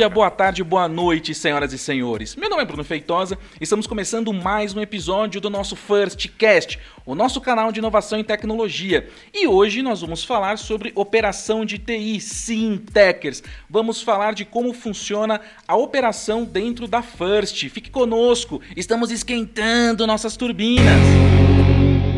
[0.00, 2.34] dia, boa tarde, boa noite, senhoras e senhores.
[2.34, 6.78] Meu nome é Bruno Feitosa e estamos começando mais um episódio do nosso First Cast,
[7.04, 9.10] o nosso canal de inovação e tecnologia.
[9.34, 13.42] E hoje nós vamos falar sobre operação de TI, sim, Techers.
[13.68, 15.38] Vamos falar de como funciona
[15.68, 17.68] a operação dentro da First.
[17.68, 21.02] Fique conosco, estamos esquentando nossas turbinas.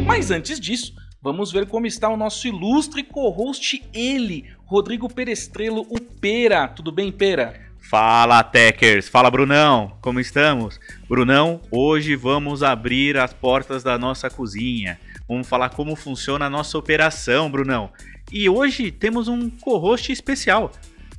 [0.07, 0.95] Mas antes disso,
[1.25, 6.67] Vamos ver como está o nosso ilustre co-host, ele, Rodrigo Perestrelo, o Pera.
[6.67, 7.72] Tudo bem, Pera?
[7.83, 9.09] Fala, Techers!
[9.09, 9.99] Fala, Brunão!
[10.01, 10.81] Como estamos?
[11.09, 14.99] Brunão, hoje vamos abrir as portas da nossa cozinha.
[15.29, 17.91] Vamos falar como funciona a nossa operação, Brunão.
[18.33, 20.71] E hoje temos um co-host especial.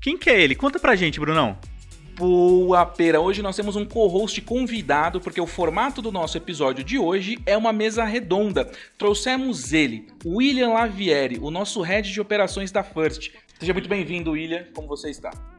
[0.02, 0.56] Quem que é ele?
[0.56, 1.58] Conta pra gente, Brunão.
[2.16, 3.20] Boa pera!
[3.20, 7.58] Hoje nós temos um co-host convidado, porque o formato do nosso episódio de hoje é
[7.58, 8.72] uma mesa redonda.
[8.98, 13.32] Trouxemos ele, William Lavieri, o nosso head de operações da First.
[13.60, 14.66] Seja muito bem-vindo, William.
[14.74, 15.53] Como você está?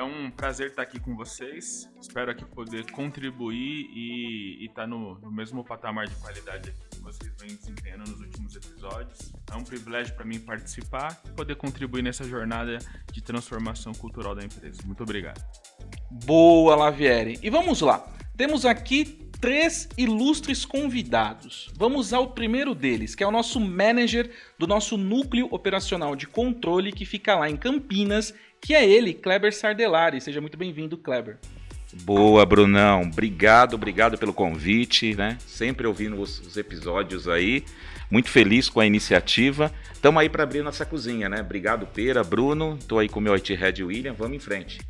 [0.00, 1.86] É um prazer estar aqui com vocês.
[2.00, 7.54] Espero aqui poder contribuir e estar no, no, mesmo patamar de qualidade que vocês vêm
[7.54, 9.30] desempenhando nos últimos episódios.
[9.52, 12.78] É um privilégio para mim participar e poder contribuir nessa jornada
[13.12, 14.80] de transformação cultural da empresa.
[14.86, 15.44] Muito obrigado.
[16.10, 17.38] Boa, Lavieri.
[17.42, 18.02] E vamos lá.
[18.38, 21.70] Temos aqui três ilustres convidados.
[21.76, 26.92] Vamos ao primeiro deles, que é o nosso manager do nosso núcleo operacional de controle
[26.92, 30.20] que fica lá em Campinas, que é ele, Kleber Sardelari.
[30.20, 31.38] Seja muito bem-vindo, Kleber.
[31.92, 33.02] Boa, Brunão.
[33.02, 35.36] Obrigado, obrigado pelo convite, né?
[35.46, 37.64] Sempre ouvindo os, os episódios aí.
[38.10, 39.72] Muito feliz com a iniciativa.
[39.92, 41.40] Estamos aí para abrir nossa cozinha, né?
[41.40, 42.76] Obrigado, Pera, Bruno.
[42.78, 44.12] Estou aí com o meu IT Head William.
[44.12, 44.80] Vamos em frente.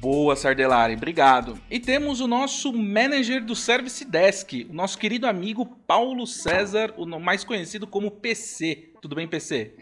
[0.00, 1.58] Boa, Sardelari, obrigado.
[1.68, 7.04] E temos o nosso manager do Service Desk, o nosso querido amigo Paulo César, o
[7.18, 8.92] mais conhecido como PC.
[9.02, 9.74] Tudo bem, PC?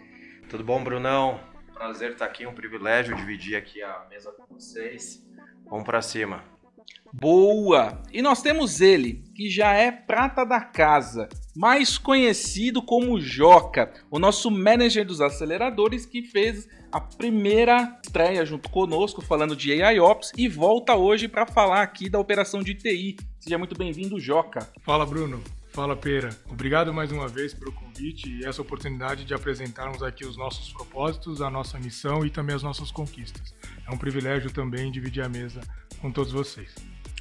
[0.48, 1.38] Tudo bom, Brunão?
[1.76, 5.22] Prazer estar aqui, um privilégio dividir aqui a mesa com vocês.
[5.68, 6.42] Vamos para cima.
[7.12, 8.02] Boa!
[8.10, 14.18] E nós temos ele, que já é prata da casa, mais conhecido como Joca, o
[14.18, 20.32] nosso manager dos aceleradores que fez a primeira estreia junto conosco falando de AI Ops
[20.34, 23.16] e volta hoje para falar aqui da operação de TI.
[23.38, 24.66] Seja muito bem-vindo, Joca.
[24.80, 25.42] Fala, Bruno.
[25.76, 26.30] Fala, Pera.
[26.48, 31.42] Obrigado mais uma vez pelo convite e essa oportunidade de apresentarmos aqui os nossos propósitos,
[31.42, 33.54] a nossa missão e também as nossas conquistas.
[33.86, 35.60] É um privilégio também dividir a mesa
[36.00, 36.74] com todos vocês.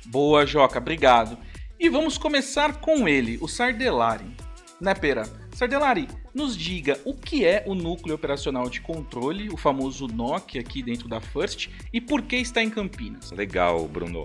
[0.05, 1.37] Boa, Joca, obrigado.
[1.77, 4.33] E vamos começar com ele, o Sardelari.
[4.79, 5.23] Né, Pera?
[5.53, 10.81] Sardelari, nos diga o que é o núcleo operacional de controle, o famoso NOC aqui
[10.81, 13.31] dentro da First, e por que está em Campinas?
[13.31, 14.23] Legal, Bruno.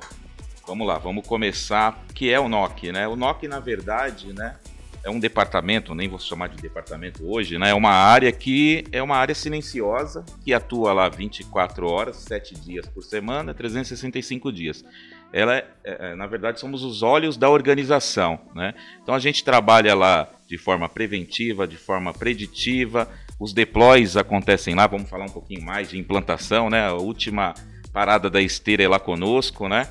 [0.71, 2.07] Vamos lá, vamos começar.
[2.15, 3.09] Que é o NOC, né?
[3.09, 4.55] O NOC, na verdade, né,
[5.03, 7.71] é um departamento, nem vou chamar de departamento hoje, né?
[7.71, 12.87] É uma área que é uma área silenciosa que atua lá 24 horas, 7 dias
[12.87, 14.85] por semana, 365 dias
[15.33, 18.41] ela é, é, na verdade, somos os olhos da organização.
[18.55, 18.75] Né?
[19.03, 23.09] Então a gente trabalha lá de forma preventiva, de forma preditiva,
[23.41, 26.89] os deploys acontecem lá, vamos falar um pouquinho mais de implantação, né?
[26.89, 27.55] A última
[27.93, 29.89] parada da esteira é lá conosco, né?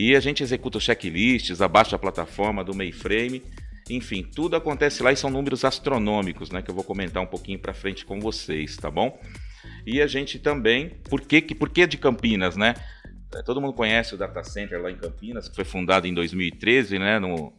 [0.00, 3.42] E a gente executa checklists, abaixa a plataforma do mainframe,
[3.90, 6.62] enfim, tudo acontece lá e são números astronômicos, né?
[6.62, 9.20] Que eu vou comentar um pouquinho para frente com vocês, tá bom?
[9.84, 12.74] E a gente também, por que, por que de Campinas, né?
[13.34, 16.96] É, todo mundo conhece o Data Center lá em Campinas, que foi fundado em 2013,
[16.96, 17.52] né, no,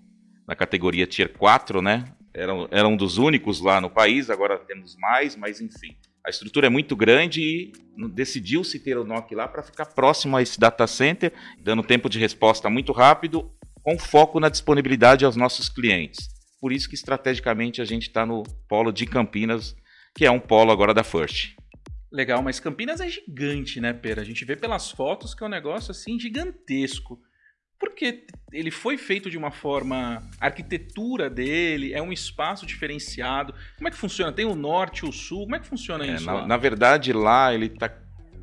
[0.48, 2.06] na categoria Tier 4, né?
[2.34, 5.94] Era, era um dos únicos lá no país, agora temos mais, mas enfim.
[6.30, 7.72] A estrutura é muito grande e
[8.10, 12.20] decidiu-se ter o NOC lá para ficar próximo a esse data center, dando tempo de
[12.20, 13.52] resposta muito rápido,
[13.82, 16.30] com foco na disponibilidade aos nossos clientes.
[16.62, 19.76] Por isso que estrategicamente a gente está no polo de Campinas,
[20.14, 21.56] que é um polo agora da First.
[22.12, 24.22] Legal, mas Campinas é gigante, né, Pera?
[24.22, 27.20] A gente vê pelas fotos que é um negócio assim gigantesco.
[27.80, 30.22] Porque ele foi feito de uma forma.
[30.40, 33.54] A arquitetura dele é um espaço diferenciado.
[33.78, 34.32] Como é que funciona?
[34.34, 35.44] Tem o norte, o sul?
[35.44, 36.26] Como é que funciona é, isso?
[36.26, 37.90] Na, na, verdade, lá ele está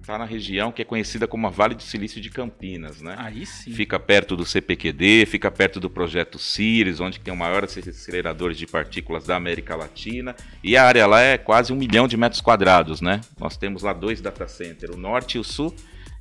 [0.06, 3.16] tá na região que é conhecida como a Vale do Silício de Campinas, né?
[3.18, 3.72] Aí sim.
[3.72, 8.66] Fica perto do CPQD, fica perto do projeto CIRES, onde tem o maior acelerador de
[8.66, 10.34] partículas da América Latina.
[10.62, 13.20] E a área lá é quase um milhão de metros quadrados, né?
[13.38, 15.74] Nós temos lá dois data centers, o norte e o sul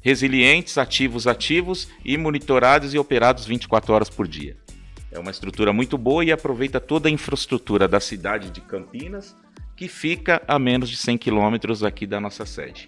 [0.05, 4.55] resilientes, ativos, ativos e monitorados e operados 24 horas por dia.
[5.11, 9.35] É uma estrutura muito boa e aproveita toda a infraestrutura da cidade de Campinas,
[9.75, 12.87] que fica a menos de 100 quilômetros aqui da nossa sede.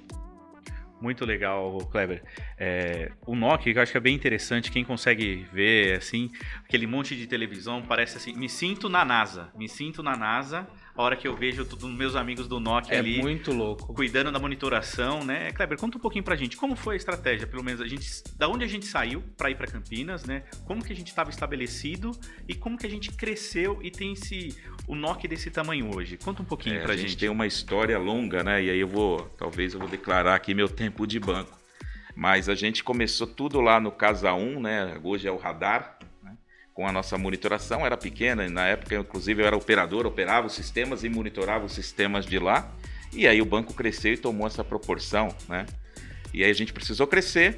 [1.02, 2.24] Muito legal, Kleber.
[2.56, 6.30] É, o que eu acho que é bem interessante, quem consegue ver, assim,
[6.66, 10.68] aquele monte de televisão, parece assim, me sinto na NASA, me sinto na NASA,
[10.98, 13.94] a hora que eu vejo todos meus amigos do Nokia É ali muito louco.
[13.94, 15.52] cuidando da monitoração, né?
[15.52, 18.06] Kleber, conta um pouquinho pra gente, como foi a estratégia, pelo menos a gente,
[18.36, 20.44] da onde a gente saiu para ir para Campinas, né?
[20.66, 22.12] Como que a gente estava estabelecido
[22.48, 24.56] e como que a gente cresceu e tem esse
[24.88, 26.18] o Nokia desse tamanho hoje.
[26.18, 27.20] Conta um pouquinho É, pra a gente, gente.
[27.20, 28.64] tem uma história longa, né?
[28.64, 31.56] E aí eu vou, talvez eu vou declarar aqui meu tempo de banco.
[32.16, 35.00] Mas a gente começou tudo lá no Casa 1, né?
[35.04, 35.97] Hoje é o Radar?
[36.78, 40.54] Com a nossa monitoração, era pequena, e na época, inclusive, eu era operador, operava os
[40.54, 42.72] sistemas e monitorava os sistemas de lá.
[43.12, 45.66] E aí o banco cresceu e tomou essa proporção, né?
[46.32, 47.56] E aí a gente precisou crescer.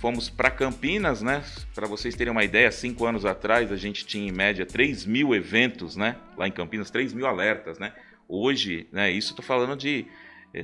[0.00, 1.44] Fomos para Campinas, né?
[1.76, 5.32] Para vocês terem uma ideia, cinco anos atrás a gente tinha em média 3 mil
[5.32, 6.16] eventos, né?
[6.36, 7.92] Lá em Campinas, 3 mil alertas, né?
[8.28, 9.12] Hoje, né?
[9.12, 10.06] Isso estou falando de,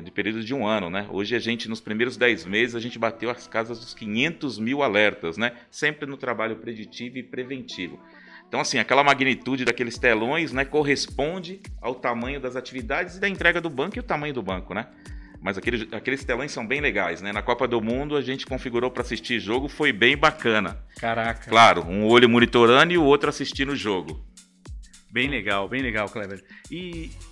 [0.01, 1.07] de período de um ano, né?
[1.11, 4.83] Hoje a gente, nos primeiros 10 meses, a gente bateu as casas dos 500 mil
[4.83, 5.53] alertas, né?
[5.71, 8.01] Sempre no trabalho preditivo e preventivo.
[8.49, 10.65] Então, assim, aquela magnitude daqueles telões, né?
[10.65, 14.75] Corresponde ao tamanho das atividades e da entrega do banco e o tamanho do banco,
[14.75, 14.87] né?
[15.41, 17.33] Mas aqueles, aqueles telões são bem legais, né?
[17.33, 20.79] Na Copa do Mundo a gente configurou para assistir jogo, foi bem bacana.
[21.01, 21.51] Caraca.
[21.51, 24.25] Claro, um olho monitorando e o outro assistindo o jogo.
[25.11, 26.43] Bem legal, bem legal, Kleber.
[26.71, 27.11] E,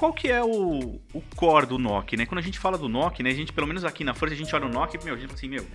[0.00, 2.24] qual que é o, o core do NOC, né?
[2.24, 3.28] Quando a gente fala do NOC, né?
[3.28, 5.16] A gente, pelo menos aqui na Força, a gente olha o NOC e, meu, a
[5.18, 5.66] gente fala assim, meu,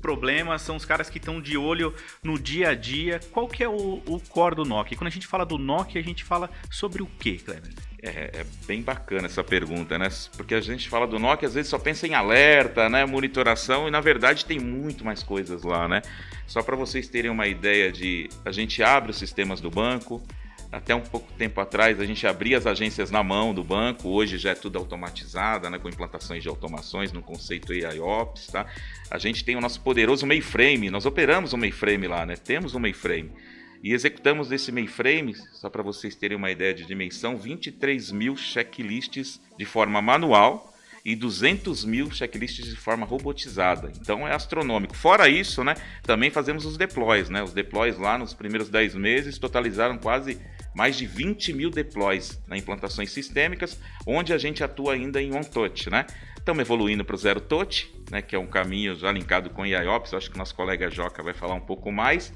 [0.00, 1.92] problemas são os caras que estão de olho
[2.22, 3.18] no dia a dia.
[3.32, 4.94] Qual que é o, o core do NOC?
[4.94, 7.72] Quando a gente fala do NOC, a gente fala sobre o quê, Kleber?
[8.00, 10.10] É, é bem bacana essa pergunta, né?
[10.36, 13.04] Porque a gente fala do NOC, às vezes só pensa em alerta, né?
[13.04, 16.02] Monitoração, e na verdade tem muito mais coisas lá, né?
[16.46, 18.28] Só para vocês terem uma ideia de.
[18.44, 20.22] A gente abre os sistemas do banco.
[20.70, 24.36] Até um pouco tempo atrás a gente abria as agências na mão do banco, hoje
[24.36, 28.66] já é tudo automatizado, né, com implantações de automações no conceito AIOps, tá?
[29.10, 32.36] A gente tem o nosso poderoso mainframe, nós operamos o mainframe lá, né?
[32.36, 33.30] Temos um mainframe.
[33.82, 39.40] E executamos desse mainframe, só para vocês terem uma ideia de dimensão, 23 mil checklists
[39.56, 40.75] de forma manual
[41.06, 43.92] e 200 mil checklists de forma robotizada.
[44.00, 44.96] Então é astronômico.
[44.96, 47.30] Fora isso, né, também fazemos os deploys.
[47.30, 47.44] Né?
[47.44, 50.40] Os deploys lá nos primeiros 10 meses totalizaram quase
[50.74, 55.88] mais de 20 mil deploys na implantações sistêmicas, onde a gente atua ainda em one-touch.
[55.88, 56.06] Né?
[56.36, 60.12] Estamos evoluindo para o zero touch, né, que é um caminho já linkado com IIOps.
[60.12, 62.32] Acho que nosso colega Joca vai falar um pouco mais.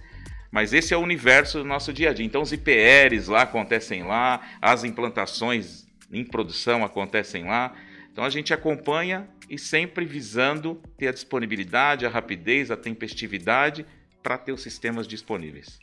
[0.48, 2.24] Mas esse é o universo do nosso dia a dia.
[2.24, 7.74] Então os IPRs lá acontecem lá, as implantações em produção acontecem lá.
[8.20, 13.86] Então a gente acompanha e sempre visando ter a disponibilidade, a rapidez, a tempestividade
[14.22, 15.80] para ter os sistemas disponíveis.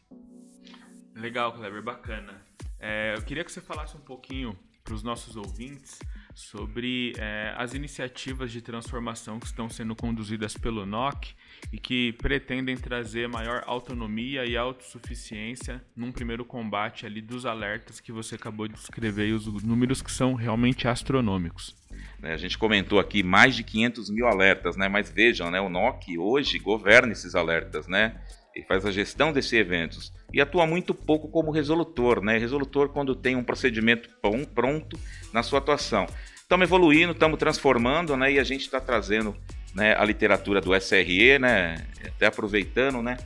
[1.16, 2.40] Legal, Kleber, bacana.
[2.80, 5.98] É, eu queria que você falasse um pouquinho para os nossos ouvintes
[6.36, 11.34] sobre é, as iniciativas de transformação que estão sendo conduzidas pelo NOC
[11.74, 18.12] e que pretendem trazer maior autonomia e autossuficiência num primeiro combate ali dos alertas que
[18.12, 21.76] você acabou de descrever e os números que são realmente astronômicos.
[22.20, 24.88] Né, a gente comentou aqui mais de 500 mil alertas, né?
[24.88, 28.20] mas vejam, né, o NOC hoje governa esses alertas, né?
[28.56, 32.40] Ele faz a gestão desses eventos e atua muito pouco como resolutor, né?
[32.40, 34.10] Resolutor quando tem um procedimento
[34.56, 35.00] pronto
[35.32, 36.08] na sua atuação.
[36.36, 38.32] Estamos evoluindo, estamos transformando, né?
[38.32, 39.38] E a gente está trazendo
[39.76, 41.86] né, a literatura do SRE, né?
[42.04, 43.18] Até aproveitando, né?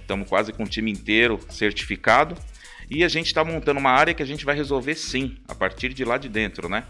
[0.00, 2.36] Estamos é, quase com o time inteiro certificado
[2.90, 5.94] e a gente está montando uma área que a gente vai resolver sim, a partir
[5.94, 6.84] de lá de dentro, né?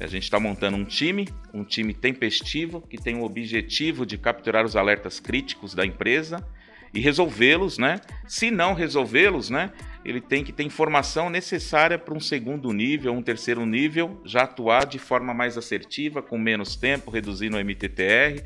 [0.00, 4.64] A gente está montando um time, um time tempestivo, que tem o objetivo de capturar
[4.64, 6.44] os alertas críticos da empresa
[6.92, 8.00] e resolvê-los, né?
[8.26, 9.70] Se não resolvê-los, né?
[10.04, 14.84] Ele tem que ter informação necessária para um segundo nível, um terceiro nível, já atuar
[14.84, 18.44] de forma mais assertiva, com menos tempo, reduzindo o MTTR.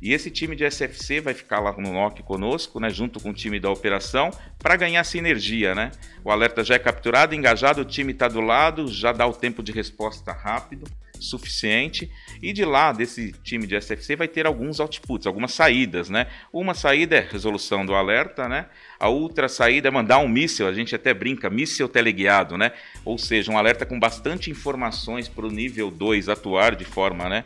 [0.00, 3.34] E esse time de SFC vai ficar lá no NOC conosco, né, junto com o
[3.34, 5.74] time da operação, para ganhar sinergia.
[5.74, 5.90] Né?
[6.24, 9.62] O alerta já é capturado, engajado, o time está do lado, já dá o tempo
[9.62, 10.86] de resposta rápido,
[11.18, 12.10] suficiente.
[12.42, 16.10] E de lá, desse time de SFC, vai ter alguns outputs, algumas saídas.
[16.10, 16.26] Né?
[16.52, 18.66] Uma saída é resolução do alerta, né?
[18.98, 22.72] a outra saída é mandar um míssil, a gente até brinca, míssil teleguiado, né?
[23.04, 27.44] ou seja, um alerta com bastante informações para o nível 2 atuar de forma né,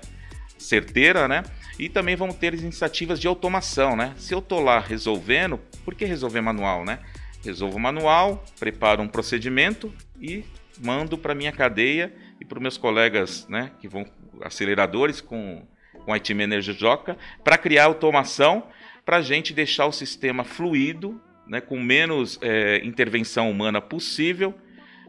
[0.58, 1.42] certeira, né?
[1.80, 4.12] E também vamos ter iniciativas de automação, né?
[4.18, 6.98] Se eu tô lá resolvendo, por que resolver manual, né?
[7.42, 10.44] Resolvo manual, preparo um procedimento e
[10.78, 14.04] mando para minha cadeia e para os meus colegas, né, que vão
[14.42, 15.66] aceleradores com
[16.04, 18.66] com a IT Manager Joca para criar automação
[19.02, 24.54] para a gente deixar o sistema fluido, né, com menos é, intervenção humana possível,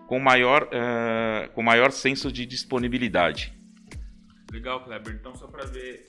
[0.08, 3.54] com maior, uh, com maior senso de disponibilidade.
[4.52, 5.14] Legal, Kleber.
[5.14, 6.06] Então, só para ver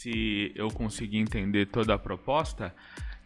[0.00, 2.72] se eu conseguir entender toda a proposta,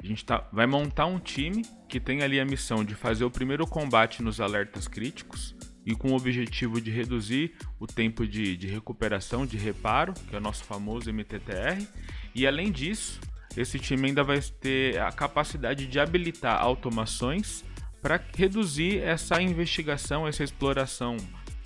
[0.02, 3.30] a gente tá, vai montar um time que tem ali a missão de fazer o
[3.30, 8.68] primeiro combate nos alertas críticos, e com o objetivo de reduzir o tempo de, de
[8.68, 11.86] recuperação, de reparo, que é o nosso famoso MTTR.
[12.34, 13.20] E além disso,
[13.54, 17.64] esse time ainda vai ter a capacidade de habilitar automações
[18.00, 21.16] para reduzir essa investigação, essa exploração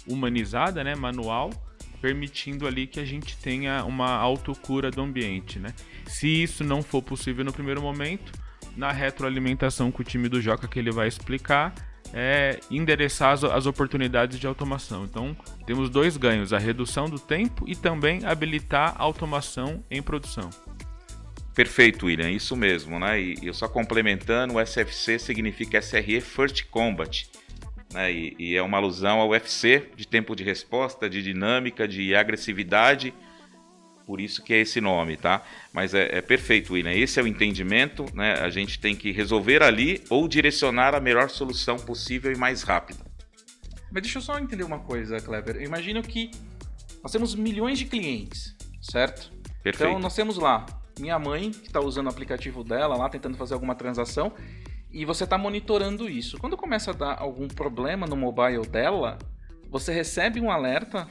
[0.09, 1.51] humanizada, né, manual,
[1.97, 5.75] permitindo ali que a gente tenha uma autocura do ambiente, né?
[6.07, 8.33] Se isso não for possível no primeiro momento,
[8.76, 11.75] na retroalimentação com o time do Joca que ele vai explicar,
[12.12, 15.05] é endereçar as, as oportunidades de automação.
[15.05, 15.37] Então,
[15.67, 20.50] temos dois ganhos: a redução do tempo e também habilitar a automação em produção.
[21.55, 23.19] Perfeito, William, isso mesmo, né?
[23.19, 27.31] E eu só complementando, o SFC significa SRE First Combat,
[27.97, 28.12] né?
[28.12, 33.12] E, e, é uma alusão ao UFC de tempo de resposta, de dinâmica, de agressividade
[34.07, 35.43] por isso que é esse nome, tá?
[35.73, 36.93] Mas é, é, perfeito, William.
[36.93, 38.35] Esse é o entendimento, né?
[38.35, 43.00] A gente tem que resolver ali ou direcionar a melhor solução possível e mais rápida.
[43.91, 45.57] Mas deixa eu só entender uma coisa, Kleber.
[45.57, 46.31] Eu imagino que
[47.03, 49.33] nós temos milhões de clientes, certo?
[49.61, 49.91] Perfeito.
[49.91, 50.65] Então nós temos lá
[51.00, 54.33] minha mãe que está usando o aplicativo dela lá, tentando fazer alguma transação,
[54.97, 56.38] e você está monitorando isso.
[56.38, 59.19] Quando começa a dar algum problema no mobile dela,
[59.69, 61.07] você recebe um alerta,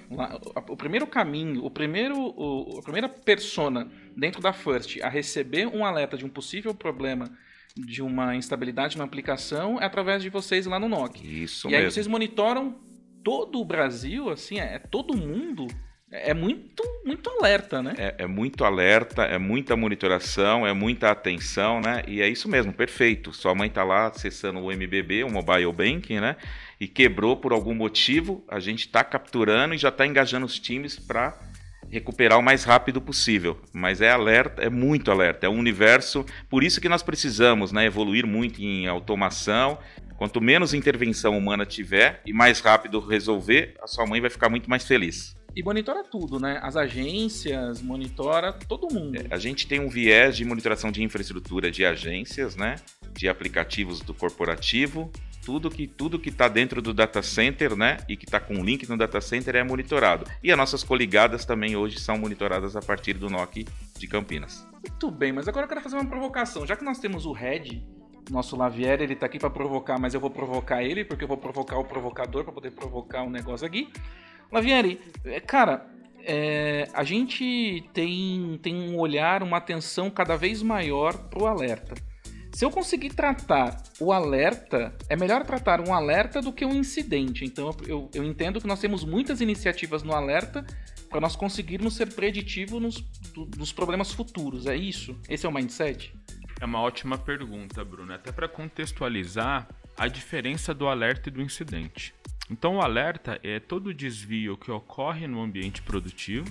[0.68, 3.88] o primeiro caminho, o primeiro, o, a primeira persona
[4.18, 7.30] dentro da First a receber um alerta de um possível problema
[7.77, 11.18] de uma instabilidade na aplicação é através de vocês lá no NOC.
[11.24, 11.86] Isso e mesmo.
[11.86, 12.75] aí vocês monitoram
[13.24, 15.68] todo o Brasil, assim, é, é todo mundo
[16.12, 17.93] é muito, muito alerta, né?
[17.97, 22.03] É, é, muito alerta, é muita monitoração, é muita atenção, né?
[22.07, 23.33] E é isso mesmo, perfeito.
[23.33, 26.35] Sua mãe tá lá acessando o MBB, o Mobile Banking, né?
[26.79, 31.00] E quebrou por algum motivo, a gente está capturando e já está engajando os times
[31.00, 31.38] para
[31.89, 33.59] recuperar o mais rápido possível.
[33.74, 36.25] Mas é alerta, é muito alerta, é um universo.
[36.50, 37.85] Por isso que nós precisamos, né?
[37.85, 39.79] Evoluir muito em automação.
[40.17, 44.69] Quanto menos intervenção humana tiver e mais rápido resolver, a sua mãe vai ficar muito
[44.69, 45.35] mais feliz.
[45.55, 46.59] E monitora tudo, né?
[46.62, 49.15] As agências, monitora todo mundo.
[49.15, 52.75] É, a gente tem um viés de monitoração de infraestrutura de agências, né?
[53.13, 55.09] De aplicativos do corporativo.
[55.45, 57.97] Tudo que tudo que está dentro do data center, né?
[58.09, 60.29] E que está com link no data center é monitorado.
[60.43, 63.65] E as nossas coligadas também hoje são monitoradas a partir do NOC
[63.97, 64.67] de Campinas.
[64.74, 66.67] Muito bem, mas agora eu quero fazer uma provocação.
[66.67, 67.81] Já que nós temos o Red
[68.29, 71.38] nosso Lavier, ele tá aqui para provocar, mas eu vou provocar ele, porque eu vou
[71.38, 73.88] provocar o provocador para poder provocar um negócio aqui.
[74.52, 75.86] Lavieri, é, cara,
[76.24, 81.96] é, a gente tem, tem um olhar, uma atenção cada vez maior pro alerta.
[82.52, 87.44] Se eu conseguir tratar o alerta, é melhor tratar um alerta do que um incidente.
[87.44, 90.66] Então eu, eu entendo que nós temos muitas iniciativas no alerta
[91.10, 93.02] para nós conseguirmos ser preditivos nos,
[93.50, 94.68] dos problemas futuros.
[94.68, 95.20] É isso?
[95.28, 96.14] Esse é o mindset?
[96.62, 98.14] É uma ótima pergunta, Bruno.
[98.14, 102.14] Até para contextualizar a diferença do alerta e do incidente.
[102.50, 106.46] Então o alerta é todo desvio que ocorre no ambiente produtivo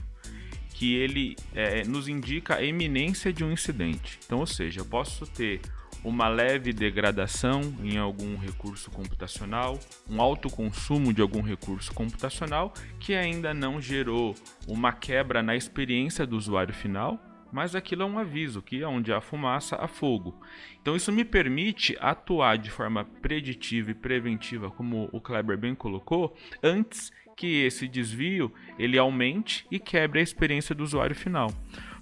[0.75, 4.19] que ele é, nos indica a iminência de um incidente.
[4.27, 5.61] Então, ou seja, eu posso ter
[6.03, 9.79] uma leve degradação em algum recurso computacional,
[10.11, 14.35] um alto consumo de algum recurso computacional que ainda não gerou
[14.69, 17.19] uma quebra na experiência do usuário final,
[17.55, 20.35] mas aquilo é um aviso que onde há fumaça há fogo.
[20.83, 26.37] Então isso me permite atuar de forma preditiva e preventiva, como o Kleber bem colocou,
[26.61, 31.49] antes que esse desvio ele aumente e quebre a experiência do usuário final.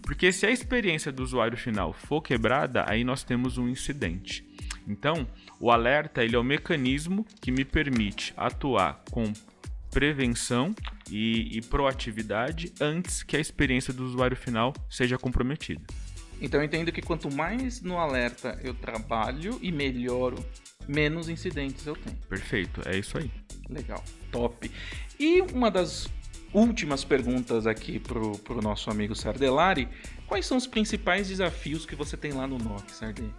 [0.01, 4.43] Porque se a experiência do usuário final for quebrada, aí nós temos um incidente.
[4.89, 5.27] Então,
[5.61, 9.31] o alerta ele é o mecanismo que me permite atuar com
[9.93, 10.75] prevenção
[11.11, 15.83] e, e proatividade antes que a experiência do usuário final seja comprometida.
[16.41, 20.45] Então eu entendo que quanto mais no alerta eu trabalho e melhoro,
[20.89, 22.17] menos incidentes eu tenho.
[22.29, 23.31] Perfeito, é isso aí.
[23.69, 24.69] Legal, top.
[25.21, 26.09] E uma das
[26.53, 29.89] últimas perguntas aqui pro, pro nosso amigo Sardelari,
[30.27, 33.35] quais são os principais desafios que você tem lá no NOC, Sardelari?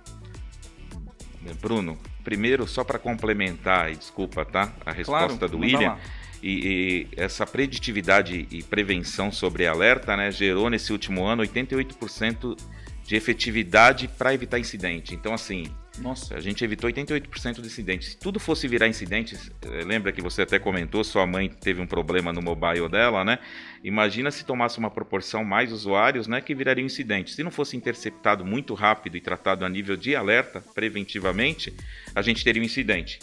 [1.60, 4.72] Bruno, primeiro só para complementar, e desculpa, tá?
[4.86, 5.90] A resposta claro, do William.
[5.90, 6.00] Lá
[6.44, 12.60] e, e, essa preditividade e prevenção sobre alerta né, gerou nesse último ano 88%
[13.06, 15.16] de efetividade para evitar incidente.
[15.16, 15.66] Então, assim,
[16.00, 18.10] nossa, a gente evitou 88% de incidentes.
[18.10, 21.88] Se tudo fosse virar incidentes, eh, lembra que você até comentou, sua mãe teve um
[21.88, 23.40] problema no mobile dela, né?
[23.84, 27.34] Imagina se tomasse uma proporção mais usuários, né, que viraria incidente.
[27.34, 31.74] Se não fosse interceptado muito rápido e tratado a nível de alerta, preventivamente,
[32.16, 33.20] a gente teria um incidente.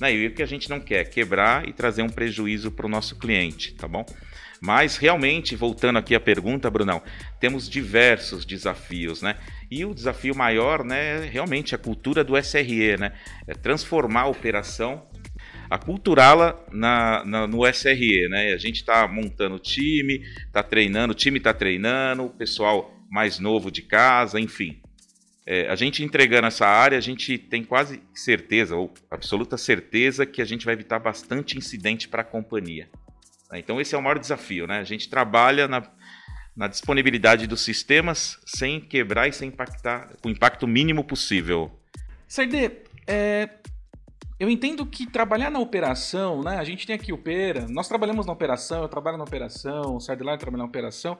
[0.00, 0.14] Né?
[0.14, 3.16] E o que a gente não quer quebrar e trazer um prejuízo para o nosso
[3.16, 4.04] cliente, tá bom?
[4.60, 7.02] Mas realmente, voltando aqui à pergunta, Brunão,
[7.38, 9.36] temos diversos desafios, né?
[9.70, 13.12] E o desafio maior, né, é realmente a cultura do SRE, né?
[13.46, 15.06] É transformar a operação
[15.68, 18.52] aculturá-la na, na, no SRE, né?
[18.52, 23.38] A gente está montando o time, está treinando, o time está treinando, o pessoal mais
[23.38, 24.80] novo de casa, enfim.
[25.46, 30.40] É, a gente entregando essa área, a gente tem quase certeza, ou absoluta certeza, que
[30.40, 32.88] a gente vai evitar bastante incidente para a companhia.
[33.52, 34.78] Então esse é o maior desafio, né?
[34.78, 35.82] A gente trabalha na,
[36.56, 41.70] na disponibilidade dos sistemas sem quebrar e sem impactar, com o impacto mínimo possível.
[42.26, 42.70] Sardê,
[43.06, 43.50] é,
[44.40, 46.56] eu entendo que trabalhar na operação, né?
[46.56, 50.00] A gente tem aqui o Pera, nós trabalhamos na operação, eu trabalho na operação, o
[50.00, 51.16] Sardelar trabalha na operação.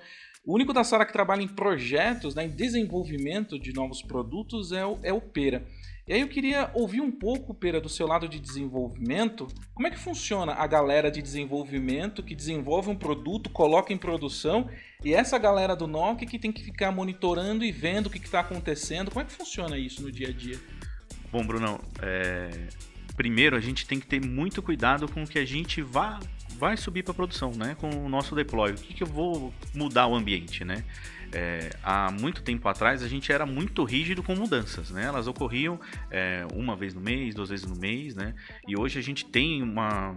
[0.46, 4.84] O único da sala que trabalha em projetos, né, em desenvolvimento de novos produtos é
[4.84, 5.66] o, é o Pera.
[6.06, 9.48] E aí eu queria ouvir um pouco, Pera, do seu lado de desenvolvimento.
[9.72, 14.68] Como é que funciona a galera de desenvolvimento que desenvolve um produto, coloca em produção,
[15.02, 18.40] e essa galera do NOC que tem que ficar monitorando e vendo o que está
[18.40, 19.10] acontecendo?
[19.10, 20.60] Como é que funciona isso no dia a dia?
[21.32, 22.68] Bom, Brunão, é...
[23.16, 26.20] primeiro a gente tem que ter muito cuidado com o que a gente vai,
[26.58, 27.76] vai subir para produção, né?
[27.80, 28.72] Com o nosso deploy.
[28.72, 30.84] O que, que eu vou mudar o ambiente, né?
[31.34, 35.04] É, há muito tempo atrás a gente era muito rígido com mudanças, né?
[35.04, 38.34] Elas ocorriam é, uma vez no mês, duas vezes no mês, né?
[38.68, 40.14] E hoje a gente tem uma,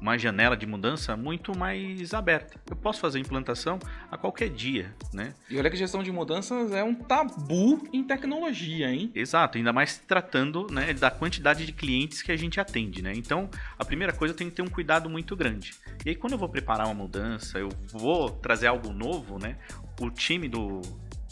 [0.00, 2.60] uma janela de mudança muito mais aberta.
[2.70, 5.34] Eu posso fazer implantação a qualquer dia, né?
[5.50, 9.10] E olha que gestão de mudanças é um tabu em tecnologia, hein?
[9.12, 13.12] Exato, ainda mais tratando né, da quantidade de clientes que a gente atende, né?
[13.16, 15.74] Então, a primeira coisa eu tenho que ter um cuidado muito grande.
[16.06, 19.56] E aí, quando eu vou preparar uma mudança, eu vou trazer algo novo, né?
[20.00, 20.80] O time do,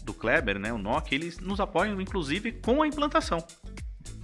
[0.04, 3.44] do Kleber, né, o NOC, eles nos apoiam inclusive com a implantação.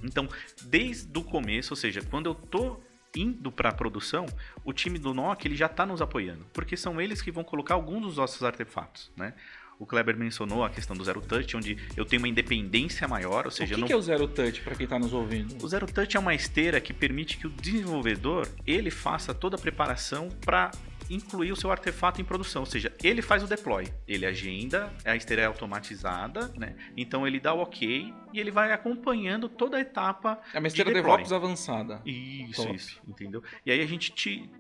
[0.03, 0.29] Então,
[0.65, 2.79] desde o começo, ou seja, quando eu tô
[3.17, 4.27] indo para a produção,
[4.65, 7.75] o time do NOC ele já está nos apoiando, porque são eles que vão colocar
[7.75, 9.35] alguns dos nossos artefatos, né?
[9.79, 13.51] O Kleber mencionou a questão do Zero Touch, onde eu tenho uma independência maior, ou
[13.51, 13.75] seja...
[13.75, 13.87] O que, não...
[13.89, 15.65] que é o Zero Touch, para quem está nos ouvindo?
[15.65, 19.59] O Zero Touch é uma esteira que permite que o desenvolvedor ele faça toda a
[19.59, 20.71] preparação para
[21.11, 25.17] incluir o seu artefato em produção, ou seja, ele faz o deploy, ele agenda, a
[25.17, 26.77] esteira é automatizada, né?
[26.97, 30.41] Então ele dá o ok e ele vai acompanhando toda a etapa.
[30.53, 32.01] É uma esteira de DevOps avançada.
[32.05, 32.75] Isso, Top.
[32.75, 33.43] isso, entendeu?
[33.65, 34.11] E aí a gente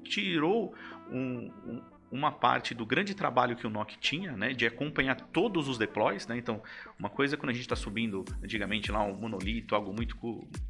[0.04, 0.74] tirou
[1.10, 1.82] um, um
[2.14, 6.28] uma parte do grande trabalho que o NOC tinha, né, de acompanhar todos os deploys,
[6.28, 6.38] né?
[6.38, 6.62] Então,
[6.96, 10.16] uma coisa quando a gente está subindo antigamente lá um monolito, algo muito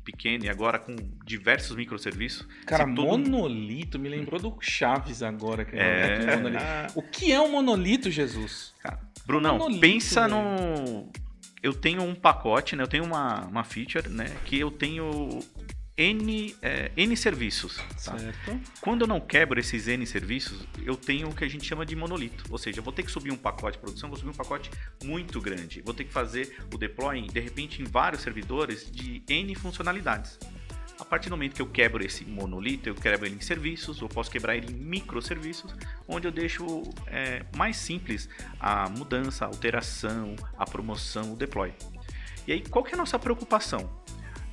[0.02, 2.48] pequeno e agora com diversos microserviços.
[2.64, 5.66] Cara, monolito me lembrou do Chaves agora.
[5.66, 6.24] Que é...
[6.24, 8.74] é o que é um monolito, Jesus?
[8.80, 10.34] Cara, Brunão, monolito, pensa velho.
[10.34, 11.12] no
[11.62, 12.82] eu tenho um pacote, né?
[12.82, 14.26] Eu tenho uma, uma feature, né?
[14.44, 15.40] Que eu tenho
[15.96, 17.76] N, é, N serviços.
[18.04, 18.18] Tá?
[18.18, 18.60] Certo.
[18.80, 21.94] Quando eu não quebro esses N serviços, eu tenho o que a gente chama de
[21.94, 22.44] monolito.
[22.50, 24.70] Ou seja, eu vou ter que subir um pacote de produção, vou subir um pacote
[25.02, 25.82] muito grande.
[25.82, 30.38] Vou ter que fazer o deploy, de repente, em vários servidores de N funcionalidades.
[30.98, 34.08] A partir do momento que eu quebro esse monolito, eu quebro ele em serviços, eu
[34.08, 35.74] posso quebrar ele em microserviços,
[36.06, 38.28] onde eu deixo é, mais simples
[38.60, 41.74] a mudança, a alteração, a promoção, o deploy.
[42.46, 44.03] E aí, qual que é a nossa preocupação?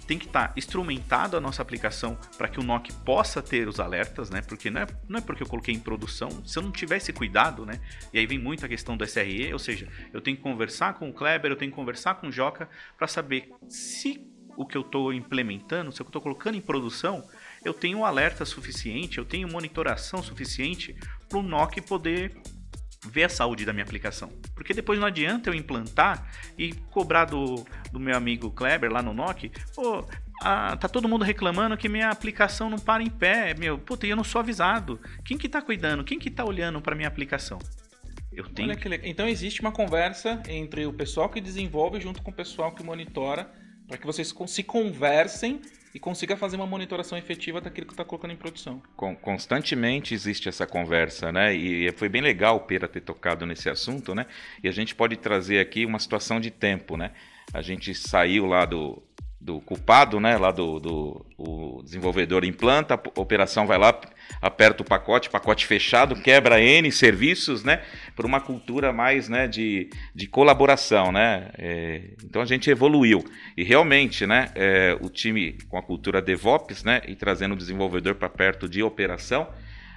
[0.07, 3.79] Tem que estar tá instrumentado a nossa aplicação para que o NOC possa ter os
[3.79, 4.41] alertas, né?
[4.41, 7.65] Porque não é, não é porque eu coloquei em produção, se eu não tivesse cuidado,
[7.65, 7.79] né?
[8.13, 11.09] E aí vem muito a questão do SRE, ou seja, eu tenho que conversar com
[11.09, 14.81] o Kleber, eu tenho que conversar com o Joca para saber se o que eu
[14.81, 17.27] estou implementando, se eu estou colocando em produção,
[17.63, 20.95] eu tenho um alerta suficiente, eu tenho monitoração suficiente
[21.29, 22.35] para o NOC poder
[23.05, 24.31] ver a saúde da minha aplicação.
[24.53, 29.13] Porque depois não adianta eu implantar e cobrar do, do meu amigo Kleber lá no
[29.13, 30.05] NOC, pô,
[30.41, 34.15] ah, tá todo mundo reclamando que minha aplicação não para em pé, meu, puta, eu
[34.15, 34.99] não sou avisado.
[35.23, 36.03] Quem que tá cuidando?
[36.03, 37.59] Quem que tá olhando para minha aplicação?
[38.31, 38.75] Eu tenho.
[38.77, 38.89] Que...
[39.03, 43.51] Então existe uma conversa entre o pessoal que desenvolve junto com o pessoal que monitora
[43.87, 45.61] para que vocês se conversem
[45.93, 48.81] e consiga fazer uma monitoração efetiva daquilo que está colocando em produção.
[49.21, 51.53] Constantemente existe essa conversa, né?
[51.53, 54.25] E foi bem legal o Pera ter tocado nesse assunto, né?
[54.63, 57.11] E a gente pode trazer aqui uma situação de tempo, né?
[57.53, 59.03] A gente saiu lá do,
[59.41, 60.37] do culpado, né?
[60.37, 63.99] Lá do, do o desenvolvedor implanta, a operação vai lá,
[64.39, 67.81] aperta o pacote, pacote fechado, quebra N serviços, né?
[68.15, 71.49] Por uma cultura mais né, de, de colaboração, né?
[71.57, 73.23] É, então a gente evoluiu.
[73.57, 74.51] E realmente, né?
[74.53, 77.01] É, o time com a cultura DevOps, né?
[77.07, 79.47] E trazendo o desenvolvedor para perto de operação,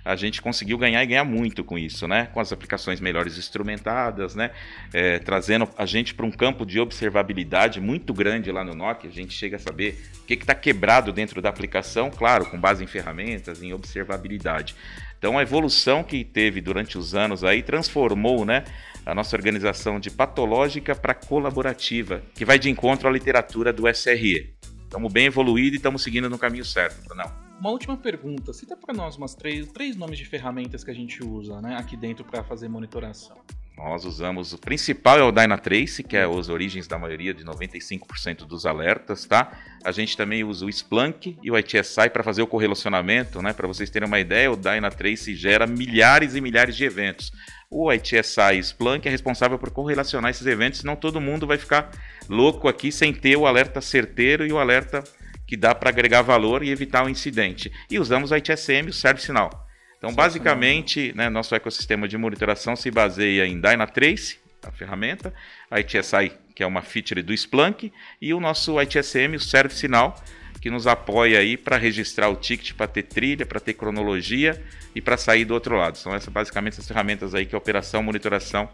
[0.04, 2.26] a gente conseguiu ganhar e ganhar muito com isso, né?
[2.26, 4.50] Com as aplicações melhores instrumentadas, né?
[4.92, 9.06] É, trazendo a gente para um campo de observabilidade muito grande lá no NOC.
[9.06, 12.84] A gente chega a saber o que está quebrado dentro da aplicação, claro, com base
[12.84, 14.76] em ferramentas, em observabilidade.
[15.18, 18.64] Então a evolução que teve durante os anos aí transformou, né?
[19.06, 24.54] A nossa organização de patológica para colaborativa, que vai de encontro à literatura do SRE.
[24.82, 27.43] Estamos bem evoluídos e estamos seguindo no caminho certo, não?
[27.58, 28.52] Uma última pergunta.
[28.52, 31.96] Cita para nós umas três, três nomes de ferramentas que a gente usa né, aqui
[31.96, 33.36] dentro para fazer monitoração.
[33.76, 38.46] Nós usamos o principal é o Dynatrace, que é as origens da maioria de 95%
[38.46, 39.50] dos alertas, tá?
[39.84, 43.52] A gente também usa o Splunk e o ITSI para fazer o correlacionamento, né?
[43.52, 47.32] Para vocês terem uma ideia, o Dynatrace gera milhares e milhares de eventos.
[47.68, 51.90] O ITSI Splunk é responsável por correlacionar esses eventos, senão todo mundo vai ficar
[52.28, 55.02] louco aqui sem ter o alerta certeiro e o alerta
[55.46, 57.72] que dá para agregar valor e evitar o um incidente.
[57.90, 59.50] E usamos o ITSM, o Service Now.
[59.98, 65.32] Então, basicamente, né, nosso ecossistema de monitoração se baseia em Dynatrace, a ferramenta,
[65.70, 70.14] a ITSI, que é uma feature do Splunk, e o nosso ITSM, o Service Sinal,
[70.60, 74.62] que nos apoia aí para registrar o ticket, para ter trilha, para ter cronologia
[74.94, 75.98] e para sair do outro lado.
[75.98, 78.68] São essas, basicamente as ferramentas aí que a operação monitoração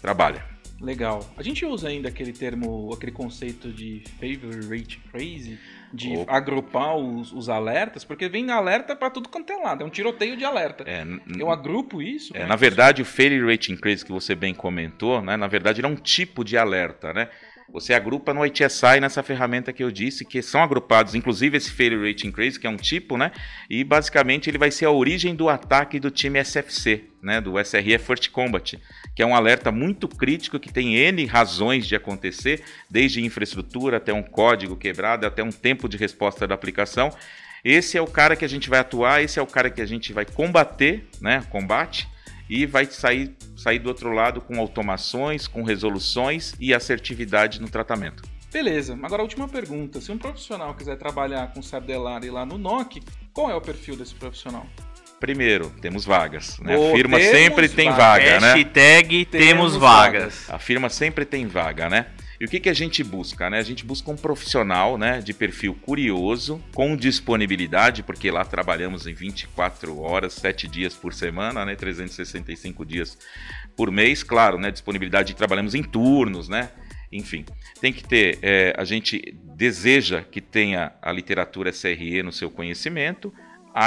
[0.00, 0.44] trabalha.
[0.80, 1.28] Legal.
[1.36, 5.58] A gente usa ainda aquele termo, aquele conceito de favorite phrase,
[5.94, 6.36] de Opa.
[6.36, 10.36] agrupar os, os, alertas, porque vem alerta para tudo quanto é lado, é um tiroteio
[10.36, 10.84] de alerta.
[10.86, 11.04] É,
[11.38, 12.36] Eu agrupo isso?
[12.36, 15.86] É, na verdade, o failure rate increase que você bem comentou, né, na verdade, ele
[15.86, 17.28] é um tipo de alerta, né?
[17.72, 22.08] Você agrupa no ITSI nessa ferramenta que eu disse, que são agrupados, inclusive esse Failure
[22.08, 23.32] Rate Increase, que é um tipo, né?
[23.70, 27.40] E basicamente ele vai ser a origem do ataque do time SFC, né?
[27.40, 28.78] Do SRE First Combat,
[29.16, 34.12] que é um alerta muito crítico que tem N razões de acontecer, desde infraestrutura até
[34.12, 37.10] um código quebrado, até um tempo de resposta da aplicação.
[37.64, 39.86] Esse é o cara que a gente vai atuar, esse é o cara que a
[39.86, 41.42] gente vai combater, né?
[41.48, 42.12] Combate
[42.48, 48.22] e vai sair, sair do outro lado com automações, com resoluções e assertividade no tratamento.
[48.52, 50.00] Beleza, agora a última pergunta.
[50.00, 53.02] Se um profissional quiser trabalhar com Sardelari lá no NOC,
[53.32, 54.64] qual é o perfil desse profissional?
[55.18, 56.58] Primeiro, temos vagas.
[56.60, 56.74] Né?
[56.74, 58.54] a firma sempre tem vaga, né?
[58.54, 60.48] Hashtag temos vagas.
[60.50, 62.06] A firma sempre tem vaga, né?
[62.40, 63.48] E o que, que a gente busca?
[63.48, 63.58] Né?
[63.58, 69.14] A gente busca um profissional né, de perfil curioso, com disponibilidade, porque lá trabalhamos em
[69.14, 73.16] 24 horas, 7 dias por semana, né, 365 dias
[73.76, 74.22] por mês.
[74.22, 76.70] Claro, né, disponibilidade, trabalhamos em turnos, né?
[77.12, 77.44] Enfim,
[77.80, 83.32] tem que ter, é, a gente deseja que tenha a literatura SRE no seu conhecimento,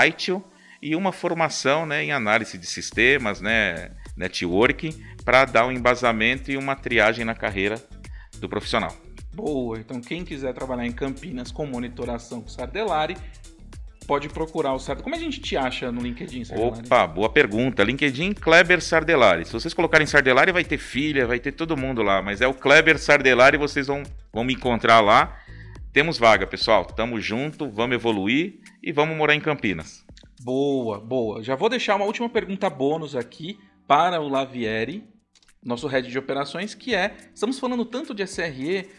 [0.07, 0.41] ITIL
[0.81, 4.93] e uma formação né, em análise de sistemas, né, networking,
[5.25, 7.75] para dar um embasamento e uma triagem na carreira
[8.39, 8.95] do profissional.
[9.33, 13.15] Boa, então quem quiser trabalhar em Campinas com monitoração com Sardelari,
[14.07, 15.03] pode procurar o Sardelari.
[15.03, 16.85] Como a gente te acha no LinkedIn, Sardelari?
[16.85, 17.83] Opa, boa pergunta.
[17.83, 19.45] LinkedIn Kleber Sardelari.
[19.45, 22.53] Se vocês colocarem Sardelari, vai ter filha, vai ter todo mundo lá, mas é o
[22.53, 24.01] Kleber Sardelari, vocês vão,
[24.33, 25.37] vão me encontrar lá.
[25.93, 26.85] Temos vaga, pessoal.
[26.85, 30.05] Tamo junto, vamos evoluir e vamos morar em Campinas.
[30.41, 31.43] Boa, boa.
[31.43, 35.03] Já vou deixar uma última pergunta bônus aqui para o Lavieri,
[35.67, 38.89] nosso head de operações, que é, estamos falando tanto de SRE,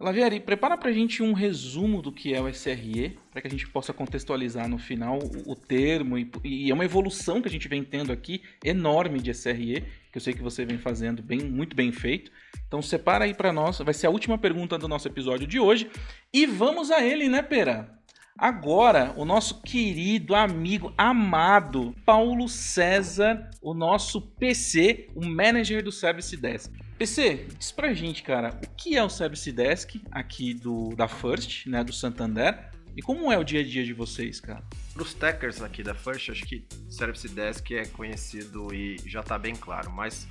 [0.00, 3.50] Lavieri, prepara para a gente um resumo do que é o SRE, para que a
[3.50, 7.50] gente possa contextualizar no final o, o termo, e, e, é uma evolução que a
[7.50, 11.40] gente vem tendo aqui, enorme de SRE, que eu sei que você vem fazendo bem,
[11.40, 12.32] muito bem feito.
[12.66, 15.88] Então separa aí para nós, vai ser a última pergunta do nosso episódio de hoje,
[16.32, 18.01] e vamos a ele, né, Pera?
[18.36, 26.34] Agora, o nosso querido amigo amado Paulo César, o nosso PC, o manager do Service
[26.36, 26.72] Desk.
[26.98, 31.66] PC, diz pra gente, cara, o que é o Service Desk aqui do da First,
[31.66, 34.62] né, do Santander, e como é o dia a dia de vocês, cara?
[34.92, 39.38] Para os techers aqui da First, acho que Service Desk é conhecido e já está
[39.38, 40.26] bem claro, mas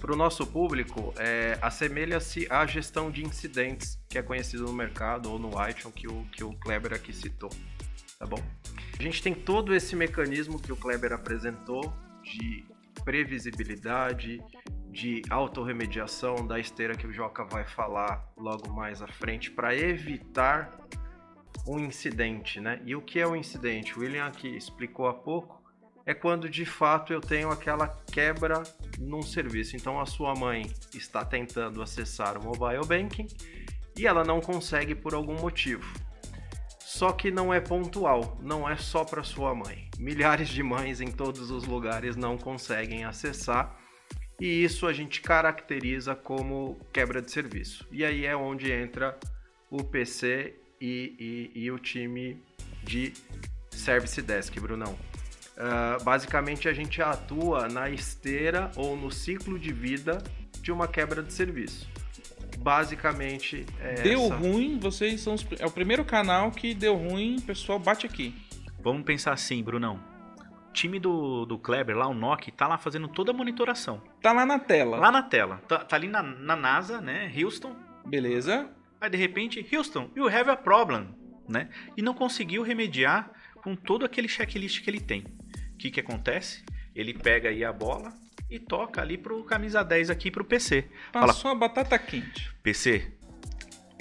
[0.00, 5.30] para o nosso público, é, assemelha-se à gestão de incidentes, que é conhecido no mercado
[5.30, 7.50] ou no iTunes, que o, que o Kleber aqui citou.
[8.16, 8.40] Tá bom?
[8.96, 12.64] A gente tem todo esse mecanismo que o Kleber apresentou de
[13.04, 14.40] previsibilidade,
[14.88, 20.78] de autorremediação, da esteira que o Joca vai falar logo mais à frente, para evitar
[21.66, 22.80] um incidente, né?
[22.84, 23.98] E o que é um incidente?
[23.98, 25.57] O William aqui explicou há pouco
[26.08, 28.62] é quando de fato eu tenho aquela quebra
[28.98, 29.76] num serviço.
[29.76, 33.26] Então a sua mãe está tentando acessar o mobile banking
[33.94, 35.86] e ela não consegue por algum motivo.
[36.80, 39.90] Só que não é pontual, não é só para sua mãe.
[39.98, 43.78] Milhares de mães em todos os lugares não conseguem acessar
[44.40, 47.86] e isso a gente caracteriza como quebra de serviço.
[47.92, 49.18] E aí é onde entra
[49.70, 52.42] o PC e, e, e o time
[52.82, 53.12] de
[53.70, 54.96] Service Desk, Brunão.
[55.58, 60.22] Uh, basicamente, a gente atua na esteira ou no ciclo de vida
[60.62, 61.88] de uma quebra de serviço.
[62.58, 64.36] Basicamente, é deu essa.
[64.36, 68.34] ruim, vocês são os, é o primeiro canal que deu ruim, pessoal bate aqui.
[68.80, 70.00] Vamos pensar assim, Brunão.
[70.68, 74.00] O time do, do Kleber, lá o NOC, tá lá fazendo toda a monitoração.
[74.22, 74.96] Tá lá na tela.
[74.96, 75.60] Lá na tela.
[75.66, 77.32] Tá, tá ali na, na NASA, né?
[77.36, 77.74] Houston.
[78.06, 78.70] Beleza.
[79.00, 81.08] Aí de repente, Houston, you have a problem,
[81.48, 81.68] né?
[81.96, 85.24] E não conseguiu remediar com todo aquele checklist que ele tem.
[85.78, 86.64] O que, que acontece?
[86.92, 88.12] Ele pega aí a bola
[88.50, 90.86] e toca ali pro camisa 10 aqui pro PC.
[91.12, 92.50] Passou a batata quente.
[92.64, 93.12] PC,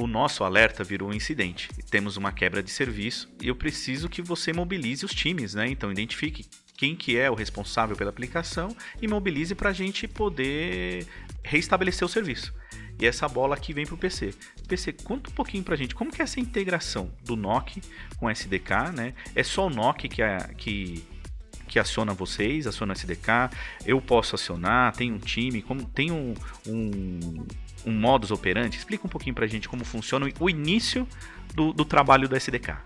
[0.01, 1.69] o nosso alerta virou um incidente.
[1.91, 5.69] Temos uma quebra de serviço e eu preciso que você mobilize os times, né?
[5.69, 11.05] Então identifique quem que é o responsável pela aplicação e mobilize para a gente poder
[11.43, 12.55] restabelecer o serviço.
[12.99, 14.33] E essa bola aqui vem para o PC.
[14.67, 17.83] PC, conta um pouquinho para a gente como que é essa integração do NOC
[18.17, 19.13] com SDK, né?
[19.35, 21.05] É só o NOC que, a, que
[21.77, 23.51] que aciona vocês, aciona o SDK,
[23.85, 26.33] eu posso acionar, tem um time, como tem um,
[26.65, 27.45] um,
[27.85, 28.77] um modus operandi?
[28.77, 31.07] Explica um pouquinho para a gente como funciona o início
[31.53, 32.77] do, do trabalho do SDK.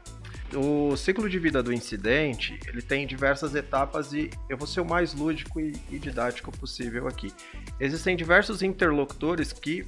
[0.53, 4.85] O ciclo de vida do incidente ele tem diversas etapas e eu vou ser o
[4.85, 7.31] mais lúdico e, e didático possível aqui.
[7.79, 9.87] Existem diversos interlocutores que,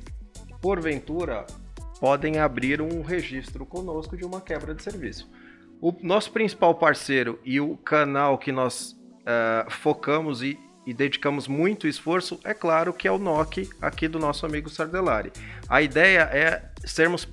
[0.61, 1.45] porventura,
[1.99, 5.29] podem abrir um registro conosco de uma quebra de serviço.
[5.83, 11.89] O nosso principal parceiro e o canal que nós uh, focamos e, e, dedicamos muito
[11.89, 15.33] esforço, é claro que é o NOC aqui do nosso amigo Sardelari.
[15.67, 17.27] A ideia é sermos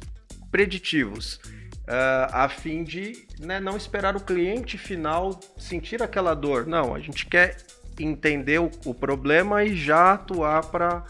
[0.50, 6.66] preditivos, uh, a fim de né, não esperar o cliente final sentir aquela dor.
[6.66, 7.56] Não, a gente quer
[8.00, 11.04] entender o, o problema e já atuar para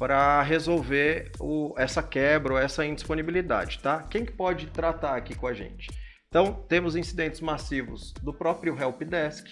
[0.00, 4.02] para resolver o, essa quebra ou essa indisponibilidade, tá?
[4.10, 5.88] Quem que pode tratar aqui com a gente?
[6.28, 9.46] Então, temos incidentes massivos do próprio helpdesk,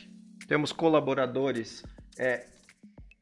[0.47, 1.83] temos colaboradores,
[2.19, 2.47] é,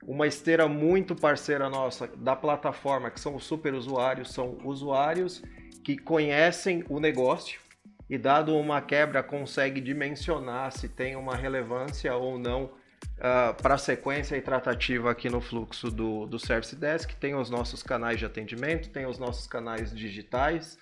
[0.04, 5.42] uma esteira muito parceira nossa da plataforma, que são os super usuários, são usuários
[5.84, 7.60] que conhecem o negócio
[8.08, 13.78] e dado uma quebra consegue dimensionar se tem uma relevância ou não uh, para a
[13.78, 17.14] sequência e tratativa aqui no fluxo do, do Service Desk.
[17.16, 20.78] Tem os nossos canais de atendimento, tem os nossos canais digitais.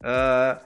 [0.00, 0.60] Uh,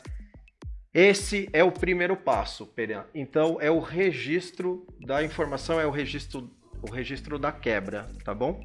[0.94, 3.05] esse é o primeiro passo, Perian.
[3.14, 6.50] Então é o registro da informação, é o registro,
[6.83, 8.64] o registro da quebra, tá bom?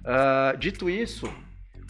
[0.00, 1.32] Uh, dito isso,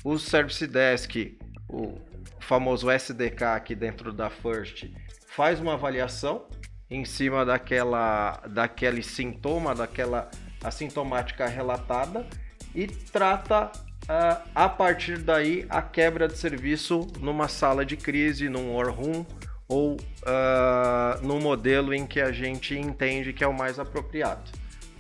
[0.03, 1.39] o Service Desk,
[1.69, 1.95] o
[2.41, 4.91] famoso SDK aqui dentro da First,
[5.29, 6.49] faz uma avaliação
[6.91, 10.29] em cima daquela, daquele sintoma, daquela
[10.63, 12.27] assintomática relatada
[12.75, 13.71] e trata
[14.11, 19.25] uh, a partir daí a quebra de serviço numa sala de crise, num war room
[19.69, 24.51] ou uh, no modelo em que a gente entende que é o mais apropriado,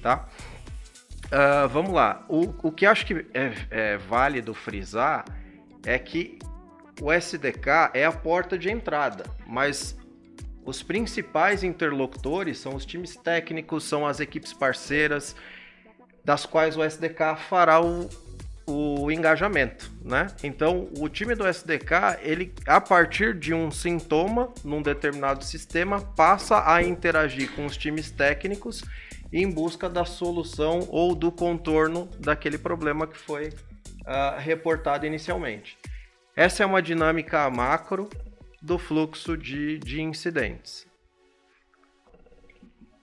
[0.00, 0.28] tá?
[1.26, 2.24] Uh, vamos lá.
[2.28, 5.24] O, o que acho que é, é válido frisar
[5.84, 6.38] é que
[7.00, 9.98] o SDK é a porta de entrada, mas
[10.64, 15.34] os principais interlocutores são os times técnicos, são as equipes parceiras,
[16.24, 18.08] das quais o SDK fará o,
[18.70, 20.28] o engajamento, né?
[20.42, 26.72] Então, o time do SDK, ele a partir de um sintoma num determinado sistema, passa
[26.72, 28.82] a interagir com os times técnicos
[29.32, 35.76] em busca da solução ou do contorno daquele problema que foi uh, reportado inicialmente.
[36.34, 38.08] Essa é uma dinâmica macro
[38.62, 40.86] do fluxo de, de incidentes.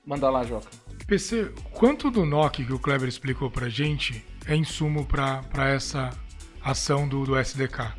[0.05, 0.69] Manda lá, Joca.
[1.05, 6.09] PC, quanto do NOC que o Kleber explicou pra gente é insumo para essa
[6.63, 7.93] ação do, do SDK?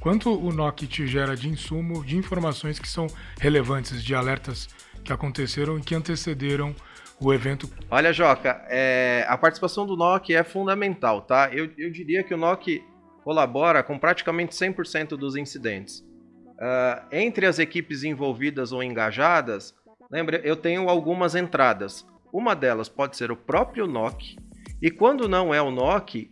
[0.00, 3.06] Quanto o NOC te gera de insumo, de informações que são
[3.38, 4.68] relevantes, de alertas
[5.04, 6.74] que aconteceram e que antecederam
[7.20, 7.70] o evento?
[7.88, 11.50] Olha, Joca, é, a participação do NOC é fundamental, tá?
[11.52, 12.82] Eu, eu diria que o NOC
[13.22, 16.00] colabora com praticamente 100% dos incidentes.
[16.00, 19.74] Uh, entre as equipes envolvidas ou engajadas,
[20.10, 22.04] lembra, eu tenho algumas entradas.
[22.32, 24.36] Uma delas pode ser o próprio NOC,
[24.82, 26.28] e quando não é o NOC,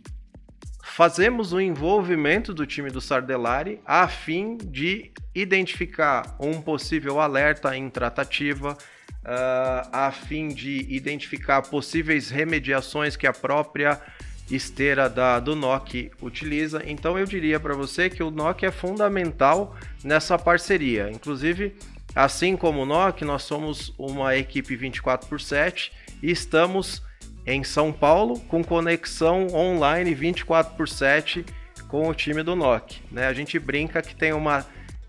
[0.83, 7.89] fazemos o envolvimento do time do Sardelari a fim de identificar um possível alerta em
[7.89, 8.77] tratativa,
[9.23, 14.01] uh, a fim de identificar possíveis remediações que a própria
[14.49, 16.83] esteira da, do NOC utiliza.
[16.85, 21.09] Então eu diria para você que o NOC é fundamental nessa parceria.
[21.09, 21.73] Inclusive,
[22.13, 27.01] assim como o NOC, nós somos uma equipe 24 por 7 e estamos
[27.45, 31.45] em São Paulo, com conexão online 24 por 7
[31.87, 33.01] com o time do NOC.
[33.11, 33.27] Né?
[33.27, 34.65] A gente brinca que tem uma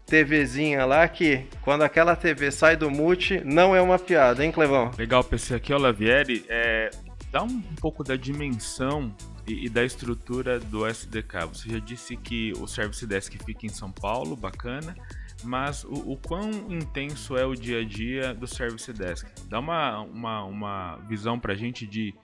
[0.07, 4.91] TVzinha lá que, quando aquela TV sai do mute, não é uma piada, hein, Clevão?
[4.99, 5.55] Legal, PC.
[5.55, 6.45] Aqui é o Lavieri.
[6.49, 6.91] É,
[7.31, 9.15] dá um pouco da dimensão
[9.47, 11.47] e, e, da estrutura do SDK.
[11.53, 14.95] Você já disse que o Service Desk fica em São Paulo, bacana,
[15.43, 19.27] mas o, o quão intenso é o dia a dia do Service Desk?
[19.49, 22.15] Dá uma, uma, uma visão para a gente de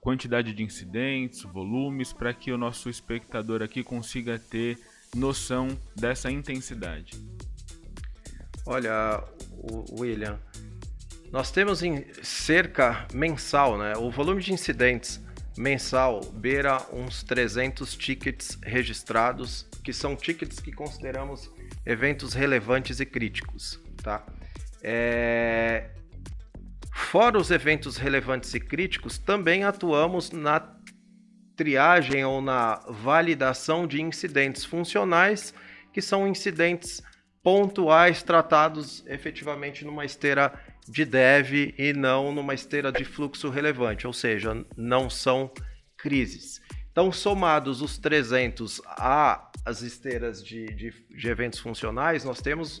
[0.00, 4.78] quantidade de incidentes, volumes, para que o nosso espectador aqui consiga ter
[5.14, 7.12] noção dessa intensidade.
[8.66, 9.22] Olha,
[9.98, 10.38] William,
[11.30, 13.94] Nós temos em cerca mensal, né?
[13.96, 15.20] O volume de incidentes
[15.56, 21.50] mensal beira uns 300 tickets registrados, que são tickets que consideramos
[21.84, 24.24] eventos relevantes e críticos, tá?
[24.82, 25.90] É...
[26.94, 30.60] Fora os eventos relevantes e críticos, também atuamos na
[31.56, 35.54] triagem ou na validação de incidentes funcionais,
[35.92, 37.02] que são incidentes
[37.42, 40.52] pontuais tratados efetivamente numa esteira
[40.88, 45.50] de dev e não numa esteira de fluxo relevante, ou seja, não são
[45.96, 46.60] crises.
[46.92, 52.80] Então, somados os 300 a as esteiras de, de, de eventos funcionais, nós temos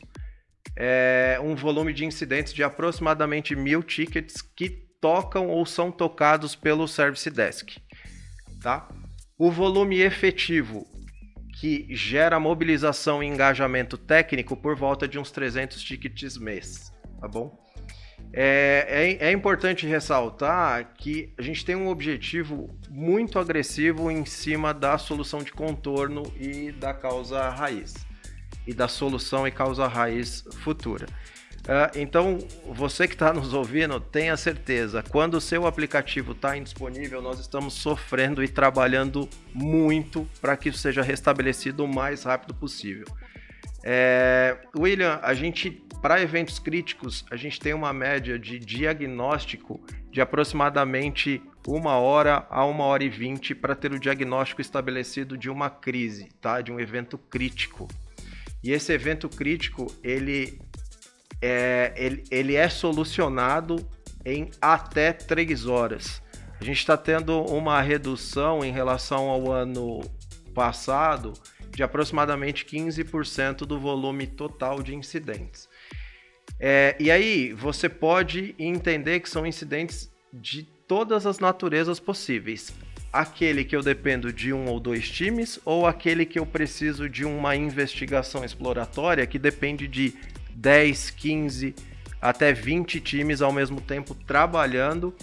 [0.76, 4.68] é, um volume de incidentes de aproximadamente mil tickets que
[5.00, 7.78] tocam ou são tocados pelo Service Desk.
[8.60, 8.88] Tá?
[9.38, 10.86] O volume efetivo
[11.60, 17.61] que gera mobilização e engajamento técnico por volta de uns 300 tickets mês, tá bom?
[18.34, 24.72] É, é, é, importante ressaltar que a gente tem um objetivo muito agressivo em cima
[24.72, 27.94] da solução de contorno e da causa raiz,
[28.66, 31.06] e da solução e causa raiz futura.
[31.62, 37.22] Uh, então, você que está nos ouvindo, tenha certeza, quando o seu aplicativo está indisponível,
[37.22, 43.06] nós estamos sofrendo e trabalhando muito para que isso seja restabelecido o mais rápido possível.
[43.84, 50.20] É, William, a gente, para eventos críticos, a gente tem uma média de diagnóstico de
[50.20, 55.70] aproximadamente uma hora a uma hora e vinte para ter o diagnóstico estabelecido de uma
[55.70, 56.60] crise, tá?
[56.60, 57.88] De um evento crítico.
[58.62, 60.60] E esse evento crítico, ele
[61.40, 63.76] é, ele, ele é solucionado
[64.24, 66.22] em até três horas.
[66.60, 70.00] A gente está tendo uma redução em relação ao ano
[70.54, 71.32] passado
[71.74, 75.68] de aproximadamente 15% do volume total de incidentes.
[76.60, 82.72] É, e aí você pode entender que são incidentes de todas as naturezas possíveis.
[83.12, 87.24] Aquele que eu dependo de um ou dois times, ou aquele que eu preciso de
[87.24, 90.14] uma investigação exploratória que depende de
[90.54, 91.74] 10, 15,
[92.20, 95.14] até 20 times ao mesmo tempo trabalhando.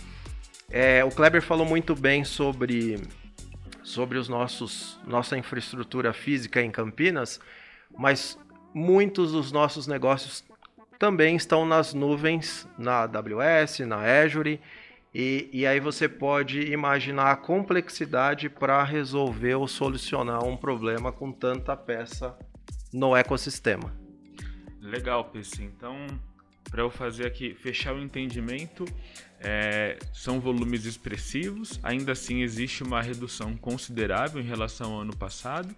[0.70, 3.00] É, o Kleber falou muito bem sobre
[3.90, 7.40] sobre os nossos nossa infraestrutura física em Campinas,
[7.98, 8.38] mas
[8.72, 10.44] muitos dos nossos negócios
[11.00, 14.60] também estão nas nuvens, na AWS, na Azure,
[15.14, 21.32] e, e aí você pode imaginar a complexidade para resolver ou solucionar um problema com
[21.32, 22.38] tanta peça
[22.94, 23.92] no ecossistema.
[24.80, 25.64] Legal, PC.
[25.64, 26.06] Então,
[26.70, 28.86] para eu fazer aqui, fechar o entendimento,
[29.40, 35.74] é, são volumes expressivos, ainda assim existe uma redução considerável em relação ao ano passado,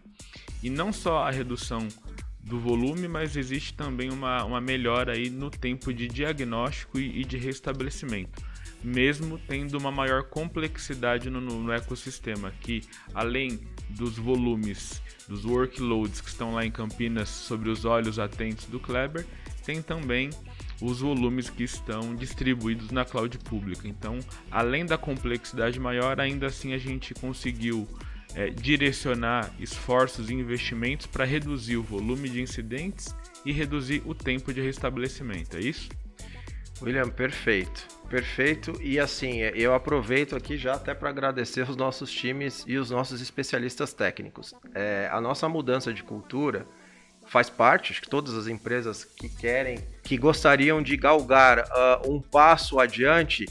[0.63, 1.87] e não só a redução
[2.43, 7.25] do volume, mas existe também uma, uma melhora aí no tempo de diagnóstico e, e
[7.25, 8.41] de restabelecimento,
[8.83, 12.81] mesmo tendo uma maior complexidade no, no ecossistema, que
[13.13, 18.79] além dos volumes, dos workloads que estão lá em Campinas sobre os olhos atentos do
[18.79, 19.25] Kleber,
[19.63, 20.31] tem também
[20.81, 23.87] os volumes que estão distribuídos na cloud pública.
[23.87, 27.87] Então, além da complexidade maior, ainda assim a gente conseguiu
[28.35, 33.15] é, direcionar esforços e investimentos para reduzir o volume de incidentes
[33.45, 35.57] e reduzir o tempo de restabelecimento.
[35.57, 35.89] É isso?
[36.81, 37.87] William, perfeito.
[38.09, 38.73] Perfeito.
[38.81, 43.21] E assim, eu aproveito aqui já até para agradecer os nossos times e os nossos
[43.21, 44.53] especialistas técnicos.
[44.73, 46.65] É, a nossa mudança de cultura
[47.31, 52.19] faz parte, acho que todas as empresas que querem, que gostariam de galgar uh, um
[52.19, 53.45] passo adiante,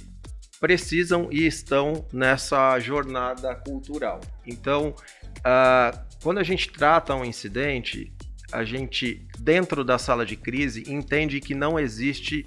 [0.61, 4.21] precisam e estão nessa jornada cultural.
[4.47, 4.95] Então,
[5.38, 8.12] uh, quando a gente trata um incidente,
[8.53, 12.47] a gente, dentro da sala de crise, entende que não existe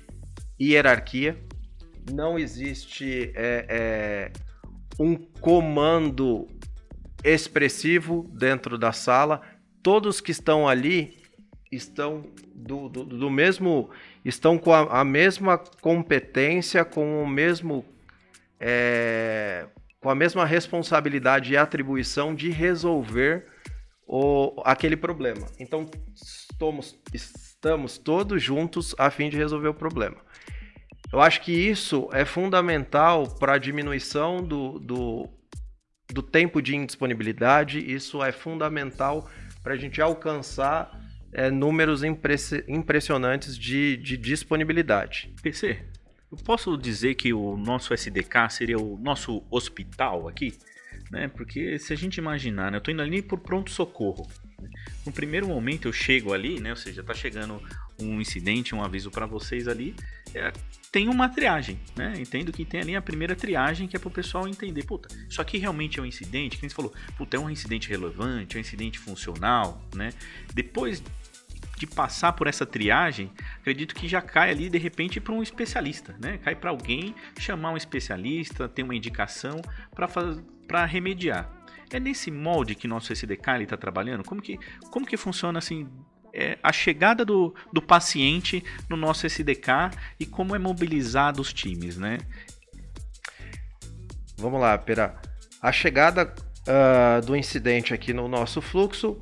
[0.61, 1.35] hierarquia,
[2.11, 4.31] não existe é, é,
[4.99, 6.47] um comando
[7.23, 9.41] expressivo dentro da sala.
[9.81, 11.22] Todos que estão ali
[11.75, 13.89] estão do, do, do mesmo
[14.23, 17.85] estão com a, a, mesma competência, com o mesmo
[18.59, 19.67] é,
[19.99, 23.45] com a mesma responsabilidade e atribuição de resolver
[24.05, 25.47] o, aquele problema.
[25.59, 30.17] Então estamos, estamos todos juntos a fim de resolver o problema.
[31.11, 35.29] Eu acho que isso é fundamental para a diminuição do, do,
[36.11, 39.29] do tempo de indisponibilidade, isso é fundamental
[39.61, 40.91] para a gente alcançar
[41.33, 42.01] é, números
[42.67, 45.33] impressionantes de, de disponibilidade.
[45.41, 45.79] PC,
[46.31, 50.53] eu posso dizer que o nosso SDK seria o nosso hospital aqui?
[51.11, 51.27] Né?
[51.27, 52.77] Porque se a gente imaginar, né?
[52.77, 54.27] eu estou indo ali por pronto-socorro.
[55.05, 56.71] No primeiro momento eu chego ali, né?
[56.71, 57.61] ou seja, está chegando
[57.99, 59.95] um incidente, um aviso para vocês ali,
[60.33, 60.51] é,
[60.91, 62.13] tem uma triagem, né?
[62.17, 65.41] Entendo que tem ali a primeira triagem que é para o pessoal entender, puta, isso
[65.41, 68.57] aqui realmente é um incidente, que a gente falou, puta, é um incidente relevante, é
[68.57, 70.11] um incidente funcional, né?
[70.53, 71.03] Depois
[71.77, 76.15] de passar por essa triagem, acredito que já cai ali de repente para um especialista,
[76.21, 76.37] né?
[76.37, 79.61] Cai para alguém chamar um especialista, ter uma indicação
[80.67, 81.49] para remediar.
[81.91, 84.23] É nesse molde que nosso SDK está trabalhando?
[84.23, 84.57] Como que,
[84.89, 85.87] como que funciona assim
[86.33, 91.97] é, a chegada do, do paciente no nosso SDK e como é mobilizado os times,
[91.97, 92.17] né?
[94.37, 95.15] Vamos lá, Pera.
[95.61, 96.33] A chegada
[96.67, 99.17] uh, do incidente aqui no nosso fluxo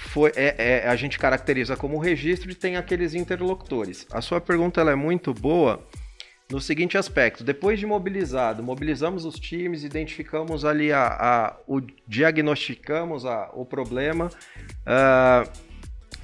[0.00, 4.06] foi, é, é, a gente caracteriza como registro e tem aqueles interlocutores.
[4.10, 5.86] A sua pergunta ela é muito boa
[6.50, 13.26] no seguinte aspecto: depois de mobilizado, mobilizamos os times, identificamos ali a, a o diagnosticamos
[13.26, 14.30] a, o problema,
[14.82, 15.48] uh,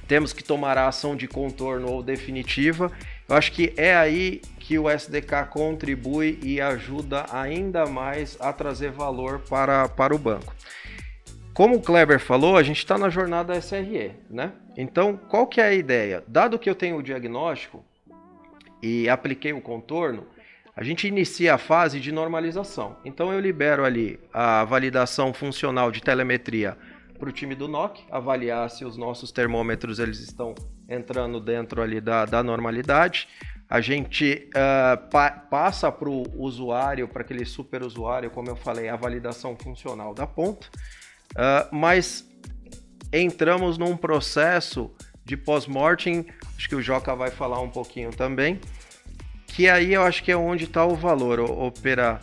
[0.07, 2.91] temos que tomar a ação de contorno ou definitiva.
[3.29, 8.91] Eu acho que é aí que o SDK contribui e ajuda ainda mais a trazer
[8.91, 10.53] valor para, para o banco.
[11.57, 14.51] Como o Kleber falou, a gente está na jornada SRE, né?
[14.77, 16.23] Então, qual que é a ideia?
[16.27, 17.83] Dado que eu tenho o diagnóstico
[18.79, 20.27] e apliquei o contorno,
[20.75, 22.97] a gente inicia a fase de normalização.
[23.03, 26.77] Então, eu libero ali a validação funcional de telemetria
[27.17, 30.53] para o time do NOC, avaliar se os nossos termômetros eles estão
[30.87, 33.27] entrando dentro ali da, da normalidade.
[33.67, 38.89] A gente uh, pa passa para o usuário, para aquele super usuário, como eu falei,
[38.89, 40.67] a validação funcional da ponta.
[41.37, 42.27] Uh, mas
[43.13, 44.91] entramos num processo
[45.23, 46.25] de pós-mortem,
[46.57, 48.59] acho que o Joca vai falar um pouquinho também,
[49.45, 52.21] que aí eu acho que é onde está o valor, operar.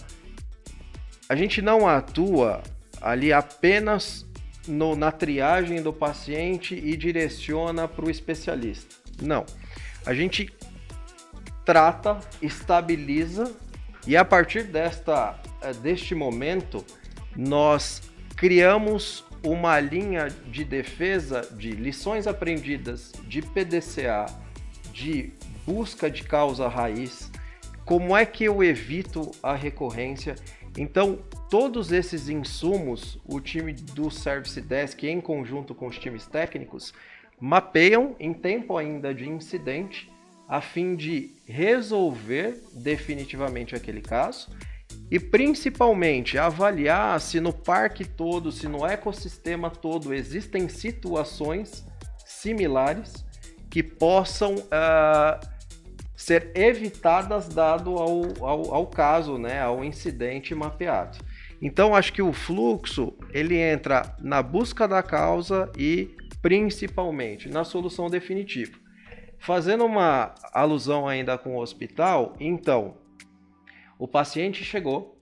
[1.28, 2.62] A gente não atua
[3.00, 4.26] ali apenas
[4.66, 8.96] no, na triagem do paciente e direciona para o especialista.
[9.22, 9.44] Não.
[10.04, 10.52] A gente
[11.64, 13.54] trata, estabiliza
[14.06, 16.84] e a partir desta, eh, deste momento
[17.36, 18.02] nós
[18.36, 24.26] criamos uma linha de defesa de lições aprendidas, de PDCA,
[24.92, 25.32] de
[25.66, 27.30] busca de causa raiz,
[27.84, 30.34] como é que eu evito a recorrência.
[30.76, 31.18] Então,
[31.50, 36.94] todos esses insumos, o time do Service Desk, em conjunto com os times técnicos,
[37.38, 40.10] mapeiam em tempo ainda de incidente,
[40.48, 44.50] a fim de resolver definitivamente aquele caso
[45.14, 51.86] e principalmente avaliar se no parque todo, se no ecossistema todo existem situações
[52.26, 53.24] similares
[53.70, 55.38] que possam uh,
[56.16, 61.18] ser evitadas dado ao, ao, ao, caso, né, ao incidente mapeado.
[61.62, 66.12] Então acho que o fluxo ele entra na busca da causa e
[66.42, 68.76] principalmente na solução definitiva.
[69.38, 73.03] Fazendo uma alusão ainda com o hospital, então
[73.98, 75.20] o paciente chegou,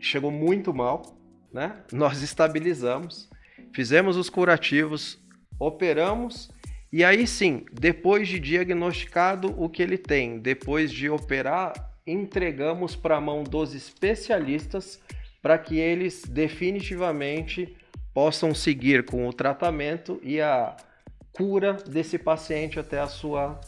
[0.00, 1.16] chegou muito mal,
[1.52, 1.82] né?
[1.92, 3.28] Nós estabilizamos,
[3.72, 5.18] fizemos os curativos,
[5.58, 6.50] operamos
[6.92, 11.72] e aí sim, depois de diagnosticado o que ele tem, depois de operar,
[12.04, 15.00] entregamos para a mão dos especialistas
[15.40, 17.76] para que eles definitivamente
[18.12, 20.76] possam seguir com o tratamento e a
[21.32, 23.60] cura desse paciente até a sua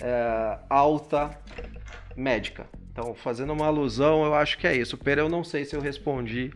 [0.00, 1.30] é, alta
[2.16, 2.68] médica.
[3.00, 4.98] Então, fazendo uma alusão, eu acho que é isso.
[4.98, 6.52] Pera, eu não sei se eu respondi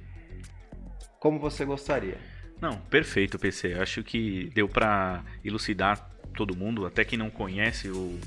[1.19, 2.19] como você gostaria.
[2.61, 3.73] Não, perfeito, PC.
[3.73, 8.21] Acho que deu para elucidar todo mundo, até quem não conhece o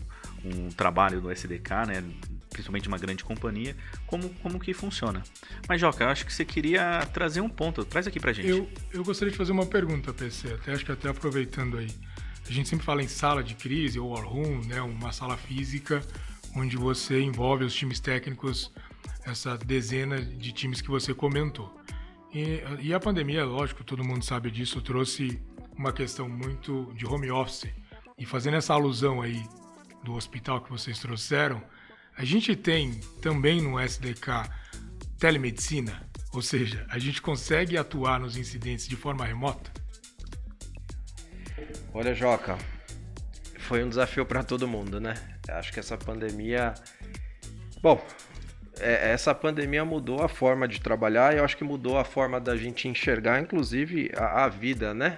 [0.44, 2.04] um trabalho do SDK, né?
[2.50, 3.76] Principalmente uma grande companhia,
[4.08, 5.22] como, como que funciona.
[5.68, 7.86] Mas, Joca, eu acho que você queria trazer um ponto.
[7.86, 8.50] Traz aqui pra gente.
[8.50, 10.54] Eu, eu gostaria de fazer uma pergunta, PC.
[10.54, 11.92] Até acho que até aproveitando aí.
[12.50, 14.82] A gente sempre fala em sala de crise ou war room, né?
[14.82, 16.02] Uma sala física
[16.56, 18.72] onde você envolve os times técnicos,
[19.26, 21.76] essa dezena de times que você comentou.
[22.34, 25.42] E, e, a pandemia, lógico, todo mundo sabe disso, trouxe
[25.76, 27.70] uma questão muito de home office.
[28.18, 29.44] E fazendo essa alusão aí
[30.04, 31.62] do hospital que vocês trouxeram,
[32.18, 34.50] a gente tem também no SDK
[35.20, 39.72] telemedicina, ou seja, a gente consegue atuar nos incidentes de forma remota?
[41.94, 42.58] Olha, Joca,
[43.68, 45.14] foi um desafio para todo mundo, né?
[45.50, 46.74] Acho que essa pandemia.
[47.82, 48.02] Bom,
[48.80, 52.40] é, essa pandemia mudou a forma de trabalhar e eu acho que mudou a forma
[52.40, 55.18] da gente enxergar, inclusive, a, a vida, né?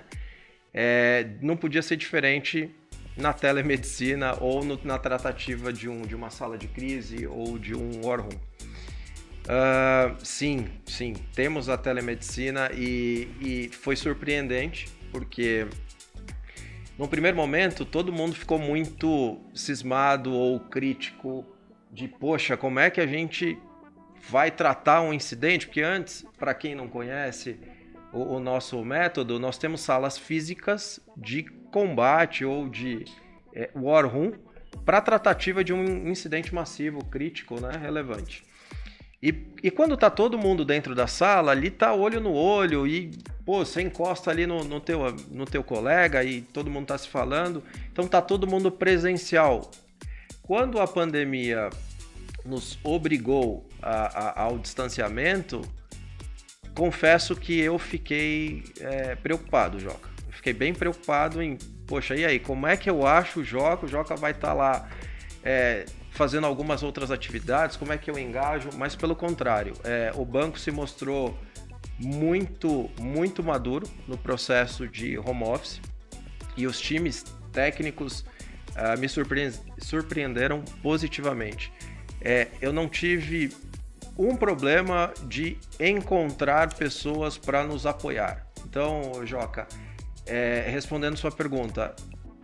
[0.73, 2.71] É, não podia ser diferente
[3.15, 7.75] na telemedicina ou no, na tratativa de, um, de uma sala de crise ou de
[7.75, 8.29] um room.
[9.45, 15.67] Uh, sim, sim, temos a telemedicina e, e foi surpreendente porque
[16.99, 21.45] num primeiro momento, todo mundo ficou muito cismado ou crítico
[21.89, 23.57] de, poxa, como é que a gente
[24.29, 25.65] vai tratar um incidente?
[25.65, 27.57] Porque antes, para quem não conhece
[28.11, 33.05] o, o, nosso método, nós temos salas físicas de combate ou de
[33.55, 34.33] é, war room
[34.83, 38.43] para tratativa de um incidente massivo, crítico, né, relevante.
[39.21, 43.11] E, e quando tá todo mundo dentro da sala, ali tá olho no olho e,
[43.45, 47.09] pô, você encosta ali no, no, teu, no teu colega e todo mundo tá se
[47.09, 47.61] falando,
[47.91, 49.69] então tá todo mundo presencial.
[50.41, 51.69] Quando a pandemia
[52.45, 55.61] nos obrigou a, a, ao distanciamento,
[56.73, 60.09] confesso que eu fiquei é, preocupado, Joca.
[60.31, 63.85] Fiquei bem preocupado em, poxa, e aí, como é que eu acho o Joca?
[63.85, 64.89] O Joca vai estar tá lá
[65.43, 65.85] é,
[66.19, 68.71] fazendo algumas outras atividades, como é que eu engajo?
[68.75, 71.39] Mas pelo contrário, é, o banco se mostrou
[71.97, 75.79] muito, muito maduro no processo de home office
[76.57, 78.25] e os times técnicos
[78.75, 79.07] uh, me
[79.79, 81.71] surpreenderam positivamente.
[82.19, 83.55] É, eu não tive
[84.17, 88.45] um problema de encontrar pessoas para nos apoiar.
[88.65, 89.65] Então, Joca,
[90.25, 91.95] é, respondendo sua pergunta,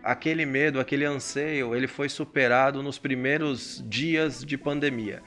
[0.06, 5.20] aquele medo, aquele anseio, ele foi superado nos primeiros dias de pandemia.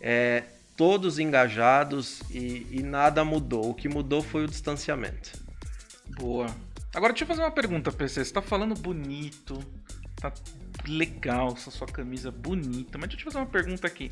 [0.00, 0.42] É,
[0.76, 3.70] todos engajados e, e nada mudou.
[3.70, 5.32] O que mudou foi o distanciamento.
[6.18, 6.46] Boa.
[6.92, 8.24] Agora deixa eu fazer uma pergunta, PC.
[8.24, 9.62] Você tá falando bonito,
[10.16, 10.32] tá
[10.88, 14.10] legal, essa sua camisa bonita, mas deixa eu te fazer uma pergunta aqui.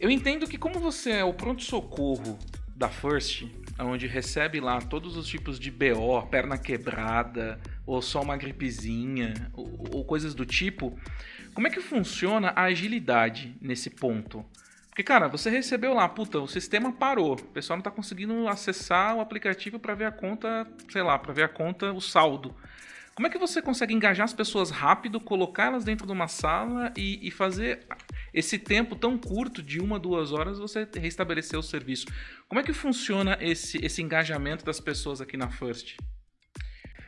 [0.00, 2.36] Eu entendo que como você é o pronto-socorro
[2.74, 3.46] da First,
[3.78, 9.88] onde recebe lá todos os tipos de BO, perna quebrada, ou só uma gripezinha, ou,
[9.92, 10.98] ou coisas do tipo,
[11.52, 14.44] como é que funciona a agilidade nesse ponto?
[14.88, 17.32] Porque, cara, você recebeu lá, puta, o sistema parou.
[17.32, 21.32] O pessoal não tá conseguindo acessar o aplicativo para ver a conta, sei lá, para
[21.32, 22.54] ver a conta, o saldo.
[23.14, 27.26] Como é que você consegue engajar as pessoas rápido, colocá-las dentro de uma sala e,
[27.26, 27.86] e, fazer
[28.34, 32.06] esse tempo tão curto de uma, duas horas você restabelecer o serviço?
[32.48, 35.96] Como é que funciona esse, esse engajamento das pessoas aqui na First?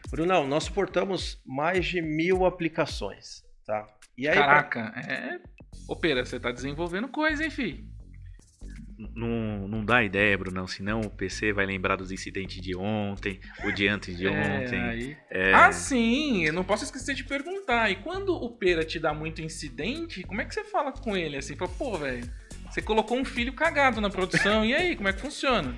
[0.08, 3.88] Brunão, nós suportamos mais de mil aplicações, tá?
[4.16, 5.00] E aí, Caraca, pra...
[5.02, 5.40] é...
[5.88, 7.84] Opera, você tá desenvolvendo coisa, hein, filho?
[8.98, 13.70] Não, não dá ideia, Brunão, senão o PC vai lembrar dos incidentes de ontem, o
[13.70, 14.80] de antes de é, ontem.
[14.80, 15.16] Aí...
[15.30, 15.52] É...
[15.52, 17.90] Ah, sim, eu não posso esquecer de perguntar.
[17.90, 21.36] E quando o Pera te dá muito incidente, como é que você fala com ele
[21.36, 21.54] assim?
[21.56, 22.28] Fala, pô, velho,
[22.70, 25.74] você colocou um filho cagado na produção, e aí, como é que funciona?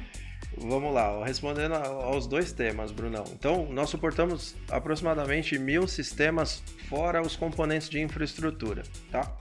[0.57, 3.25] Vamos lá, respondendo aos dois temas, Brunão.
[3.33, 9.37] Então, nós suportamos aproximadamente mil sistemas fora os componentes de infraestrutura, tá?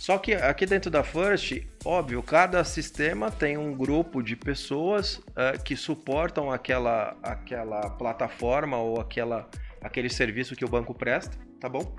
[0.00, 5.62] Só que aqui dentro da First, óbvio, cada sistema tem um grupo de pessoas uh,
[5.62, 9.46] que suportam aquela, aquela plataforma ou aquela,
[9.78, 11.94] aquele serviço que o banco presta, tá bom?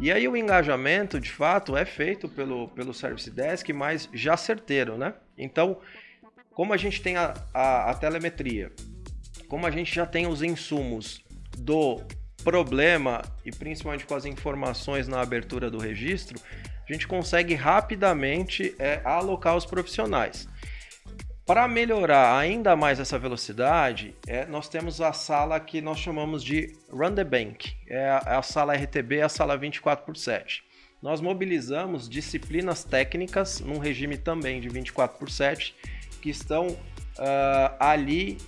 [0.00, 4.98] E aí o engajamento, de fato, é feito pelo, pelo Service Desk, mas já certeiro,
[4.98, 5.14] né?
[5.38, 5.78] Então,
[6.50, 8.72] como a gente tem a, a, a telemetria,
[9.46, 11.24] como a gente já tem os insumos
[11.56, 12.00] do
[12.42, 16.36] problema e principalmente com as informações na abertura do registro,
[16.88, 20.48] a gente consegue rapidamente é, alocar os profissionais.
[21.46, 26.74] Para melhorar ainda mais essa velocidade, é, nós temos a sala que nós chamamos de
[26.90, 30.64] Run the Bank, é a, é a sala RTB, a sala 24 por 7.
[31.02, 35.74] Nós mobilizamos disciplinas técnicas num regime também de 24 por 7
[36.22, 38.38] que estão uh, ali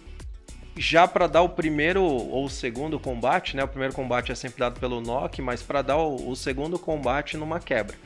[0.77, 3.65] já para dar o primeiro ou o segundo combate, né?
[3.65, 7.37] O primeiro combate é sempre dado pelo NOC, mas para dar o, o, segundo combate
[7.37, 7.97] numa quebra.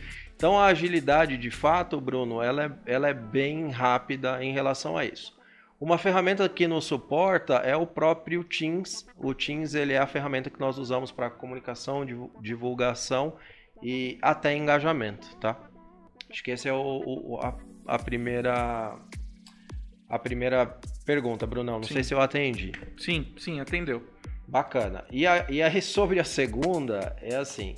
[0.41, 5.05] Então a agilidade de fato, Bruno, ela é, ela é bem rápida em relação a
[5.05, 5.39] isso.
[5.79, 9.07] Uma ferramenta que nos suporta é o próprio Teams.
[9.19, 12.07] O Teams ele é a ferramenta que nós usamos para comunicação,
[12.41, 13.37] divulgação
[13.83, 15.61] e até engajamento, tá?
[16.31, 17.55] Acho que essa é o, o, a,
[17.87, 18.99] a, primeira
[20.09, 20.75] a primeira
[21.05, 21.81] pergunta, Brunão.
[21.81, 21.93] Não sim.
[21.93, 22.73] sei se eu atendi.
[22.97, 24.03] Sim, sim, atendeu.
[24.49, 25.05] Bacana.
[25.11, 27.75] E, a, e a, sobre a segunda, é assim.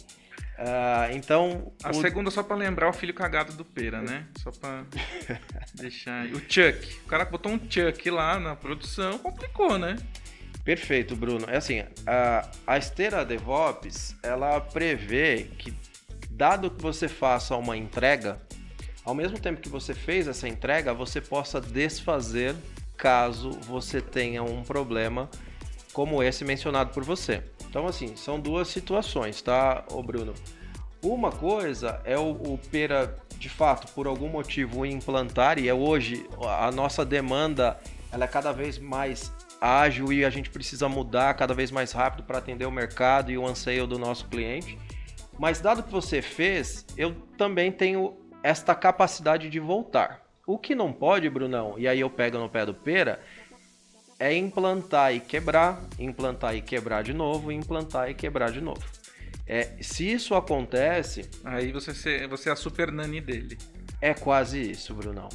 [0.58, 1.72] Uh, então.
[1.82, 1.94] A o...
[1.94, 4.26] segunda, só para lembrar, o filho cagado do Pera, né?
[4.38, 4.84] Só para
[5.74, 6.26] deixar.
[6.26, 7.00] O Chuck.
[7.04, 9.96] O cara botou um Chuck lá na produção, complicou, né?
[10.64, 11.46] Perfeito, Bruno.
[11.48, 15.76] É assim, a, a esteira DevOps, ela prevê que,
[16.30, 18.40] dado que você faça uma entrega,
[19.04, 22.54] ao mesmo tempo que você fez essa entrega, você possa desfazer
[22.96, 25.28] caso você tenha um problema
[25.92, 27.42] como esse mencionado por você.
[27.68, 30.34] Então, assim, são duas situações, tá, ô Bruno?
[31.02, 36.26] Uma coisa é o, o Pera, de fato, por algum motivo implantar, e é hoje
[36.40, 37.78] a nossa demanda
[38.12, 42.24] ela é cada vez mais ágil e a gente precisa mudar cada vez mais rápido
[42.24, 44.78] para atender o mercado e o anseio do nosso cliente.
[45.38, 50.20] Mas dado que você fez, eu também tenho esta capacidade de voltar.
[50.46, 53.20] O que não pode, Brunão, e aí eu pego no pé do pera,
[54.22, 58.80] é implantar e quebrar, implantar e quebrar de novo, implantar e quebrar de novo.
[59.44, 61.28] É, se isso acontece.
[61.42, 63.58] Aí você, você é a super nani dele.
[64.00, 65.28] É quase isso, Brunão.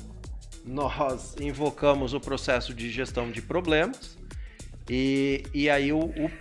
[0.63, 4.17] Nós invocamos o processo de gestão de problemas
[4.89, 6.31] e, e aí o, o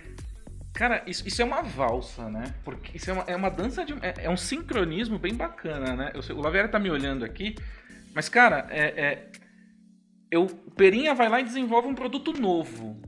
[0.73, 2.53] Cara, isso, isso, é uma valsa, né?
[2.63, 3.93] Porque isso é uma, é uma dança de.
[3.93, 6.11] É, é, um sincronismo bem bacana, né?
[6.13, 7.55] Eu, o Laviera tá me olhando aqui,
[8.13, 9.27] mas, cara, é, é,
[10.29, 12.99] eu, o Perinha vai lá e desenvolve um produto novo.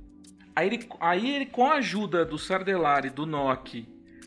[0.56, 3.86] Aí ele, aí ele com a ajuda do Sardelari, do Nokia,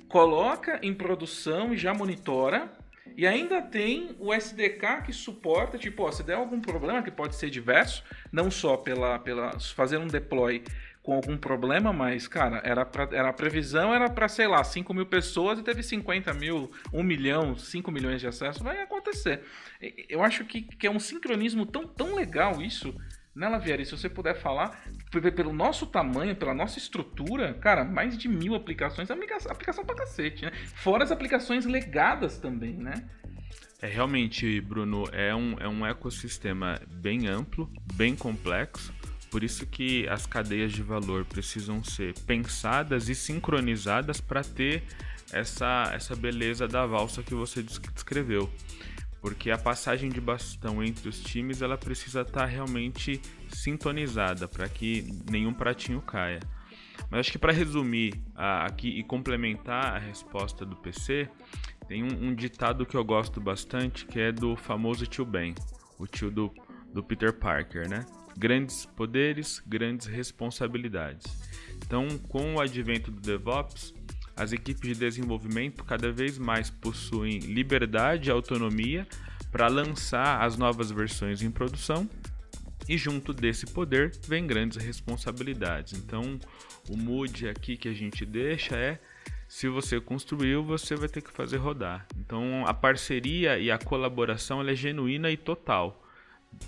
[0.08, 2.70] coloca em produção e já monitora.
[3.14, 7.36] E ainda tem o SDK que suporta, tipo, ó, se der algum problema, que pode
[7.36, 10.64] ser diverso, não só pela, pela fazer um deploy
[11.02, 14.94] com algum problema, mas, cara, era, pra, era a previsão era para sei lá, 5
[14.94, 19.42] mil pessoas e teve 50 mil, 1 milhão, 5 milhões de acessos, vai acontecer.
[20.08, 22.94] Eu acho que, que é um sincronismo tão, tão legal isso,
[23.34, 23.84] né, Lavieri?
[23.84, 24.80] Se você puder falar,
[25.34, 30.44] pelo nosso tamanho, pela nossa estrutura, cara, mais de mil aplicações, é aplicação pra cacete,
[30.44, 30.52] né?
[30.76, 32.94] Fora as aplicações legadas também, né?
[33.80, 38.94] É realmente, Bruno, é um, é um ecossistema bem amplo, bem complexo
[39.32, 44.84] por isso que as cadeias de valor precisam ser pensadas e sincronizadas para ter
[45.32, 48.52] essa, essa beleza da valsa que você descreveu.
[49.22, 54.68] Porque a passagem de bastão entre os times ela precisa estar tá realmente sintonizada para
[54.68, 56.40] que nenhum pratinho caia.
[57.10, 61.26] Mas acho que para resumir aqui e complementar a resposta do PC,
[61.88, 65.54] tem um, um, ditado que eu gosto bastante que é do famoso tio Ben,
[65.98, 66.52] o tio do,
[66.92, 68.04] do Peter Parker, né?
[68.36, 71.26] Grandes poderes, grandes responsabilidades.
[71.84, 73.94] Então, com o advento do DevOps,
[74.36, 79.06] as equipes de desenvolvimento cada vez mais possuem liberdade e autonomia
[79.50, 82.08] para lançar as novas versões em produção
[82.88, 85.92] e junto desse poder vem grandes responsabilidades.
[85.92, 86.38] Então,
[86.88, 88.98] o mood aqui que a gente deixa é
[89.46, 92.06] se você construiu, você vai ter que fazer rodar.
[92.16, 96.01] Então, a parceria e a colaboração é genuína e total.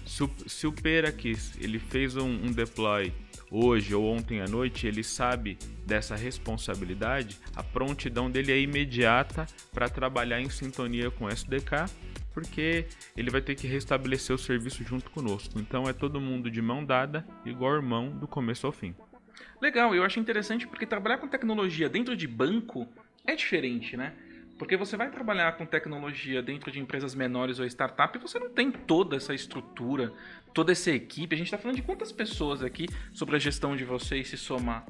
[0.06, 3.12] Se o, se o Pera quis, ele fez um, um deploy
[3.50, 5.56] hoje ou ontem à noite, ele sabe
[5.86, 11.86] dessa responsabilidade, a prontidão dele é imediata para trabalhar em sintonia com o SDK,
[12.32, 15.58] porque ele vai ter que restabelecer o serviço junto conosco.
[15.58, 18.94] Então é todo mundo de mão dada, igual irmão do começo ao fim.
[19.60, 22.88] Legal, eu acho interessante porque trabalhar com tecnologia dentro de banco
[23.24, 24.14] é diferente, né?
[24.58, 28.50] Porque você vai trabalhar com tecnologia dentro de empresas menores ou startup e você não
[28.50, 30.12] tem toda essa estrutura,
[30.54, 31.34] toda essa equipe.
[31.34, 34.86] A gente está falando de quantas pessoas aqui sobre a gestão de vocês se somar?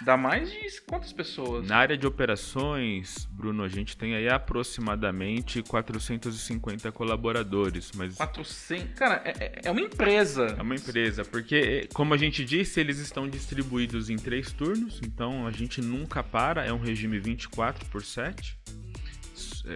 [0.00, 1.66] Dá mais de quantas pessoas?
[1.66, 7.90] Na área de operações, Bruno, a gente tem aí aproximadamente 450 colaboradores.
[7.94, 8.16] Mas...
[8.16, 8.94] 400?
[8.94, 10.54] Cara, é, é, é uma empresa.
[10.58, 15.46] É uma empresa, porque, como a gente disse, eles estão distribuídos em três turnos, então
[15.46, 18.58] a gente nunca para, é um regime 24 por 7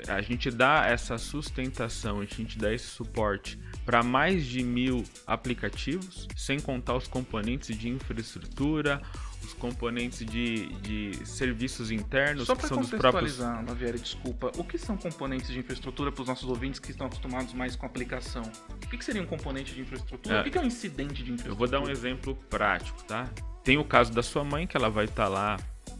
[0.08, 6.28] a gente dá essa sustentação, a gente dá esse suporte para mais de mil aplicativos,
[6.36, 9.00] sem contar os componentes de infraestrutura,
[9.42, 12.46] os componentes de, de serviços internos.
[12.46, 13.68] Só para contextualizar, próprios...
[13.68, 17.54] Lavieri, desculpa, o que são componentes de infraestrutura para os nossos ouvintes que estão acostumados
[17.54, 18.42] mais com aplicação?
[18.70, 20.36] O que, que seria um componente de infraestrutura?
[20.36, 21.52] É, o que, é um incidente de infraestrutura?
[21.52, 23.28] Eu vou dar um exemplo prático, tá?
[23.64, 25.56] Tem o caso da sua mãe, que ela vai estar tá lá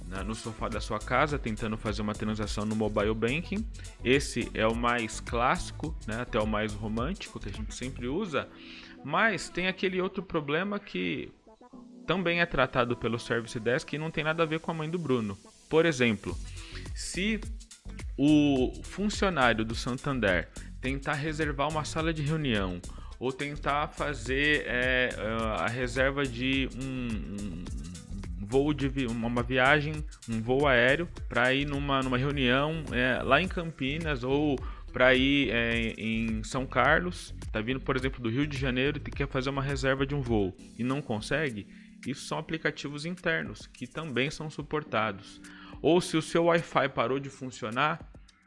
[0.09, 3.65] né, no sofá da sua casa tentando fazer uma transação no mobile banking.
[4.05, 8.49] Esse é o mais clássico, né, até o mais romântico que a gente sempre usa.
[9.05, 11.31] Mas tem aquele outro problema que
[12.07, 14.89] também é tratado pelo Service Desk e não tem nada a ver com a mãe
[14.89, 15.39] do Bruno.
[15.69, 16.37] Por exemplo,
[16.95, 17.41] se
[18.17, 20.49] o funcionário do Santander
[20.81, 22.81] tentar reservar uma sala de reunião
[23.19, 25.11] ou tentar fazer é,
[25.59, 27.65] a reserva de um
[28.49, 29.93] voo de uma viagem,
[30.29, 34.57] um voo aéreo para ir numa, numa reunião é, lá em Campinas ou
[34.93, 39.11] para ir é, em São Carlos, tá vindo, por exemplo, do Rio de Janeiro e
[39.11, 41.67] quer fazer uma reserva de um voo e não consegue,
[42.07, 45.41] isso são aplicativos internos que também são suportados.
[45.83, 48.01] Ou se o seu Wi-Fi parou de funcionar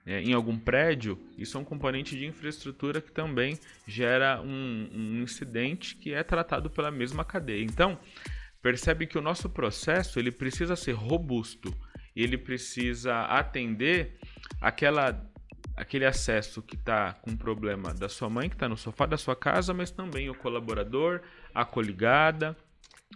[0.05, 5.21] é, em algum prédio, isso é um componente de infraestrutura que também gera um, um
[5.21, 7.63] incidente que é tratado pela mesma cadeia.
[7.63, 7.99] Então,
[8.61, 11.73] percebe que o nosso processo ele precisa ser robusto,
[12.15, 14.19] ele precisa atender
[14.59, 15.27] aquela
[15.75, 19.35] aquele acesso que está com problema da sua mãe que está no sofá da sua
[19.35, 21.21] casa, mas também o colaborador,
[21.55, 22.55] a coligada,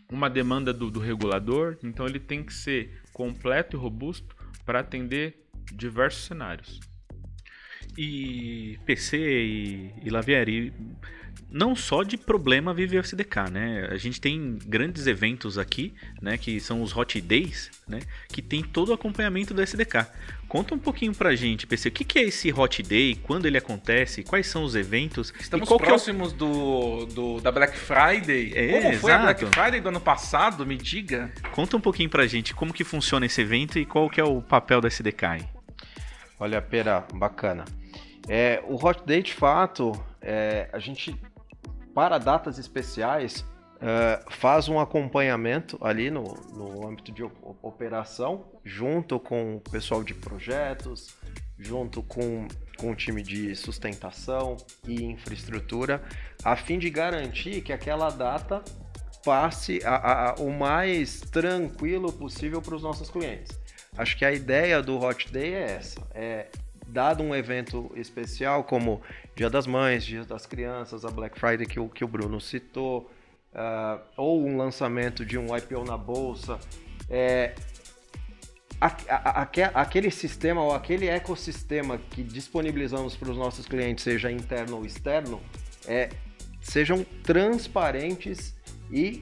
[0.09, 4.35] uma demanda do, do regulador, então ele tem que ser completo e robusto
[4.65, 6.79] para atender diversos cenários.
[7.97, 10.73] E PC e, e Lavieri,
[11.49, 13.87] não só de problema vive o SDK, né?
[13.91, 16.37] A gente tem grandes eventos aqui, né?
[16.37, 17.99] Que são os Hot Days, né?
[18.29, 20.07] Que tem todo o acompanhamento do SDK.
[20.47, 23.57] Conta um pouquinho pra gente, PC, o que, que é esse Hot Day, quando ele
[23.57, 25.33] acontece, quais são os eventos?
[25.39, 26.37] Estamos qual próximos é o...
[26.37, 28.53] do, do, da Black Friday.
[28.55, 29.13] É, como foi exato.
[29.13, 30.65] a Black Friday do ano passado?
[30.65, 31.31] Me diga.
[31.51, 34.41] Conta um pouquinho pra gente como que funciona esse evento e qual que é o
[34.41, 35.45] papel da SDK aí.
[36.39, 37.65] Olha, Pera, bacana.
[38.27, 39.91] É, o Hot Day, de fato,
[40.21, 41.15] é, a gente,
[41.95, 43.45] para datas especiais,
[43.81, 46.23] é, faz um acompanhamento ali no,
[46.53, 47.23] no âmbito de
[47.61, 51.15] operação, junto com o pessoal de projetos,
[51.57, 56.03] junto com, com o time de sustentação e infraestrutura,
[56.43, 58.61] a fim de garantir que aquela data
[59.23, 63.57] passe a, a, o mais tranquilo possível para os nossos clientes.
[63.97, 66.47] Acho que a ideia do Hot Day é essa, é
[66.87, 69.01] dado um evento especial como
[69.35, 73.09] Dia das Mães, Dia das Crianças, a Black Friday que o, que o Bruno citou,
[73.53, 76.59] uh, ou um lançamento de um IPO na bolsa,
[77.09, 77.55] é,
[78.79, 84.31] a, a, a, aquele sistema ou aquele ecossistema que disponibilizamos para os nossos clientes, seja
[84.31, 85.41] interno ou externo,
[85.87, 86.09] é,
[86.61, 88.55] sejam transparentes
[88.91, 89.21] e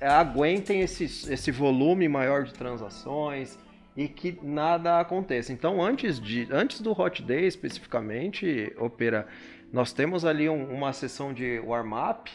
[0.00, 3.58] aguentem esse, esse volume maior de transações,
[3.96, 5.52] e que nada aconteça.
[5.52, 9.26] Então, antes, de, antes do Hot Day especificamente, Opera,
[9.72, 12.30] nós temos ali um, uma sessão de warm-up,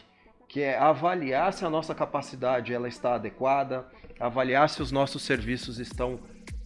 [0.47, 3.85] que é avaliar se a nossa capacidade ela está adequada,
[4.19, 6.19] avaliar se os nossos serviços estão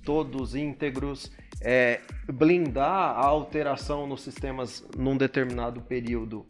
[0.04, 1.32] todos íntegros,
[1.62, 6.46] é, blindar a alteração nos sistemas num determinado período,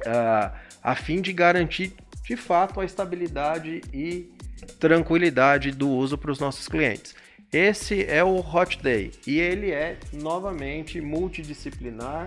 [0.00, 1.94] uh, a fim de garantir
[2.24, 4.32] de fato a estabilidade e
[4.80, 7.14] tranquilidade do uso para os nossos clientes.
[7.54, 12.26] Esse é o Hot Day e ele é novamente multidisciplinar.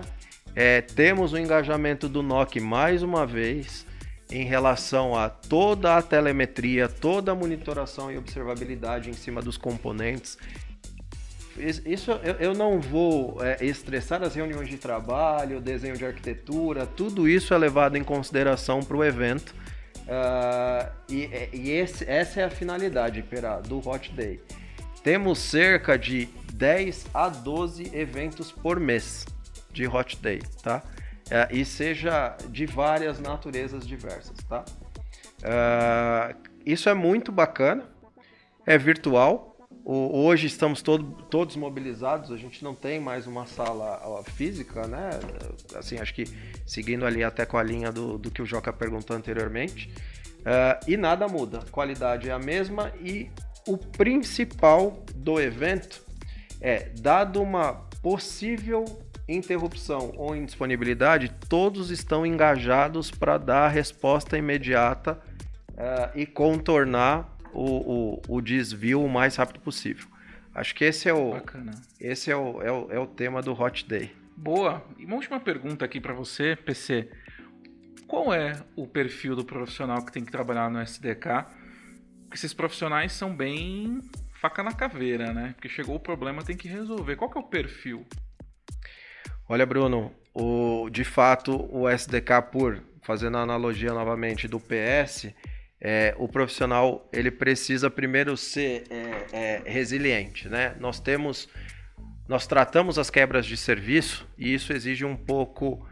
[0.56, 3.84] É, temos o engajamento do NOC mais uma vez
[4.30, 10.38] em relação a toda a telemetria, toda a monitoração e observabilidade em cima dos componentes.
[11.84, 17.52] Isso eu, não vou é, estressar as reuniões de trabalho, desenho de arquitetura, tudo isso
[17.52, 19.54] é levado em consideração para o evento.
[20.06, 24.40] Uh, e, e esse, essa é a finalidade Pera, do Hot Day.
[25.02, 29.24] Temos cerca de 10 a 12 eventos por mês
[29.72, 30.82] de Hot Day, tá?
[31.30, 34.64] É, e seja de várias naturezas diversas, tá?
[35.38, 36.34] Uh,
[36.64, 37.84] isso é muito bacana,
[38.66, 39.56] é virtual.
[39.84, 45.10] O, hoje estamos todo, todos mobilizados, a gente não tem mais uma sala física, né?
[45.74, 46.24] Assim, acho que
[46.66, 49.92] seguindo ali até com a linha do, do que o Joca perguntou anteriormente.
[50.40, 53.30] Uh, e nada muda, qualidade é a mesma e
[53.68, 56.02] o principal do evento
[56.60, 58.84] é, dado uma possível
[59.28, 65.20] interrupção ou indisponibilidade, todos estão engajados para dar a resposta imediata
[65.72, 70.06] uh, e contornar o, o, o, desvio o mais rápido possível.
[70.54, 71.72] Acho que esse é o, Bacana.
[72.00, 74.10] esse é o, é o, é o tema do Hot Day.
[74.34, 74.82] Boa.
[74.98, 77.10] E uma última pergunta aqui para você, PC.
[78.06, 81.44] Qual é o perfil do profissional que tem que trabalhar no SDK
[82.32, 84.00] esses profissionais são bem
[84.40, 85.52] faca na caveira, né?
[85.54, 87.16] Porque chegou o problema, tem que resolver.
[87.16, 88.06] Qual que é o perfil?
[89.48, 95.32] Olha, Bruno, o, de fato, o SDK, por fazendo a analogia novamente do PS,
[95.80, 100.76] é, o profissional ele precisa primeiro ser é, é, resiliente, né?
[100.78, 101.48] Nós temos,
[102.28, 105.88] nós tratamos as quebras de serviço e isso exige um pouco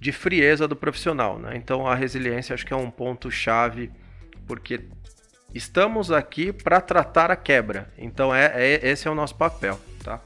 [0.00, 1.56] de frieza do profissional, né?
[1.56, 3.90] Então a resiliência acho que é um ponto chave
[4.46, 4.80] porque
[5.54, 7.92] Estamos aqui para tratar a quebra.
[7.98, 10.20] Então é, é, esse é o nosso papel, tá?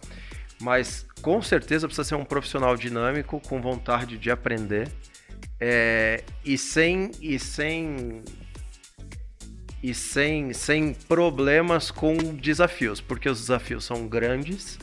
[0.61, 4.91] Mas com certeza precisa ser um profissional dinâmico, com vontade de aprender
[5.61, 8.22] é, e sem e sem
[9.83, 14.79] e sem, sem problemas com desafios, porque os desafios são grandes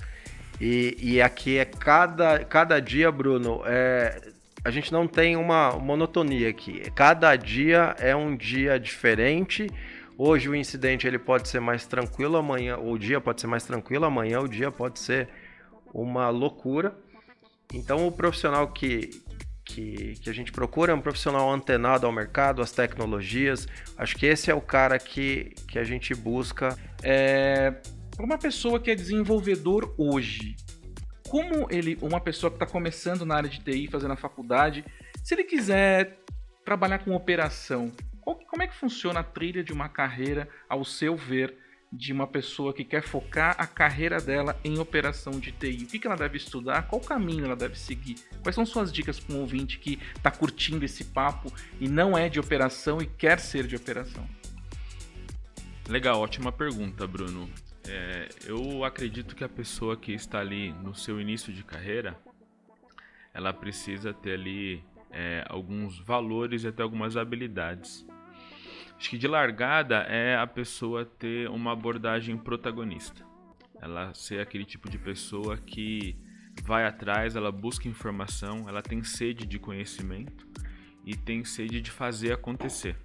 [0.59, 4.21] e, e aqui é cada, cada dia, Bruno, é,
[4.63, 6.81] a gente não tem uma monotonia aqui.
[6.93, 9.67] Cada dia é um dia diferente
[10.23, 14.05] Hoje o incidente ele pode ser mais tranquilo, amanhã o dia pode ser mais tranquilo,
[14.05, 15.27] amanhã o dia pode ser
[15.91, 16.95] uma loucura.
[17.73, 19.09] Então o profissional que,
[19.65, 23.67] que, que a gente procura é um profissional antenado ao mercado, às tecnologias.
[23.97, 26.77] Acho que esse é o cara que, que a gente busca.
[27.01, 27.73] É,
[28.19, 30.55] uma pessoa que é desenvolvedor hoje,
[31.27, 34.85] como ele, uma pessoa que está começando na área de TI, fazendo a faculdade,
[35.23, 36.19] se ele quiser
[36.63, 37.91] trabalhar com operação,
[38.21, 41.55] Como é que funciona a trilha de uma carreira, ao seu ver,
[41.91, 45.83] de uma pessoa que quer focar a carreira dela em operação de TI?
[45.83, 46.83] O que, que ela deve estudar?
[46.83, 48.15] Qual caminho ela deve seguir?
[48.41, 52.29] Quais são suas dicas para um ouvinte que está curtindo esse papo e não é
[52.29, 54.27] de operação e quer ser de operação?
[55.89, 57.49] Legal, ótima pergunta, Bruno.
[57.87, 62.17] É, eu acredito que a pessoa que está ali no seu início de carreira,
[63.33, 68.05] ela precisa ter ali é, alguns valores e até algumas habilidades.
[68.97, 73.25] Acho que de largada é a pessoa ter uma abordagem protagonista.
[73.81, 76.15] Ela ser aquele tipo de pessoa que
[76.63, 80.47] vai atrás, ela busca informação, ela tem sede de conhecimento
[81.03, 82.95] e tem sede de fazer acontecer.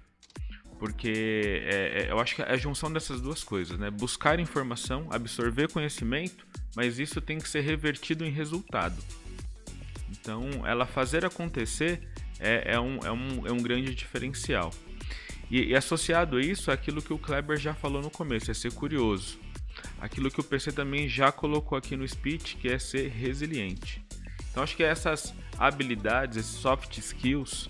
[0.77, 3.89] Porque é, é, eu acho que é a junção dessas duas coisas, né?
[3.89, 6.45] Buscar informação, absorver conhecimento,
[6.75, 8.95] mas isso tem que ser revertido em resultado.
[10.27, 12.01] Então, ela fazer acontecer
[12.37, 14.73] é, é, um, é, um, é um grande diferencial.
[15.49, 18.53] E, e associado a isso, é aquilo que o Kleber já falou no começo, é
[18.53, 19.39] ser curioso.
[20.01, 24.05] Aquilo que o PC também já colocou aqui no speech, que é ser resiliente.
[24.51, 27.69] Então, acho que essas habilidades, esses soft skills,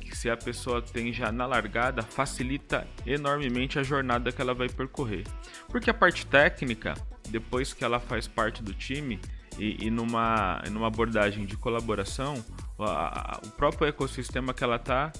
[0.00, 4.68] que se a pessoa tem já na largada, facilita enormemente a jornada que ela vai
[4.68, 5.24] percorrer.
[5.68, 6.94] Porque a parte técnica,
[7.28, 9.20] depois que ela faz parte do time,
[9.58, 12.42] e, e numa, numa abordagem de colaboração,
[12.78, 15.12] a, a, o próprio ecossistema que ela está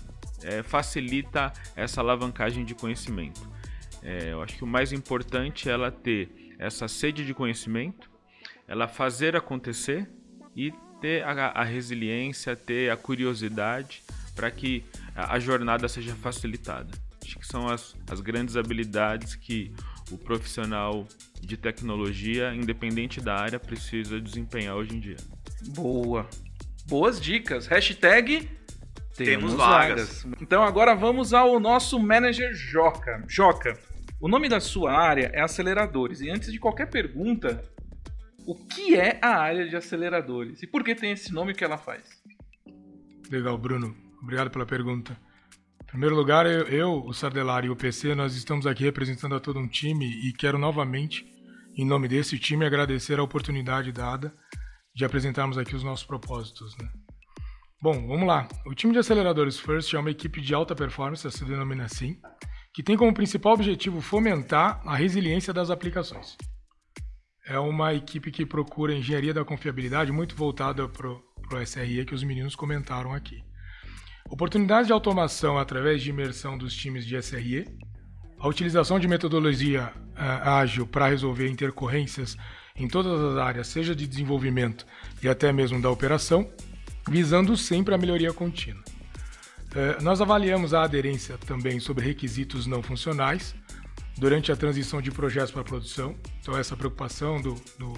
[0.42, 3.40] é, facilita essa alavancagem de conhecimento.
[4.02, 8.10] É, eu acho que o mais importante é ela ter essa sede de conhecimento,
[8.66, 10.08] ela fazer acontecer
[10.56, 14.02] e ter a, a resiliência, ter a curiosidade
[14.34, 16.90] para que a, jornada seja facilitada.
[17.22, 19.72] Acho que são as, as grandes habilidades que
[20.12, 21.06] o profissional
[21.40, 25.16] de tecnologia, independente da área, precisa desempenhar hoje em dia.
[25.74, 26.28] Boa.
[26.86, 27.66] Boas dicas.
[27.66, 28.48] Hashtag
[29.16, 30.22] temos, vagas.
[30.22, 30.40] vagas.
[30.40, 33.24] Então agora vamos ao nosso manager Joca.
[33.28, 33.78] Joca,
[34.20, 36.20] o nome da sua área é aceleradores.
[36.20, 37.62] E antes de qualquer pergunta,
[38.46, 40.62] o que é a área de aceleradores?
[40.62, 42.22] E por que tem esse nome que ela faz?
[43.30, 43.96] Legal, Bruno.
[44.22, 45.16] Obrigado pela pergunta.
[45.92, 49.58] Primeiro lugar, eu, eu, o Sardelari e o PC, nós estamos aqui representando a todo
[49.58, 51.22] um time e quero novamente,
[51.76, 54.34] em nome desse time, agradecer a oportunidade dada
[54.94, 56.74] de apresentarmos aqui os nossos propósitos.
[56.78, 56.88] Né?
[57.78, 58.48] Bom, vamos lá.
[58.64, 62.16] O time de aceleradores First é uma equipe de alta performance, se denomina assim,
[62.72, 66.38] que tem como principal objetivo fomentar a resiliência das aplicações.
[67.46, 72.24] É uma equipe que procura engenharia da confiabilidade muito voltada para o SRE que os
[72.24, 73.44] meninos comentaram aqui.
[74.32, 77.66] Oportunidades de automação através de imersão dos times de SRE,
[78.38, 82.34] a utilização de metodologia uh, ágil para resolver intercorrências
[82.74, 84.86] em todas as áreas, seja de desenvolvimento
[85.22, 86.50] e até mesmo da operação,
[87.10, 88.82] visando sempre a melhoria contínua.
[89.74, 93.54] É, nós avaliamos a aderência também sobre requisitos não funcionais
[94.16, 96.16] durante a transição de projetos para produção.
[96.40, 97.92] Então, essa preocupação do, do,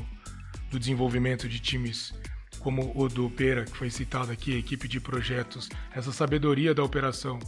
[0.68, 2.12] do desenvolvimento de times
[2.64, 6.82] como o do Pera, que foi citado aqui, a equipe de projetos, essa sabedoria da
[6.82, 7.38] operação,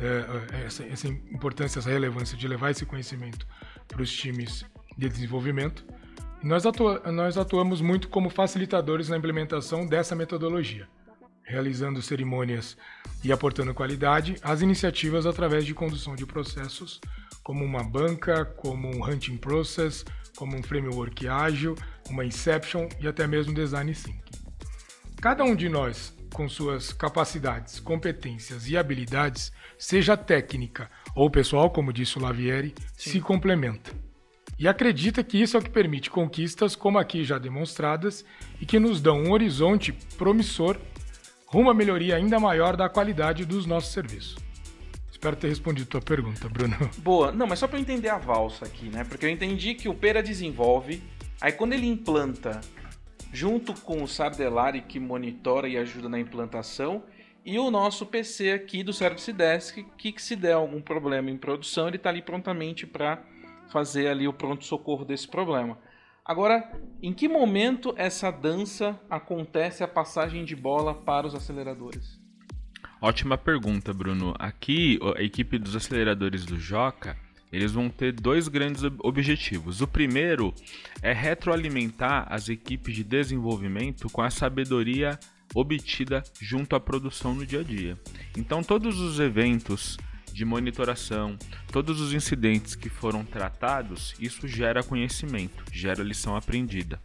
[0.00, 3.46] é, é essa, essa importância, essa relevância de levar esse conhecimento
[3.86, 5.84] para os times de desenvolvimento.
[6.42, 10.88] Nós, atua nós atuamos muito como facilitadores na implementação dessa metodologia,
[11.44, 12.76] realizando cerimônias
[13.22, 17.00] e aportando qualidade às iniciativas através de condução de processos,
[17.44, 20.04] como uma banca, como um hunting process,
[20.36, 21.76] como um framework ágil,
[22.10, 24.47] uma inception e até mesmo design thinking.
[25.20, 31.92] Cada um de nós, com suas capacidades, competências e habilidades, seja técnica ou pessoal, como
[31.92, 33.10] disse o Lavieri, Sim.
[33.10, 33.90] se complementa
[34.56, 38.24] e acredita que isso é o que permite conquistas como aqui já demonstradas
[38.60, 40.76] e que nos dão um horizonte promissor
[41.46, 44.36] rumo à melhoria ainda maior da qualidade dos nossos serviços.
[45.10, 46.76] Espero ter respondido a tua pergunta, Bruno.
[46.98, 47.32] Boa.
[47.32, 49.02] Não, mas só para eu entender a valsa aqui, né?
[49.02, 51.02] Porque eu entendi que o Pera desenvolve,
[51.40, 52.60] aí quando ele implanta,
[53.32, 57.04] junto com o Sardelari que monitora e ajuda na implantação,
[57.44, 61.36] e o nosso PC aqui do Service Desk, que, que se der algum problema em
[61.36, 63.22] produção, ele está ali prontamente para
[63.70, 65.78] fazer ali o pronto-socorro desse problema.
[66.24, 66.70] Agora,
[67.02, 72.20] em que momento essa dança acontece a passagem de bola para os aceleradores?
[73.00, 74.34] Ótima pergunta, Bruno.
[74.38, 77.16] Aqui, a equipe dos aceleradores do Joca,
[77.52, 79.80] eles vão ter dois grandes objetivos.
[79.80, 80.54] O primeiro
[81.02, 85.18] é retroalimentar as equipes de desenvolvimento com a sabedoria
[85.54, 87.98] obtida junto à produção no dia a dia.
[88.36, 89.96] Então, todos os eventos
[90.32, 91.36] de monitoração,
[91.72, 97.00] todos os incidentes que foram tratados, isso gera conhecimento, gera lição aprendida.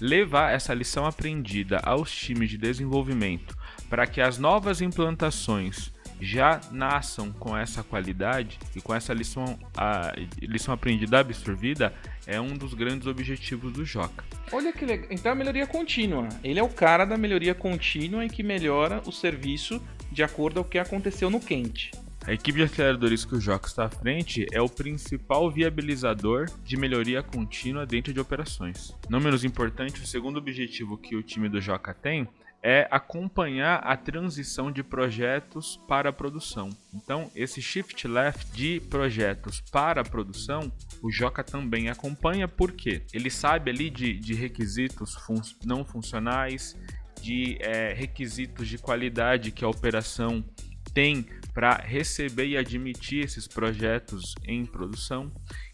[0.00, 3.54] Levar essa lição aprendida aos times de desenvolvimento
[3.90, 10.12] para que as novas implantações já nasçam com essa qualidade e com essa lição, a,
[10.40, 11.94] lição aprendida absorvida
[12.26, 14.24] é um dos grandes objetivos do Joca.
[14.52, 15.08] Olha que legal.
[15.10, 16.28] Então a melhoria contínua.
[16.44, 20.64] Ele é o cara da melhoria contínua e que melhora o serviço de acordo ao
[20.64, 21.90] que aconteceu no quente.
[22.26, 26.76] A equipe de aceleradores que o Joca está à frente é o principal viabilizador de
[26.76, 28.94] melhoria contínua dentro de operações.
[29.08, 32.28] Não menos importante, o segundo objetivo que o time do Joca tem
[32.62, 36.68] é acompanhar a transição de projetos para a produção.
[36.92, 40.70] Então, esse shift left de projetos para a produção,
[41.02, 46.76] o Joca também acompanha, porque ele sabe ali de, de requisitos fun não funcionais,
[47.20, 50.44] de é, requisitos de qualidade que a operação
[50.92, 55.32] tem para receber e admitir esses projetos em produção.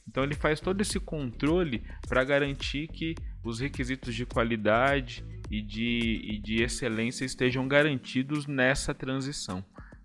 [0.09, 6.21] Então ele faz todo esse controle para garantir que os requisitos de qualidade e de,
[6.25, 9.65] e de excelência estejam garantidos nessa transição.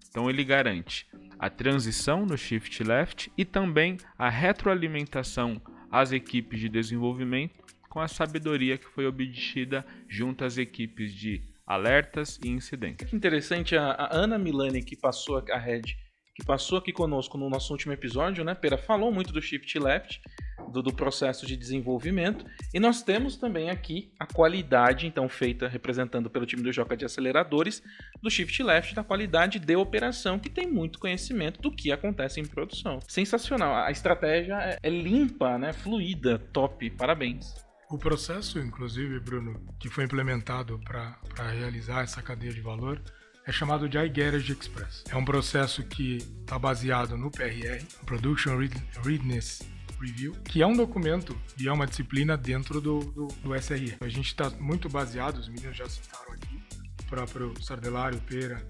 [0.10, 1.08] Então ele garante
[1.40, 8.08] a transição no shift left e também a retroalimentação às equipes de desenvolvimento com a
[8.08, 13.10] sabedoria que foi obtida junto às equipes de alertas e incidentes.
[13.10, 15.82] Que interessante, a, a Ana Milani, que passou a Red,
[16.36, 20.22] que passou aqui conosco no nosso último episódio, né, Pera, falou muito do Shift Left,
[20.70, 26.30] do, do, processo de desenvolvimento, e nós temos também aqui a qualidade, então, feita, representando
[26.30, 27.82] pelo time do Joca de Aceleradores,
[28.22, 32.46] do Shift Left, da qualidade de operação, que tem muito conhecimento do que acontece em
[32.46, 33.00] produção.
[33.08, 37.54] Sensacional, a estratégia é, é limpa, né, fluida, top, parabéns.
[37.90, 41.20] O processo, inclusive, Bruno, que foi implementado para
[41.52, 43.02] realizar essa cadeia de valor,
[43.46, 45.04] é chamado de iGarage Express.
[45.10, 48.58] É um processo que está baseado no PRR, Production
[49.04, 49.62] Readiness
[50.02, 53.96] Review, que é um documento e é uma disciplina dentro do, do, do SRE.
[54.02, 56.60] A gente está muito baseado, os meninos já citaram aqui,
[57.02, 58.66] o próprio Sardelário, Pera,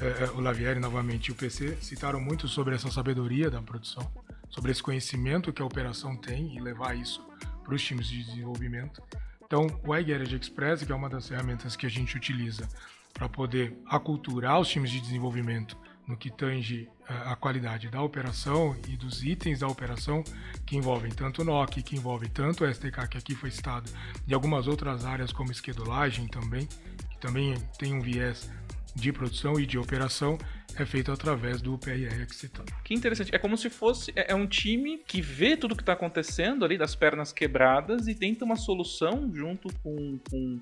[0.00, 4.10] é, o Lavieri novamente e o PC citaram muito sobre essa sabedoria da produção,
[4.50, 7.24] sobre esse conhecimento que a operação tem e levar isso
[7.62, 9.02] para os times de desenvolvimento.
[9.44, 12.68] Então, o iGarage Express, que é uma das ferramentas que a gente utiliza
[13.12, 18.76] para poder aculturar os times de desenvolvimento no que tange eh, a qualidade da operação
[18.88, 20.22] e dos itens da operação,
[20.66, 23.90] que envolvem tanto o NOC, que envolve tanto o SDK que aqui foi citado,
[24.26, 26.66] e algumas outras áreas como esquedulagem também,
[27.10, 28.50] que também tem um viés
[28.94, 30.38] de produção e de operação
[30.76, 32.72] é feito através do PRR Excitando.
[32.84, 33.34] Que interessante.
[33.34, 36.78] É como se fosse é, é um time que vê tudo que está acontecendo ali
[36.78, 40.60] das pernas quebradas e tenta uma solução junto com, com,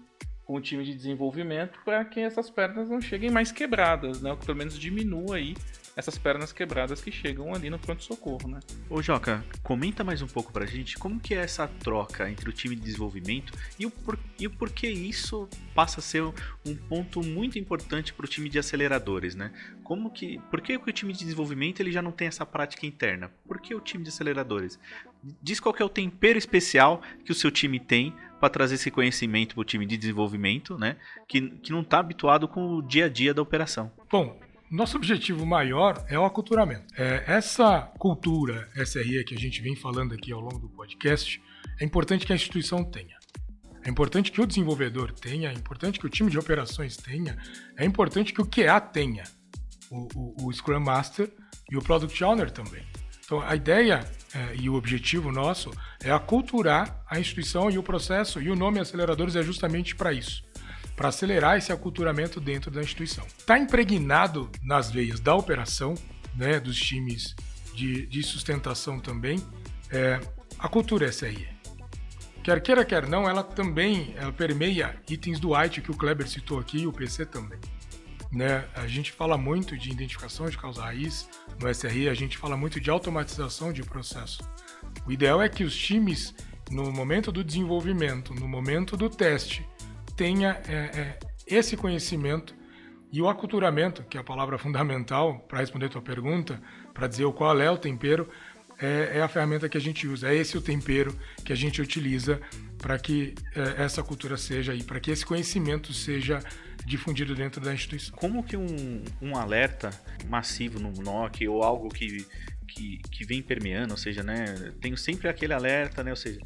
[0.50, 4.32] com o time de desenvolvimento para que essas pernas não cheguem mais quebradas, né?
[4.32, 5.54] Ou que pelo menos diminua aí
[6.00, 8.60] essas pernas quebradas que chegam ali no pronto-socorro, né?
[8.88, 12.52] Ô Joca, comenta mais um pouco pra gente como que é essa troca entre o
[12.52, 17.22] time de desenvolvimento e o, por, e o porquê isso passa a ser um ponto
[17.22, 19.52] muito importante para o time de aceleradores, né?
[19.84, 23.30] Como que, por que o time de desenvolvimento ele já não tem essa prática interna?
[23.46, 24.78] Por que o time de aceleradores?
[25.42, 29.54] Diz qual é o tempero especial que o seu time tem para trazer esse conhecimento
[29.54, 30.96] para o time de desenvolvimento, né?
[31.28, 33.92] Que, que não está habituado com o dia a dia da operação.
[34.10, 34.40] Bom,
[34.70, 36.94] nosso objetivo maior é o aculturamento.
[36.96, 41.42] É, essa cultura SRE que a gente vem falando aqui ao longo do podcast,
[41.80, 43.18] é importante que a instituição tenha.
[43.84, 47.36] É importante que o desenvolvedor tenha, é importante que o time de operações tenha,
[47.76, 49.24] é importante que o QA tenha,
[49.90, 51.28] o, o, o Scrum Master
[51.68, 52.84] e o Product Owner também.
[53.24, 58.40] Então, a ideia é, e o objetivo nosso é aculturar a instituição e o processo,
[58.40, 60.48] e o nome Aceleradores é justamente para isso
[61.00, 63.24] para acelerar esse aculturamento dentro da instituição.
[63.26, 65.94] Está impregnado nas veias da operação,
[66.34, 67.34] né, dos times
[67.74, 69.42] de, de sustentação também,
[69.90, 70.20] é,
[70.58, 71.48] a cultura SRE.
[72.44, 76.58] Quer queira, quer não, ela também ela permeia itens do IT que o Kleber citou
[76.58, 77.58] aqui e o PC também.
[78.30, 78.68] Né?
[78.74, 82.78] A gente fala muito de identificação de causa raiz no SRE, a gente fala muito
[82.78, 84.42] de automatização de processo.
[85.06, 86.34] O ideal é que os times,
[86.70, 89.66] no momento do desenvolvimento, no momento do teste,
[90.20, 92.54] tenha é, é, esse conhecimento
[93.10, 96.60] e o aculturamento, que é a palavra fundamental para responder a tua pergunta,
[96.92, 98.28] para dizer o qual é o tempero,
[98.78, 100.28] é, é, a ferramenta que a gente usa.
[100.28, 102.38] É esse o tempero que a gente utiliza
[102.76, 106.40] para que é, essa cultura seja e para que esse conhecimento seja
[106.84, 108.14] difundido dentro da instituição.
[108.14, 109.88] Como que um, um alerta
[110.28, 112.26] massivo no NOC ou algo que,
[112.68, 114.44] que, que vem permeando, ou seja, né,
[114.82, 116.40] tenho sempre aquele alerta, né, ou seja,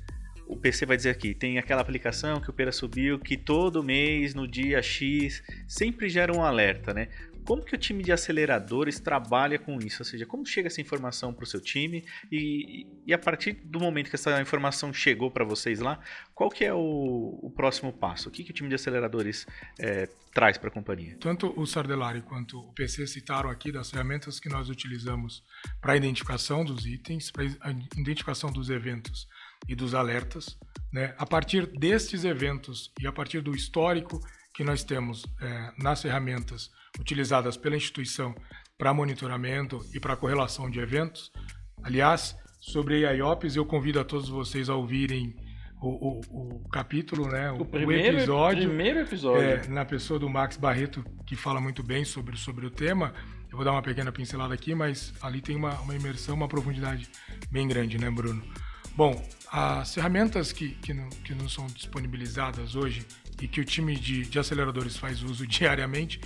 [0.46, 4.34] o PC vai dizer aqui, tem aquela aplicação que o Pera subiu, que todo mês,
[4.34, 7.08] no dia X, sempre gera um alerta, né?
[7.44, 10.02] como que o time de aceleradores trabalha com isso?
[10.02, 13.78] Ou seja, como chega essa informação para o seu time e, e, a partir do
[13.78, 16.00] momento que essa informação chegou para vocês lá,
[16.34, 18.28] qual que é o, o, próximo passo?
[18.28, 19.46] O que, que o time de aceleradores
[19.78, 21.16] é, traz para a companhia?
[21.20, 25.44] Tanto o Sardelari quanto o PC citaram aqui das ferramentas que nós utilizamos
[25.80, 29.28] para a identificação dos itens, para a identificação dos eventos
[29.68, 30.56] e dos alertas.
[30.92, 31.14] Né?
[31.18, 34.20] A partir destes eventos e a partir do histórico
[34.54, 38.34] que nós temos é, nas ferramentas utilizadas pela instituição
[38.78, 41.32] para monitoramento e para correlação de eventos.
[41.82, 45.36] Aliás, sobre IOPS, eu convido a todos vocês a ouvirem
[45.80, 49.42] o, o, o capítulo, né, o, o primeiro, episódio, primeiro episódio.
[49.42, 53.12] É, na pessoa do Max Barreto, que fala muito bem sobre, sobre o tema.
[53.50, 57.08] Eu vou dar uma pequena pincelada aqui, mas ali tem uma, uma imersão, uma profundidade
[57.50, 58.42] bem grande, né, Bruno?
[58.96, 59.20] Bom,
[59.56, 63.06] as ferramentas que, que, não, que não são disponibilizadas hoje
[63.40, 66.20] e que o time de, de aceleradores faz uso diariamente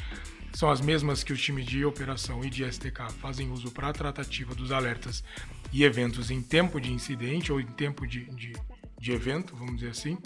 [0.55, 3.93] são as mesmas que o time de operação e de STK fazem uso para a
[3.93, 5.23] tratativa dos alertas
[5.71, 8.55] e eventos em tempo de incidente ou em tempo de, de,
[8.99, 10.17] de evento, vamos dizer assim.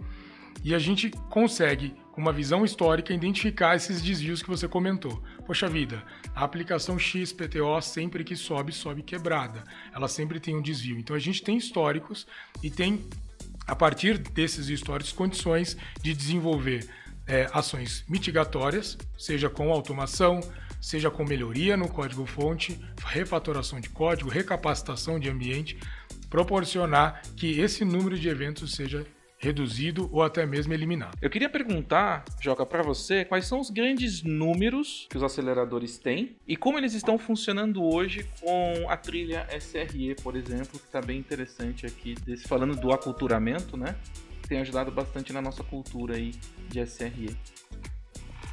[0.63, 5.23] E a gente consegue, com uma visão histórica, identificar esses desvios que você comentou.
[5.47, 6.05] Poxa vida,
[6.35, 9.65] a aplicação XPTO sempre que sobe, sobe quebrada.
[9.95, 10.99] Ela sempre tem um desvio.
[10.99, 12.27] Então a gente tem históricos
[12.63, 13.09] e tem
[13.67, 16.89] a partir desses históricos, condições de desenvolver
[17.27, 20.41] é, ações mitigatórias, seja com automação,
[20.81, 25.79] seja com melhoria no código-fonte, refatoração de código, recapacitação de ambiente,
[26.29, 29.07] proporcionar que esse número de eventos seja
[29.43, 31.19] reduzido ou até mesmo eliminado.
[31.21, 36.37] Eu queria perguntar, Joca, para você, quais são os grandes números que os aceleradores têm
[36.47, 41.19] e como eles estão funcionando hoje com a trilha SRE, por exemplo, que está bem
[41.19, 43.97] interessante aqui, desse, falando do aculturamento, né?
[44.49, 46.33] Tem ajudado bastante na nossa cultura aí
[46.69, 47.37] de SRE.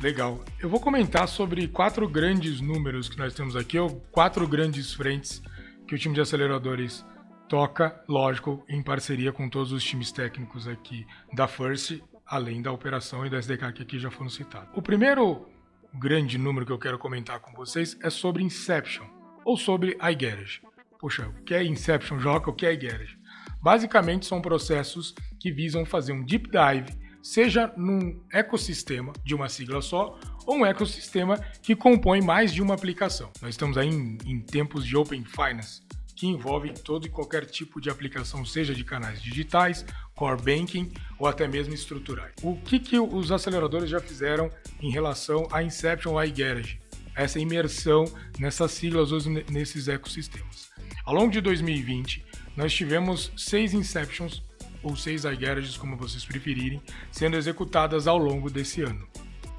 [0.02, 0.44] Legal.
[0.60, 5.42] Eu vou comentar sobre quatro grandes números que nós temos aqui, ou quatro grandes frentes
[5.88, 7.06] que o time de aceleradores
[7.50, 13.26] toca, lógico, em parceria com todos os times técnicos aqui da First, além da operação
[13.26, 14.70] e da SDK que aqui já foram citados.
[14.76, 15.48] O primeiro
[15.94, 19.08] grande número que eu quero comentar com vocês é sobre Inception,
[19.44, 20.62] ou sobre iGarage.
[21.00, 22.52] Poxa, o que é Inception, Joca?
[22.52, 23.18] O que é iGarage?
[23.62, 29.82] Basicamente são processos que visam fazer um deep dive, seja num ecossistema de uma sigla
[29.82, 33.32] só, ou um ecossistema que compõe mais de uma aplicação.
[33.42, 35.82] Nós estamos aí em, em tempos de Open Finance,
[36.20, 41.26] que envolvem todo e qualquer tipo de aplicação, seja de canais digitais, core banking ou
[41.26, 42.34] até mesmo estruturais.
[42.44, 44.52] O que, que os aceleradores já fizeram
[44.82, 46.78] em relação a Inception iGarage?
[47.16, 48.04] Essa imersão
[48.38, 50.70] nessas siglas ou nesses ecossistemas.
[51.06, 54.44] Ao longo de 2020, nós tivemos seis Inceptions
[54.84, 56.82] ou seis iGarages, como vocês preferirem,
[57.14, 59.08] sendo executadas ao longo desse ano.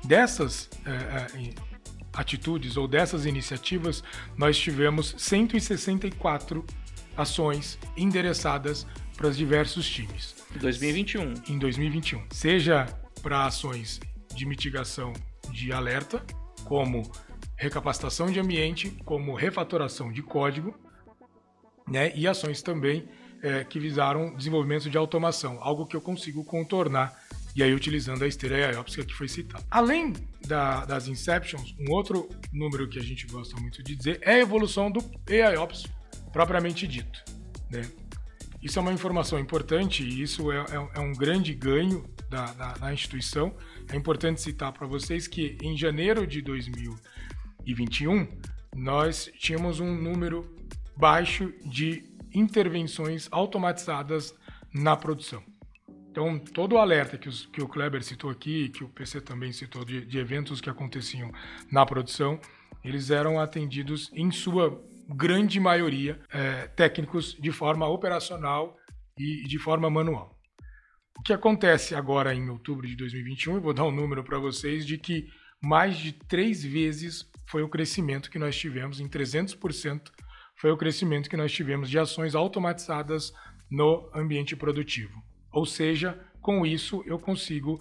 [0.05, 1.70] Dessas é, é,
[2.13, 4.03] atitudes ou dessas iniciativas,
[4.37, 6.65] nós tivemos 164
[7.17, 8.87] ações endereçadas
[9.17, 10.35] para os diversos times.
[10.59, 11.35] 2021.
[11.49, 12.25] Em 2021.
[12.31, 12.87] Seja
[13.23, 14.01] para ações
[14.35, 15.13] de mitigação
[15.53, 16.25] de alerta,
[16.65, 17.03] como
[17.57, 20.75] recapacitação de ambiente, como refatoração de código,
[21.87, 22.13] né?
[22.15, 23.09] e ações também
[23.43, 27.15] é, que visaram desenvolvimento de automação, algo que eu consigo contornar
[27.55, 29.65] e aí utilizando a esteira IOPS que foi citada.
[29.71, 30.13] Além
[30.47, 34.39] da, das Inceptions, um outro número que a gente gosta muito de dizer é a
[34.39, 35.87] evolução do AIOps
[36.33, 37.25] propriamente dito.
[37.71, 37.83] Né?
[38.63, 42.73] Isso é uma informação importante e isso é, é, é um grande ganho da, da,
[42.75, 43.55] da, instituição.
[43.91, 48.29] É importante citar para vocês que em janeiro de 2021
[48.77, 50.57] nós tínhamos um número
[50.97, 54.35] baixo de intervenções automatizadas
[54.73, 55.43] na produção.
[56.21, 59.53] Então, todo o alerta que, os, que o Kleber citou aqui, que o PC também
[59.53, 61.33] citou, de, de, eventos que aconteciam
[61.73, 62.39] na produção,
[62.85, 68.77] eles eram atendidos, em sua grande maioria, é, técnicos de forma operacional
[69.19, 70.39] e de forma manual.
[71.19, 74.85] O que acontece agora em outubro de 2021, eu vou dar um número para vocês,
[74.85, 75.27] de que
[75.59, 80.11] mais de três vezes foi o crescimento que nós tivemos, em 300%
[80.55, 83.33] foi o crescimento que nós tivemos de ações automatizadas
[83.71, 85.30] no ambiente produtivo.
[85.53, 87.81] Ou seja, com isso eu consigo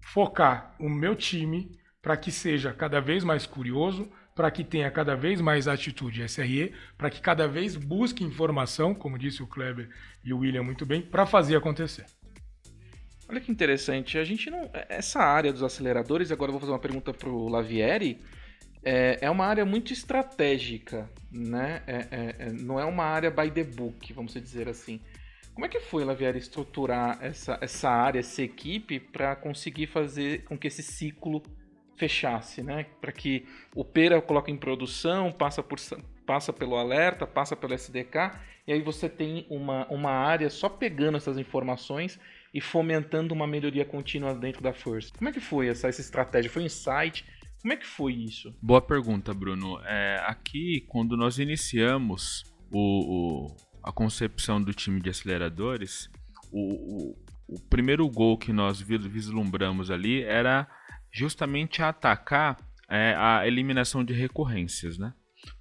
[0.00, 1.70] focar o meu time
[2.02, 6.72] para que seja cada vez mais curioso, para que tenha cada vez mais atitude SRE,
[6.96, 9.90] para que cada vez busque informação, como disse o Kleber
[10.24, 12.06] e o William muito bem, para fazer acontecer.
[13.28, 14.68] Olha que interessante, a gente não.
[14.88, 18.18] Essa área dos aceleradores, agora eu vou fazer uma pergunta para o Lavieri.
[18.82, 21.82] É, é, uma área muito estratégica, né?
[21.86, 25.00] É, é, é, não é uma área by the book, vamos dizer assim.
[25.54, 30.56] Como é que foi, Laviera, estruturar essa, essa área, essa equipe, para conseguir fazer com
[30.56, 31.42] que esse ciclo
[31.96, 32.86] fechasse, né?
[33.00, 35.78] Para que o Pera coloque em produção, passa, por,
[36.24, 41.18] passa pelo alerta, passa pelo SDK, e aí você tem uma, uma área só pegando
[41.18, 42.18] essas informações
[42.54, 45.16] e fomentando uma melhoria contínua dentro da First.
[45.16, 46.50] Como é que foi essa, essa estratégia?
[46.50, 47.24] Foi insight?
[47.60, 48.54] Como é que foi isso?
[48.62, 49.78] Boa pergunta, Bruno.
[49.84, 56.10] É, aqui, quando nós iniciamos o, o, a concepção do time de aceleradores,
[56.52, 57.14] o,
[57.50, 60.68] o, o primeiro gol que nós vislumbramos ali era
[61.12, 62.56] justamente atacar
[62.88, 65.12] é, a eliminação de recorrências, né?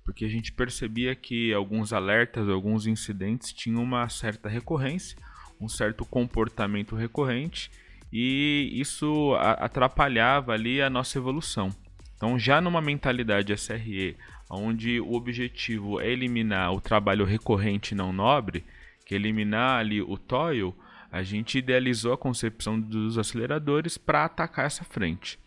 [0.03, 5.17] Porque a gente percebia que alguns alertas, alguns incidentes tinham uma certa recorrência,
[5.59, 7.71] um certo comportamento recorrente
[8.11, 11.69] e isso atrapalhava ali a nossa evolução.
[12.15, 14.17] Então, já numa mentalidade SRE,
[14.49, 18.65] onde o objetivo é eliminar o trabalho recorrente não nobre,
[19.05, 20.75] que é eliminar ali o toil,
[21.11, 25.39] a gente idealizou a concepção dos aceleradores para atacar essa frente.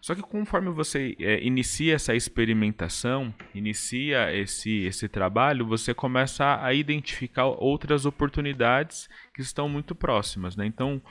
[0.00, 6.72] Só que conforme você é, inicia essa experimentação, inicia esse, esse trabalho, você começa a
[6.72, 10.56] identificar outras oportunidades que estão muito próximas.
[10.56, 10.66] Né?
[10.66, 11.02] Então,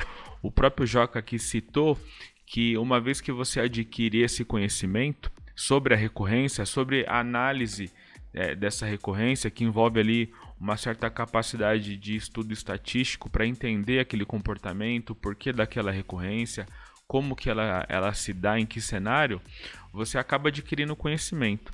[0.42, 2.00] o próprio Joca aqui citou
[2.46, 7.92] que uma vez que você adquire esse conhecimento sobre a recorrência, sobre a análise
[8.32, 14.24] é, dessa recorrência, que envolve ali uma certa capacidade de estudo estatístico para entender aquele
[14.24, 16.68] comportamento, o porquê daquela recorrência,
[17.08, 19.42] como que ela, ela se dá, em que cenário,
[19.92, 21.72] você acaba adquirindo conhecimento.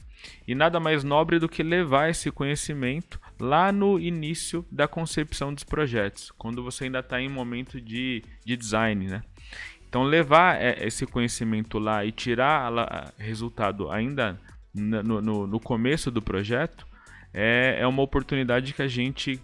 [0.48, 5.66] E nada mais nobre do que levar esse conhecimento lá no início da concepção dos
[5.66, 9.24] projetos, quando você ainda está em momento de, de design, né?
[9.94, 14.40] Então, levar é, esse conhecimento lá e tirar resultado ainda
[14.74, 16.88] no, no, no começo do projeto
[17.32, 19.40] é, é uma oportunidade que a gente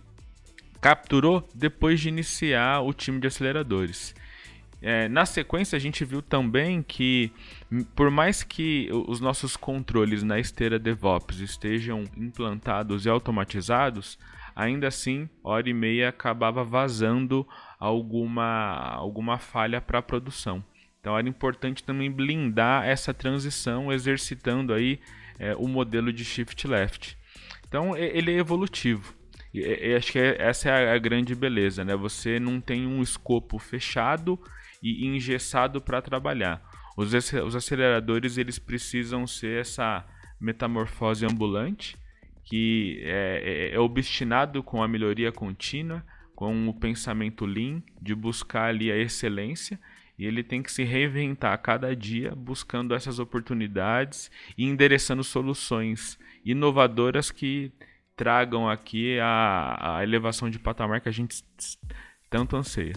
[0.81, 4.15] capturou depois de iniciar o time de aceleradores.
[4.81, 7.31] É, na sequência, a gente viu também que,
[7.95, 14.17] por mais que os nossos controles na esteira DevOps estejam implantados e automatizados,
[14.55, 17.47] ainda assim, hora e meia acabava vazando
[17.79, 20.63] alguma, alguma falha para a produção.
[20.99, 24.99] Então era importante também blindar essa transição, exercitando aí
[25.39, 27.17] é, o modelo de shift left.
[27.67, 29.13] Então ele é evolutivo.
[29.53, 31.95] E, acho que é, essa é a, grande beleza, né?
[31.95, 34.37] Você não tem um escopo fechado
[34.83, 36.61] e engessado para trabalhar.
[36.97, 40.05] Os, os aceleradores eles precisam ser essa
[40.39, 41.97] metamorfose ambulante
[42.49, 46.03] que é, é, é obstinado com a melhoria contínua,
[46.39, 49.77] com o pensamento lean, de buscar ali a excelência,
[50.17, 56.17] e ele tem que se reinventar a cada dia, buscando essas oportunidades e endereçando soluções
[56.45, 57.73] inovadoras que
[58.15, 61.43] tragam aqui a, a elevação de patamar que a gente
[62.29, 62.95] tanto anseia.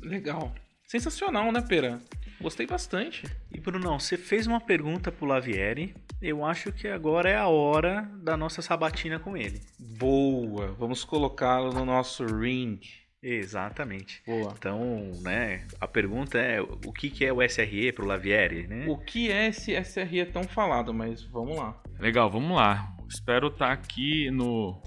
[0.00, 0.54] Legal.
[0.86, 2.00] Sensacional, né, Pera?
[2.42, 3.24] Gostei bastante.
[3.52, 5.94] E Brunão, você fez uma pergunta pro Lavieri.
[6.20, 9.60] Eu acho que agora é a hora da nossa sabatina com ele.
[9.78, 10.72] Boa!
[10.72, 12.80] Vamos colocá-lo no nosso ring.
[13.22, 14.20] Exatamente.
[14.26, 14.52] Boa.
[14.58, 18.86] Então, né, a pergunta é o que, que é o SRE pro Lavieri, né?
[18.88, 21.80] O que é esse SRE tão falado, mas vamos lá.
[22.00, 22.92] Legal, vamos lá.
[23.08, 24.82] Espero estar tá aqui no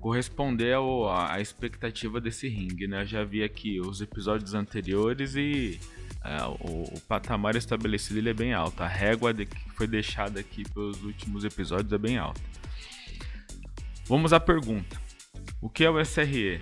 [0.00, 3.02] corresponder ao, à expectativa desse ringue, né?
[3.02, 5.78] Eu já vi aqui os episódios anteriores e
[6.24, 8.82] é, o, o, patamar estabelecido ele é bem alto.
[8.82, 12.40] A régua de, que foi deixada aqui pelos últimos episódios é bem alta.
[14.06, 15.00] Vamos à pergunta.
[15.60, 16.60] O que é o SRE?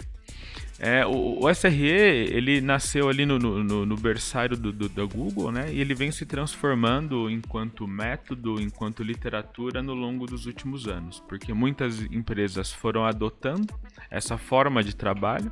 [0.80, 5.50] É, o, o, SRE ele nasceu ali no, no, no berçário do, do, da Google,
[5.50, 5.72] né?
[5.72, 11.52] E ele vem se transformando enquanto método, enquanto literatura no longo dos últimos anos, porque
[11.52, 13.74] muitas empresas foram adotando
[14.08, 15.50] essa forma de trabalho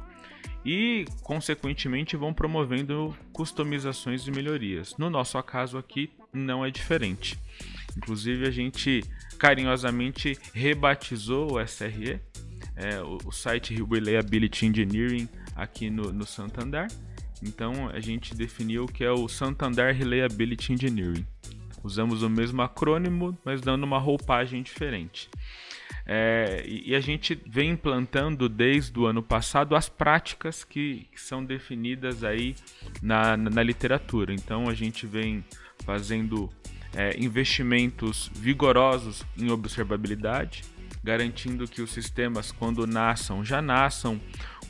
[0.64, 4.96] e, consequentemente, vão promovendo customizações e melhorias.
[4.98, 7.38] No nosso caso aqui, não é diferente.
[7.96, 9.02] Inclusive, a gente
[9.38, 12.20] carinhosamente rebatizou o SRE,
[12.74, 16.88] é, o, site Reliability Engineering aqui no, no Santander.
[17.42, 21.26] Então, a gente definiu que é o Santander Reliability Engineering.
[21.82, 25.30] Usamos o mesmo acrônimo, mas dando uma roupagem diferente.
[26.08, 31.44] É, e, a gente vem implantando desde o ano passado as práticas que, que são
[31.44, 32.54] definidas aí
[33.02, 34.32] na, na, na, literatura.
[34.32, 35.44] Então a gente vem
[35.84, 36.48] fazendo
[36.94, 40.62] é, investimentos vigorosos em observabilidade,
[41.02, 44.20] garantindo que os sistemas, quando nasçam, já nasçam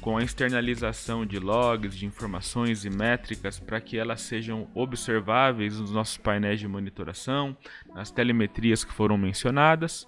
[0.01, 5.91] com a externalização de logs, de informações e métricas para que elas sejam observáveis nos
[5.91, 7.55] nossos painéis de monitoração,
[7.95, 10.07] nas telemetrias que foram mencionadas.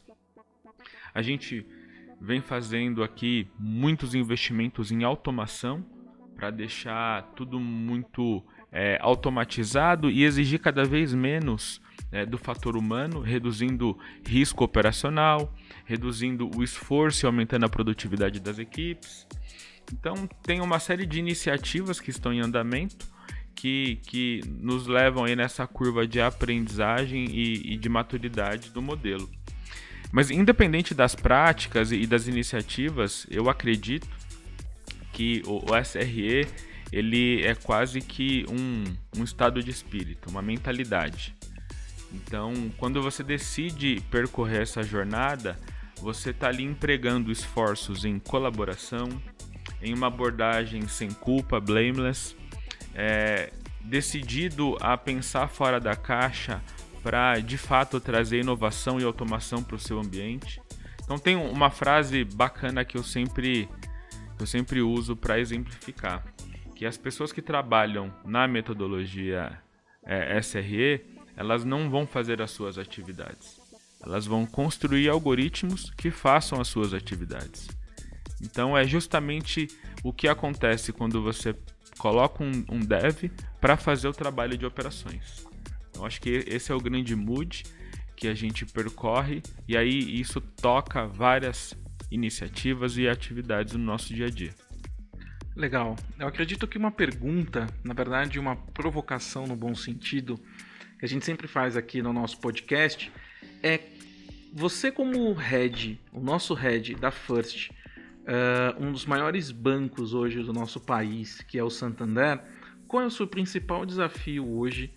[1.19, 1.67] A gente
[2.21, 5.85] vem fazendo aqui muitos investimentos em automação
[6.37, 8.41] para deixar tudo muito
[8.71, 11.83] é, automatizado e exigir cada vez menos
[12.13, 15.53] é, do fator humano, reduzindo risco operacional,
[15.85, 19.27] reduzindo o esforço e aumentando a produtividade das equipes.
[19.93, 23.09] Então, tem uma série de iniciativas que estão em andamento
[23.57, 29.29] que, que nos levam aí nessa curva de aprendizagem e, e de maturidade do modelo.
[30.11, 34.09] Mas, independente das práticas e das iniciativas, eu acredito
[35.13, 36.47] que o, SRE
[36.91, 38.85] ele é quase que um,
[39.21, 41.35] um estado de espírito, uma mentalidade.
[42.13, 45.59] Então, quando você decide percorrer essa jornada,
[46.01, 49.09] você está ali empregando esforços em colaboração,
[49.83, 52.35] em uma abordagem sem culpa, blameless,
[52.95, 56.63] é, decidido a pensar fora da caixa
[57.03, 60.61] para de fato trazer inovação e automação para o seu ambiente.
[61.03, 63.69] Então tem uma frase bacana que eu sempre
[64.39, 66.25] eu sempre uso para exemplificar,
[66.77, 69.61] que as pessoas que trabalham na metodologia
[70.05, 71.05] é, SRE,
[71.37, 73.61] elas não vão fazer as suas atividades.
[74.01, 77.69] Elas vão construir algoritmos que façam as suas atividades.
[78.41, 79.69] Então é justamente
[80.05, 81.55] o que acontece quando você
[81.99, 83.25] coloca um, um dev
[83.61, 85.48] para fazer o trabalho de operações.
[85.99, 87.65] Eu acho que esse é o grande mood
[88.17, 91.75] que a gente percorre e aí isso toca várias
[92.11, 94.55] iniciativas e atividades no nosso dia a dia.
[95.55, 95.97] Legal.
[96.19, 100.39] Eu acredito que uma pergunta, na verdade, uma provocação no bom sentido,
[100.99, 103.11] que a gente sempre faz aqui no nosso podcast,
[103.61, 103.81] é
[104.53, 110.53] você como head, o nosso head da First, uh, um dos maiores bancos hoje do
[110.53, 112.41] nosso país, que é o Santander,
[112.87, 114.93] qual é o seu principal desafio hoje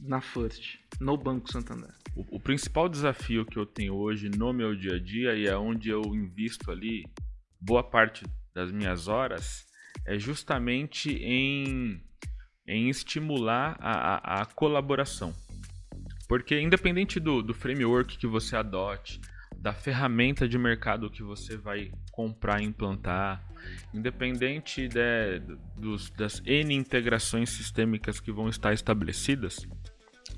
[0.00, 1.90] na First, no Banco Santander?
[2.14, 5.56] O, o, principal desafio que eu tenho hoje no meu dia a dia e é
[5.56, 7.04] onde eu invisto ali
[7.60, 9.66] boa parte das minhas horas
[10.06, 12.02] é justamente em,
[12.66, 15.34] em estimular a, a, a colaboração.
[16.28, 19.20] Porque independente do, do framework que você adote,
[19.58, 23.44] da ferramenta de mercado que você vai comprar e implantar,
[23.92, 25.40] independente de,
[25.76, 29.66] dos, das N integrações sistêmicas que vão estar estabelecidas,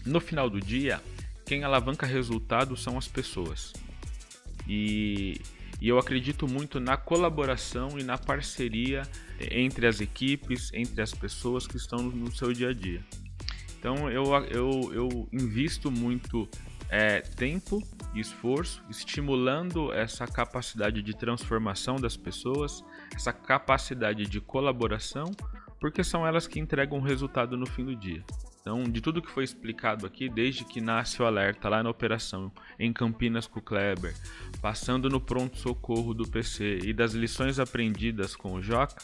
[0.07, 1.01] no final do dia,
[1.45, 3.73] quem alavanca resultado são as pessoas.
[4.67, 5.41] E,
[5.81, 9.03] e eu acredito muito na colaboração e na parceria
[9.51, 13.05] entre as equipes, entre as pessoas que estão no seu dia a dia.
[13.79, 16.49] Então eu, eu, eu invisto muito
[16.91, 17.81] é, tempo
[18.13, 22.85] e esforço, estimulando essa capacidade de transformação das pessoas,
[23.15, 25.31] essa capacidade de colaboração,
[25.79, 28.23] porque são elas que entregam o resultado no fim do dia.
[28.61, 32.53] Então, de tudo que foi explicado aqui, desde que nasce o alerta lá na operação
[32.79, 34.15] em Campinas com o Kleber,
[34.61, 39.03] passando no pronto-socorro do PC e das lições aprendidas com o Joca,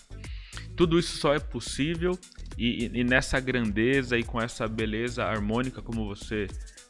[0.77, 2.19] tudo isso só é possível
[2.59, 6.47] e, e, nessa grandeza e com essa beleza harmônica, como você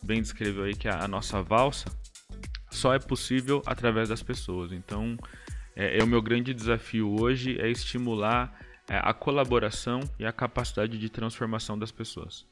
[0.07, 1.91] bem descreveu aí, que é a nossa valsa,
[2.71, 4.73] só é possível através das pessoas.
[4.73, 5.19] Então,
[5.75, 8.59] é, é o meu grande desafio hoje é estimular
[8.89, 12.47] é, a colaboração e a capacidade de transformação das pessoas.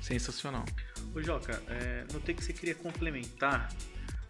[0.00, 0.64] Sensacional.
[1.14, 3.68] Ô Joca, é, notei que você queria complementar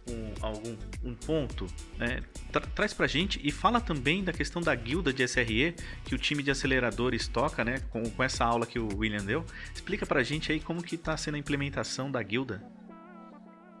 [0.07, 1.67] um, algum um ponto,
[1.97, 2.23] né?
[2.51, 5.75] Tra traz pra gente e fala também da questão da guilda de SRE
[6.05, 7.79] que o time de aceleradores toca, né?
[7.89, 9.45] Com, com essa aula que o William deu.
[9.73, 12.63] Explica pra gente aí como que tá sendo a implementação da guilda.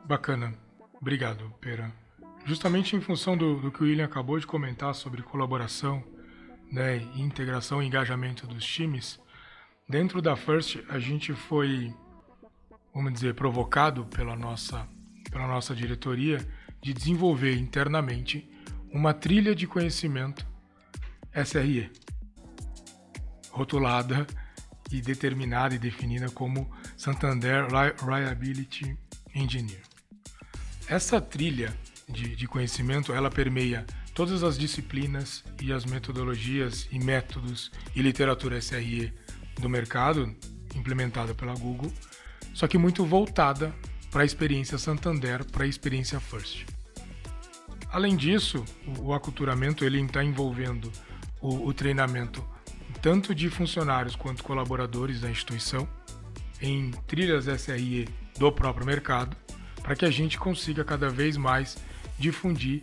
[0.05, 0.53] Bacana.
[0.99, 1.91] Obrigado, Pera.
[2.45, 6.03] Justamente em função do, do que o William acabou de comentar sobre colaboração,
[6.71, 9.19] né, integração e engajamento dos times,
[9.87, 11.93] dentro da First a gente foi,
[12.93, 14.87] vamos dizer, provocado pela nossa
[15.31, 16.45] pela nossa diretoria
[16.81, 18.47] de desenvolver internamente
[18.91, 20.45] uma trilha de conhecimento
[21.33, 21.89] SRE,
[23.49, 24.27] rotulada
[24.91, 27.65] e determinada e definida como Santander
[28.03, 28.97] Reliability
[29.33, 29.81] Engineer.
[30.87, 31.73] Essa trilha
[32.07, 38.59] de, de conhecimento ela permeia todas as disciplinas e as metodologias e métodos e literatura
[38.61, 39.13] SRE
[39.59, 40.35] do mercado
[40.75, 41.91] implementada pela Google,
[42.53, 43.73] só que muito voltada
[44.11, 46.65] para a experiência Santander, para a experiência First.
[47.89, 48.63] Além disso,
[48.99, 50.91] o aculturamento ele está envolvendo
[51.39, 52.45] o, o treinamento
[53.01, 55.87] tanto de funcionários quanto colaboradores da instituição
[56.61, 58.07] em trilhas SRE
[58.37, 59.35] do próprio mercado,
[59.81, 61.77] para que a gente consiga cada vez mais
[62.19, 62.81] difundir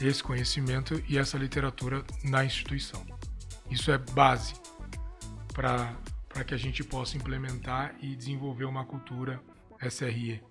[0.00, 3.06] esse conhecimento e essa literatura na instituição.
[3.70, 4.54] Isso é base
[5.54, 5.94] para
[6.44, 9.40] que a gente possa implementar e desenvolver uma cultura
[9.88, 10.49] SRE.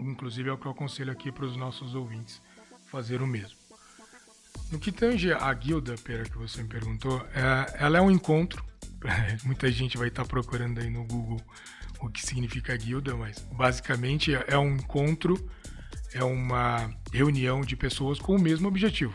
[0.00, 2.40] Inclusive é o que eu aconselho aqui para os nossos ouvintes
[2.90, 3.58] fazer o mesmo.
[4.72, 8.64] No que tange a guilda, Pera, que você me perguntou, é, ela é um encontro,
[9.44, 11.40] muita gente vai estar procurando aí no Google
[12.00, 15.50] o que significa guilda, mas basicamente é um encontro,
[16.12, 19.12] é uma reunião de pessoas com o mesmo objetivo.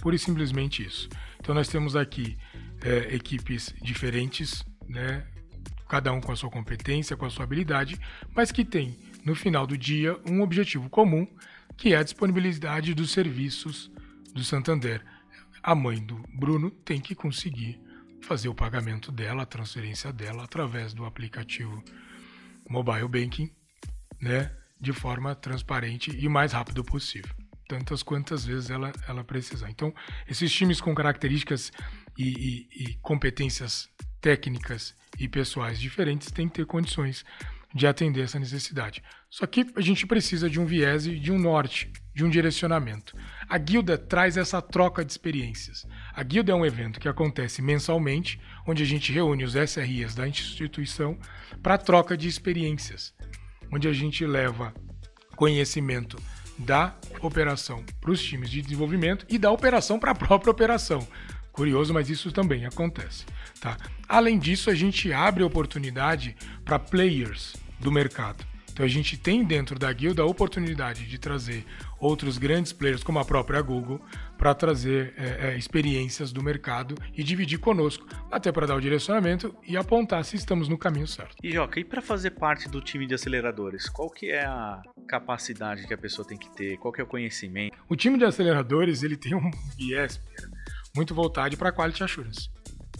[0.00, 1.08] Pura e simplesmente isso.
[1.40, 2.38] Então nós temos aqui
[2.82, 5.26] é, equipes diferentes, né?
[5.88, 7.98] cada um com a sua competência, com a sua habilidade,
[8.34, 8.96] mas que tem,
[9.28, 11.28] no final do dia, um objetivo comum,
[11.76, 13.92] que é a disponibilidade dos serviços
[14.34, 15.04] do Santander.
[15.62, 17.78] A mãe do Bruno tem que conseguir
[18.22, 21.84] fazer o pagamento dela, a transferência dela, através do aplicativo
[22.70, 23.52] Mobile Banking,
[24.18, 24.50] né,
[24.80, 27.34] de forma transparente e mais rápido possível.
[27.68, 29.68] Tantas quantas vezes ela, ela precisar.
[29.68, 29.94] Então,
[30.26, 31.70] esses times com características
[32.16, 33.90] e, e, e competências
[34.22, 37.26] técnicas e pessoais diferentes têm que ter condições
[37.78, 39.02] de atender essa necessidade.
[39.30, 43.16] Só que a gente precisa de um viés e de um norte, de um direcionamento.
[43.48, 45.86] A guilda traz essa troca de experiências.
[46.12, 50.26] A guilda é um evento que acontece mensalmente, onde a gente reúne os SRIs da
[50.26, 51.16] instituição
[51.62, 53.14] para troca de experiências,
[53.72, 54.74] onde a gente leva
[55.36, 56.20] conhecimento
[56.58, 61.06] da operação para os times de desenvolvimento e da operação para a própria operação.
[61.52, 63.24] Curioso, mas isso também acontece.
[63.60, 63.76] Tá?
[64.08, 68.44] Além disso, a gente abre oportunidade para players do mercado.
[68.78, 71.66] Então a gente tem dentro da guilda a oportunidade de trazer
[71.98, 74.00] outros grandes players, como a própria Google,
[74.36, 79.52] para trazer é, é, experiências do mercado e dividir conosco, até para dar o direcionamento
[79.66, 81.34] e apontar se estamos no caminho certo.
[81.42, 85.84] E Joca, e para fazer parte do time de aceleradores, qual que é a capacidade
[85.84, 86.76] que a pessoa tem que ter?
[86.76, 87.76] Qual que é o conhecimento?
[87.88, 90.20] O time de aceleradores ele tem um viés
[90.94, 92.48] muito voltado para quality assurance.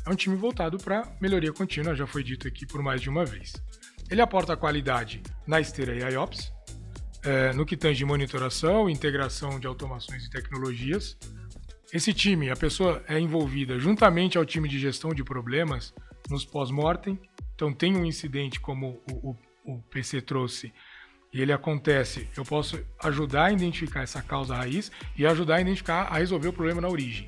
[0.04, 3.24] É um time voltado para melhoria contínua, já foi dito aqui por mais de uma
[3.24, 3.52] vez.
[4.10, 6.52] Ele aporta qualidade na esteira IOPS,
[7.22, 11.16] é, no que tange monitoração, integração de automações e tecnologias.
[11.92, 15.94] Esse time, a pessoa é envolvida juntamente ao time de gestão de problemas
[16.30, 17.18] nos pós-mortem.
[17.54, 20.72] Então, tem um incidente como o, o, o PC trouxe
[21.32, 26.04] e ele acontece, eu posso ajudar a identificar essa causa raiz e ajudar a identificar,
[26.04, 27.26] a resolver o problema na origem.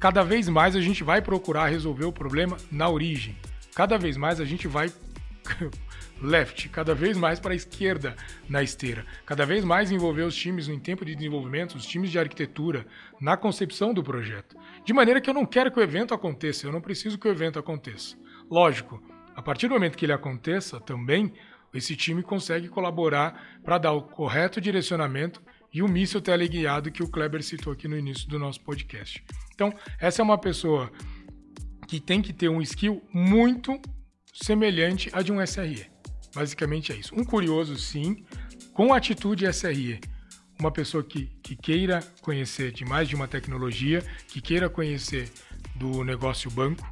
[0.00, 3.36] Cada vez mais a gente vai procurar resolver o problema na origem.
[3.74, 4.92] Cada vez mais a gente vai
[6.20, 8.16] left, cada vez mais para a esquerda
[8.48, 9.04] na esteira.
[9.24, 12.86] Cada vez mais envolver os times em tempo de desenvolvimento, os times de arquitetura,
[13.20, 14.56] na concepção do projeto.
[14.84, 17.30] De maneira que eu não quero que o evento aconteça, eu não preciso que o
[17.30, 18.16] evento aconteça.
[18.50, 19.02] Lógico,
[19.34, 21.32] a partir do momento que ele aconteça também,
[21.74, 27.08] esse time consegue colaborar para dar o correto direcionamento e o míssil teleguiado que o
[27.08, 29.22] Kleber citou aqui no início do nosso podcast.
[29.54, 30.90] Então, essa é uma pessoa
[31.86, 33.78] que tem que ter um skill muito
[34.32, 35.95] semelhante a de um SRE.
[36.36, 37.14] Basicamente é isso.
[37.14, 38.22] Um curioso, sim,
[38.74, 39.98] com atitude SRE.
[40.60, 45.30] Uma pessoa que, que queira conhecer de mais de uma tecnologia, que queira conhecer
[45.74, 46.86] do negócio banco,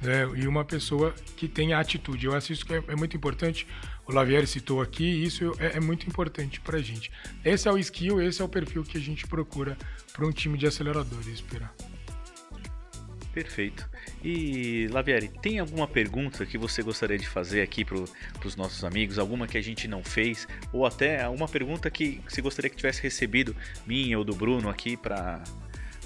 [0.00, 2.26] né, e uma pessoa que tenha atitude.
[2.26, 3.66] Eu acho isso que é, é muito importante
[4.06, 7.10] o Lavieri citou aqui, isso é, é muito importante para a gente.
[7.44, 9.76] Esse é o skill, esse é o perfil que a gente procura
[10.12, 11.74] para um time de aceleradores, esperar.
[13.34, 13.88] Perfeito.
[14.28, 17.96] E, Lavieri, tem alguma pergunta que você gostaria de fazer aqui para
[18.44, 19.20] os nossos amigos?
[19.20, 20.48] Alguma que a gente não fez?
[20.72, 23.54] Ou até uma pergunta que você gostaria que tivesse recebido,
[23.86, 25.44] minha ou do Bruno, aqui para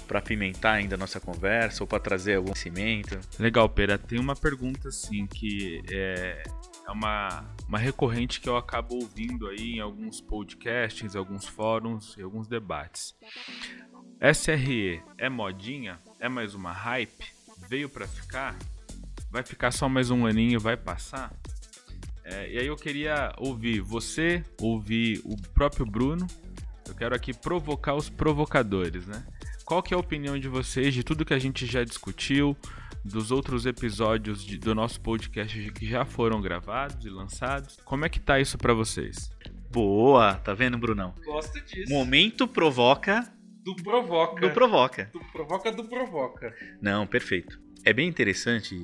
[0.07, 3.17] para apimentar ainda a nossa conversa ou para trazer algum conhecimento?
[3.39, 3.97] Legal, Pera.
[3.97, 6.43] Tem uma pergunta assim que é,
[6.85, 12.21] é uma, uma recorrente que eu acabo ouvindo aí em alguns podcasts, alguns fóruns e
[12.21, 13.15] alguns debates.
[14.21, 15.99] SRE é modinha?
[16.19, 17.40] É mais uma hype?
[17.71, 18.59] Veio para ficar?
[19.31, 21.33] Vai ficar só mais um aninho vai passar?
[22.21, 26.27] É, e aí eu queria ouvir você, ouvir o próprio Bruno.
[26.85, 29.25] Eu quero aqui provocar os provocadores, né?
[29.63, 32.57] Qual que é a opinião de vocês de tudo que a gente já discutiu,
[33.05, 37.77] dos outros episódios de, do nosso podcast que já foram gravados e lançados?
[37.85, 39.31] Como é que tá isso para vocês?
[39.71, 41.15] Boa, tá vendo, Brunão?
[41.23, 41.89] Gosto disso.
[41.89, 43.31] Momento provoca
[43.63, 44.41] do provoca.
[44.41, 45.09] do provoca.
[45.11, 46.55] Do provoca do provoca.
[46.81, 47.59] Não, perfeito.
[47.83, 48.75] É bem interessante,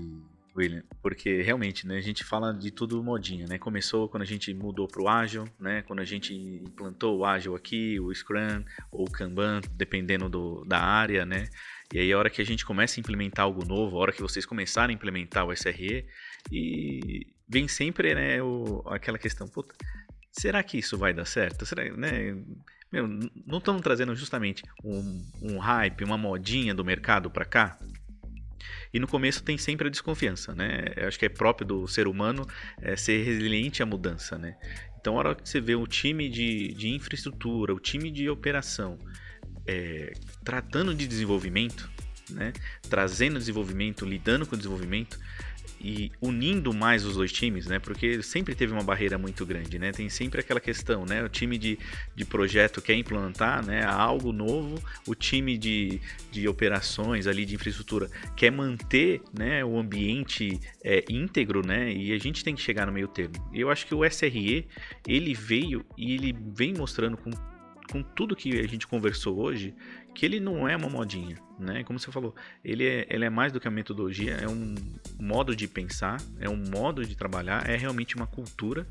[0.56, 3.58] William, porque realmente, né, a gente fala de tudo modinha, né?
[3.58, 5.84] Começou quando a gente mudou pro ágil, né?
[5.84, 10.80] Quando a gente implantou o ágil aqui, o Scrum ou o Kanban, dependendo do, da
[10.80, 11.48] área, né?
[11.94, 14.22] E aí a hora que a gente começa a implementar algo novo, a hora que
[14.22, 16.06] vocês começarem a implementar o SRE,
[16.52, 19.74] e vem sempre, né, o, aquela questão, puta,
[20.32, 21.66] será que isso vai dar certo?
[21.66, 22.36] Será, né?
[22.92, 23.08] Meu,
[23.46, 27.78] não estamos trazendo justamente um, um hype, uma modinha do mercado para cá?
[28.94, 30.86] E no começo tem sempre a desconfiança, né?
[30.96, 32.48] Eu acho que é próprio do ser humano
[32.82, 34.56] é, ser resiliente à mudança, né?
[35.00, 38.98] Então, a hora que você vê o time de, de infraestrutura, o time de operação
[39.68, 41.90] é, tratando de desenvolvimento,
[42.30, 42.54] né?
[42.90, 45.20] trazendo desenvolvimento, lidando com desenvolvimento,
[45.80, 47.80] e unindo mais os dois times, né?
[47.80, 49.92] Porque sempre teve uma barreira muito grande, né?
[49.92, 51.24] Tem sempre aquela questão, né?
[51.24, 51.78] O time de,
[52.16, 56.02] de projeto quer implantar né, algo novo, o time de,
[56.32, 61.92] de operações ali de infraestrutura quer manter né, o ambiente é, íntegro, né?
[61.92, 63.36] E a gente tem que chegar no meio termo.
[63.54, 64.68] Eu acho que o SRE,
[65.08, 67.32] ele veio e ele vem mostrando com
[67.88, 69.74] com tudo que a gente conversou hoje,
[70.18, 71.84] que ele não é uma modinha, né?
[71.84, 72.34] Como você falou,
[72.66, 74.74] ele é, ele é mais do que uma metodologia, é um
[75.20, 78.88] modo de pensar, é um modo de trabalhar, é realmente uma cultura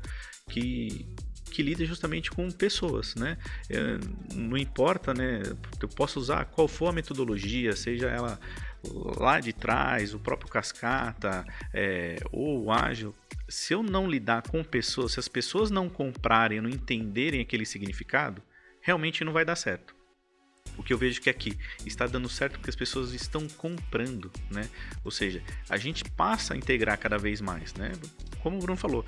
[0.49, 1.05] que
[1.51, 3.37] que lida justamente com pessoas, né?
[3.69, 3.97] É,
[4.35, 5.41] não importa, né?
[5.81, 8.39] Eu posso usar qual for a metodologia, seja ela
[9.19, 13.13] lá de trás, o próprio cascata é, ou ágil.
[13.49, 18.41] Se eu não lidar com pessoas, se as pessoas não comprarem, não entenderem aquele significado,
[18.79, 19.96] realmente não vai dar certo.
[20.77, 24.69] O que eu vejo que aqui está dando certo porque as pessoas estão comprando, né?
[25.03, 27.91] Ou seja, a gente passa a integrar cada vez mais, né?
[28.41, 29.03] Como o Bruno falou,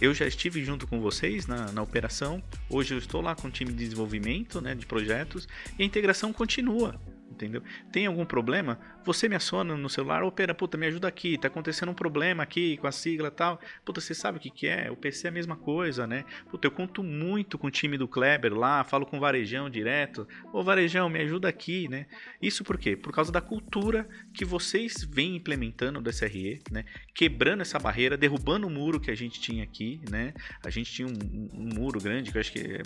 [0.00, 3.50] eu já estive junto com vocês na, na operação, hoje eu estou lá com o
[3.50, 5.48] time de desenvolvimento, né, de projetos,
[5.78, 7.00] e a integração continua
[7.44, 7.62] entendeu?
[7.92, 8.78] Tem algum problema?
[9.04, 12.76] Você me aciona no celular, opera, puta, me ajuda aqui, tá acontecendo um problema aqui
[12.76, 13.60] com a sigla tal.
[13.84, 14.90] Puta, você sabe o que, que é?
[14.90, 16.24] O PC é a mesma coisa, né?
[16.50, 20.26] Puta, eu conto muito com o time do Kleber lá, falo com o Varejão direto.
[20.52, 22.06] Ô Varejão, me ajuda aqui, né?
[22.42, 22.96] Isso por quê?
[22.96, 26.84] Por causa da cultura que vocês vêm implementando do SRE, né?
[27.14, 30.34] Quebrando essa barreira, derrubando o muro que a gente tinha aqui, né?
[30.64, 32.80] A gente tinha um, um muro grande, que eu acho que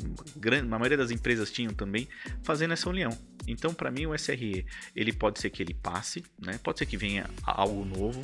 [0.52, 2.06] a maioria das empresas tinham também,
[2.42, 3.10] fazendo essa união.
[3.46, 4.41] Então, para mim, o SRE,
[4.94, 6.58] ele pode ser que ele passe, né?
[6.62, 8.20] pode ser que venha algo novo,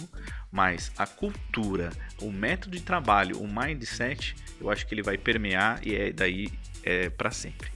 [0.51, 1.90] mas a cultura,
[2.20, 6.49] o método de trabalho, o mindset, eu acho que ele vai permear e é daí
[6.82, 7.70] é para sempre.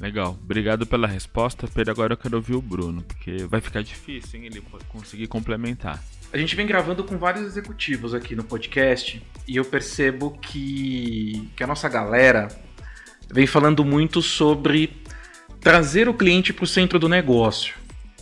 [0.00, 1.66] Legal, obrigado pela resposta.
[1.66, 6.02] Pedro, agora eu quero ouvir o Bruno, porque vai ficar difícil hein, ele conseguir complementar.
[6.32, 11.64] A gente vem gravando com vários executivos aqui no podcast e eu percebo que, que
[11.64, 12.48] a nossa galera
[13.32, 15.02] vem falando muito sobre
[15.58, 17.74] trazer o cliente para o centro do negócio.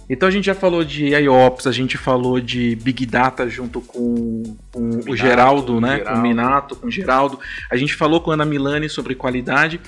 [0.08, 4.56] Então a gente já falou de IOPS, a gente falou de Big Data junto com,
[4.72, 5.96] com Minato, o Geraldo, né?
[5.96, 6.12] Geraldo.
[6.12, 7.40] Com o Minato, com o Geraldo.
[7.70, 9.80] A gente falou com a Ana Milani sobre qualidade.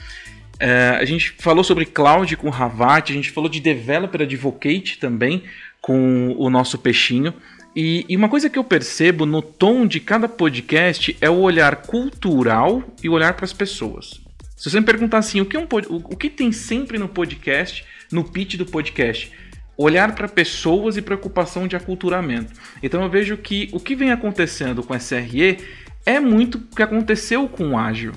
[0.59, 4.99] É, a gente falou sobre cloud com o Ravat, a gente falou de Developer Advocate
[4.99, 5.45] também
[5.81, 7.33] com o nosso peixinho.
[7.77, 11.77] E, e, uma coisa que eu percebo no tom de cada podcast é o olhar
[11.77, 14.21] cultural e o olhar para as pessoas.
[14.57, 18.25] Se você me perguntar assim, o que, um, o, que tem sempre no podcast, no
[18.25, 19.31] pitch do podcast?
[19.79, 22.53] Olhar para pessoas e preocupação de aculturamento.
[22.83, 25.59] Então eu vejo que o que vem acontecendo com SRE
[26.05, 28.13] é muito o que aconteceu com o Ágil.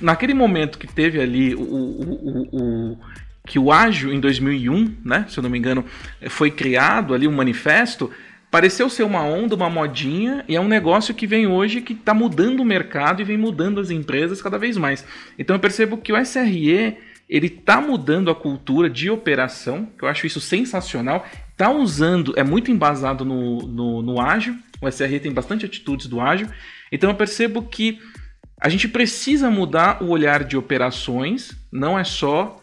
[0.00, 2.98] Naquele momento que teve ali o, o, o, o
[3.46, 5.84] que o Ágil em 2001, né, se eu não me engano,
[6.28, 8.10] foi criado ali um manifesto,
[8.50, 12.12] pareceu ser uma onda, uma modinha, e é um negócio que vem hoje que está
[12.12, 15.04] mudando o mercado e vem mudando as empresas cada vez mais.
[15.38, 16.98] Então eu percebo que o SRE
[17.32, 21.26] ele está mudando a cultura de operação, que eu acho isso sensacional.
[21.50, 26.20] Está usando, é muito embasado no, no, no ágil, o SRE tem bastante atitudes do
[26.20, 26.46] ágil.
[26.92, 27.98] Então eu percebo que
[28.60, 32.60] a gente precisa mudar o olhar de operações, não é só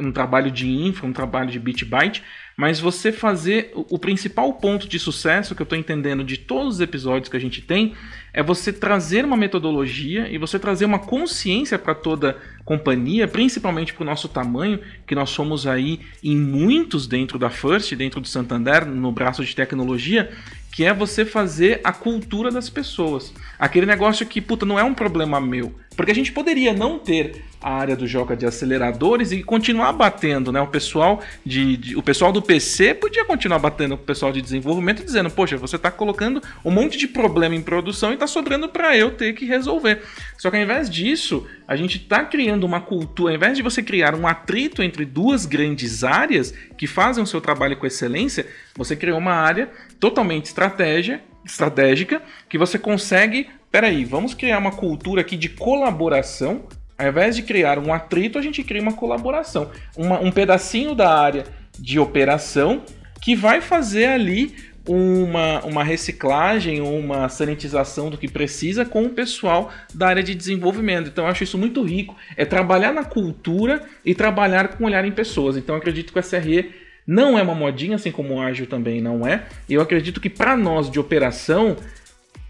[0.00, 2.22] um trabalho de infra, um trabalho de bit byte,
[2.56, 6.80] mas você fazer o principal ponto de sucesso que eu estou entendendo de todos os
[6.80, 7.94] episódios que a gente tem
[8.32, 14.02] é você trazer uma metodologia e você trazer uma consciência para toda companhia, principalmente para
[14.02, 18.86] o nosso tamanho, que nós somos aí em muitos dentro da First, dentro do Santander,
[18.86, 20.30] no braço de tecnologia,
[20.72, 23.32] que é você fazer a cultura das pessoas.
[23.58, 25.74] Aquele negócio que, puta, não é um problema meu.
[25.96, 30.52] Porque a gente poderia não ter a área do joga de aceleradores e continuar batendo,
[30.52, 30.60] né?
[30.60, 34.42] O pessoal de, de, o pessoal do PC podia continuar batendo com o pessoal de
[34.42, 38.68] desenvolvimento dizendo, poxa, você está colocando um monte de problema em produção e está sobrando
[38.68, 40.02] para eu ter que resolver.
[40.36, 43.82] Só que ao invés disso, a gente está criando uma cultura, ao invés de você
[43.82, 48.46] criar um atrito entre duas grandes áreas que fazem o seu trabalho com excelência,
[48.76, 53.48] você criou uma área totalmente estratégia, estratégica que você consegue.
[53.70, 56.64] Peraí, vamos criar uma cultura aqui de colaboração.
[56.98, 59.70] Ao invés de criar um atrito, a gente cria uma colaboração.
[59.96, 61.44] Uma, um pedacinho da área
[61.78, 62.82] de operação
[63.20, 64.54] que vai fazer ali
[64.88, 71.08] uma, uma reciclagem uma sanitização do que precisa com o pessoal da área de desenvolvimento.
[71.08, 72.16] Então eu acho isso muito rico.
[72.36, 75.56] É trabalhar na cultura e trabalhar com olhar em pessoas.
[75.56, 79.26] Então acredito que o SRE não é uma modinha, assim como o ágil também não
[79.26, 79.46] é.
[79.68, 81.76] E eu acredito que para nós de operação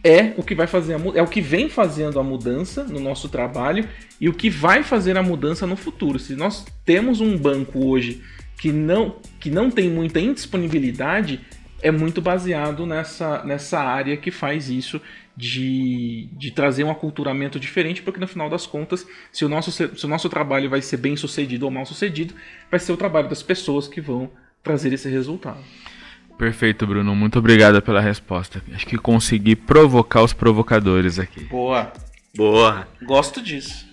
[0.03, 3.29] é o que vai fazer a, é o que vem fazendo a mudança no nosso
[3.29, 3.87] trabalho
[4.21, 6.19] e o que vai fazer a mudança no futuro.
[6.19, 8.23] Se nós temos um banco hoje
[8.59, 11.41] que não que não tem muita indisponibilidade,
[11.83, 15.01] é muito baseado nessa, nessa área que faz isso
[15.37, 20.05] de, de trazer um aculturamento diferente, porque no final das contas, se o, nosso, se
[20.05, 22.35] o nosso trabalho vai ser bem sucedido ou mal sucedido,
[22.71, 24.31] vai ser o trabalho das pessoas que vão
[24.67, 25.59] trazer esse resultado.
[26.37, 27.15] Perfeito, Bruno.
[27.15, 28.61] Muito obrigado pela resposta.
[28.75, 31.45] Acho que consegui provocar os provocadores aqui.
[31.45, 31.93] Boa.
[32.37, 32.87] Boa.
[33.05, 33.87] Gosto disso.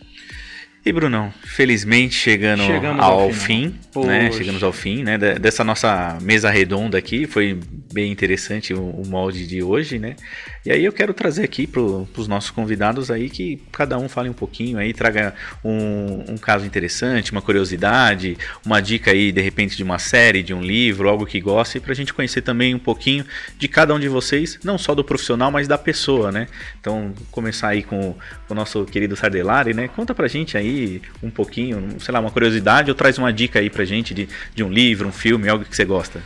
[0.85, 3.73] E Brunão, felizmente chegando Chegamos ao, ao fim,
[4.05, 4.29] né?
[4.33, 5.17] Chegamos ao fim, né?
[5.17, 7.57] de- Dessa nossa mesa redonda aqui, foi
[7.93, 10.17] bem interessante o, o molde de hoje, né?
[10.65, 14.29] E aí eu quero trazer aqui para os nossos convidados aí que cada um fale
[14.29, 19.75] um pouquinho aí, traga um, um caso interessante, uma curiosidade, uma dica aí de repente
[19.75, 22.79] de uma série, de um livro, algo que goste, para a gente conhecer também um
[22.79, 23.25] pouquinho
[23.57, 26.47] de cada um de vocês, não só do profissional, mas da pessoa, né?
[26.79, 28.13] Então começar aí com, o-
[28.47, 29.89] com o nosso querido Sardelari, né?
[29.89, 33.69] Conta pra gente aí um pouquinho, sei lá, uma curiosidade ou traz uma dica aí
[33.69, 36.23] pra gente de, de um livro, um filme, algo que você gosta.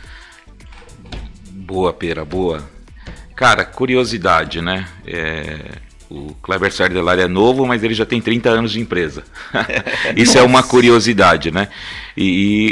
[1.50, 2.77] Boa, Pera, boa.
[3.38, 4.84] Cara, curiosidade, né?
[5.06, 5.58] É,
[6.10, 9.22] o Kleber Sardelari é novo, mas ele já tem 30 anos de empresa.
[10.16, 11.68] Isso é uma curiosidade, né?
[12.16, 12.24] E,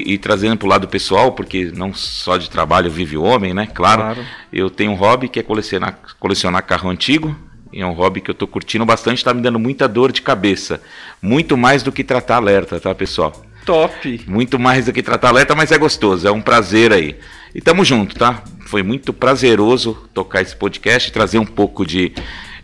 [0.08, 3.54] e- e trazendo para o lado pessoal, porque não só de trabalho vive o homem,
[3.54, 3.68] né?
[3.72, 4.24] Claro, Claro.
[4.52, 7.36] eu tenho um hobby que é colecionar, colecionar carro antigo.
[7.72, 10.80] É um hobby que eu tô curtindo bastante, tá me dando muita dor de cabeça.
[11.22, 13.44] Muito mais do que tratar alerta, tá, pessoal?
[13.64, 14.20] Top.
[14.26, 17.16] Muito mais do que tratar alerta, mas é gostoso, é um prazer aí.
[17.56, 18.44] E tamo junto, tá?
[18.66, 22.12] Foi muito prazeroso tocar esse podcast, trazer um pouco de,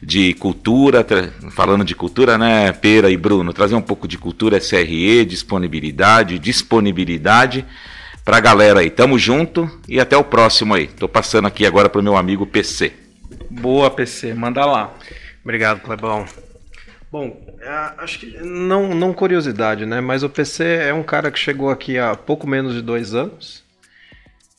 [0.02, 1.02] de cultura,
[1.52, 7.64] falando de cultura, né, Pera e Bruno, trazer um pouco de cultura SRE, disponibilidade, disponibilidade
[8.23, 8.90] pra galera aí.
[8.90, 10.89] Tamo junto e até o próximo aí.
[10.89, 12.93] Tô passando aqui agora pro meu amigo PC.
[13.51, 14.35] Boa, PC.
[14.35, 14.93] Manda lá.
[15.43, 16.27] Obrigado, Clebão.
[17.10, 20.02] Bom, é, acho que não, não curiosidade, né?
[20.02, 23.62] Mas o PC é um cara que chegou aqui há pouco menos de dois anos.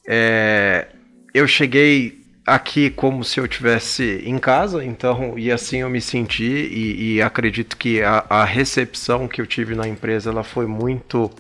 [0.08, 0.88] É,
[1.34, 6.44] eu cheguei aqui como se eu tivesse em casa, então e assim eu me senti
[6.44, 11.32] e, e acredito que a, a recepção que eu tive na empresa ela foi muito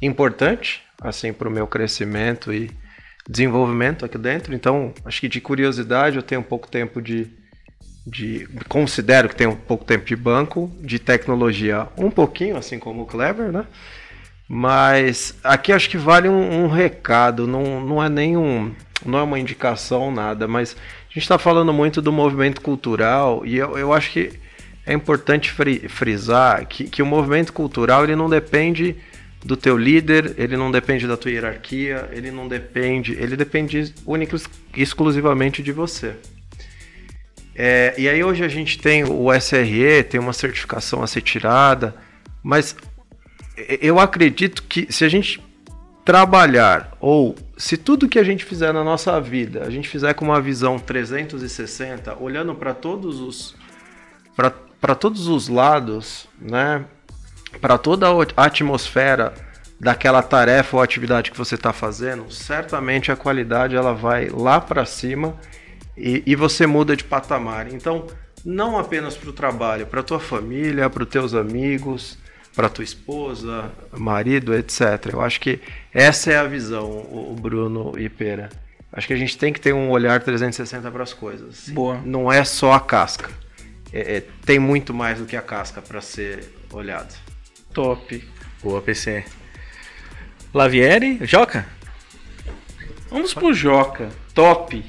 [0.00, 2.70] importante, assim, para o meu crescimento e
[3.28, 4.54] desenvolvimento aqui dentro.
[4.54, 7.38] Então, acho que de curiosidade eu tenho um pouco tempo de
[8.06, 13.06] de considero que um pouco tempo de banco, de tecnologia um pouquinho, assim como o
[13.06, 13.66] Clever, né?
[14.52, 18.74] Mas aqui acho que vale um, um recado, não, não é nenhum,
[19.06, 20.76] não é uma indicação, nada, mas
[21.08, 24.32] a gente está falando muito do movimento cultural e eu, eu acho que
[24.84, 28.96] é importante fri- frisar que, que o movimento cultural ele não depende
[29.44, 34.36] do teu líder, ele não depende da tua hierarquia, ele não depende, ele depende única
[34.76, 36.16] exclusivamente de você.
[37.54, 41.94] É, e aí hoje a gente tem o SRE, tem uma certificação a ser tirada,
[42.42, 42.74] mas
[43.80, 45.42] eu acredito que se a gente
[46.04, 50.24] trabalhar, ou se tudo que a gente fizer na nossa vida, a gente fizer com
[50.24, 53.54] uma visão 360, olhando para todos os
[54.80, 56.84] para todos os lados, né?
[57.60, 58.06] Para toda
[58.36, 59.34] a atmosfera
[59.78, 64.84] daquela tarefa ou atividade que você está fazendo, certamente a qualidade ela vai lá para
[64.86, 65.36] cima
[65.96, 67.72] e, e você muda de patamar.
[67.72, 68.06] Então,
[68.44, 72.18] não apenas para o trabalho, para tua família, para os teus amigos,
[72.60, 74.82] para tua esposa, marido, etc.
[75.14, 75.60] Eu acho que
[75.94, 78.50] essa é a visão, o Bruno e Pera.
[78.92, 81.70] Acho que a gente tem que ter um olhar 360 para as coisas.
[81.70, 82.02] Boa.
[82.04, 83.30] Não é só a casca.
[83.90, 87.16] É- é- tem muito mais do que a casca para ser olhado.
[87.72, 88.28] Top.
[88.62, 89.24] Boa, PC.
[90.52, 91.66] Lavieri, Joca?
[93.08, 94.10] Vamos pro Joca.
[94.34, 94.84] Top.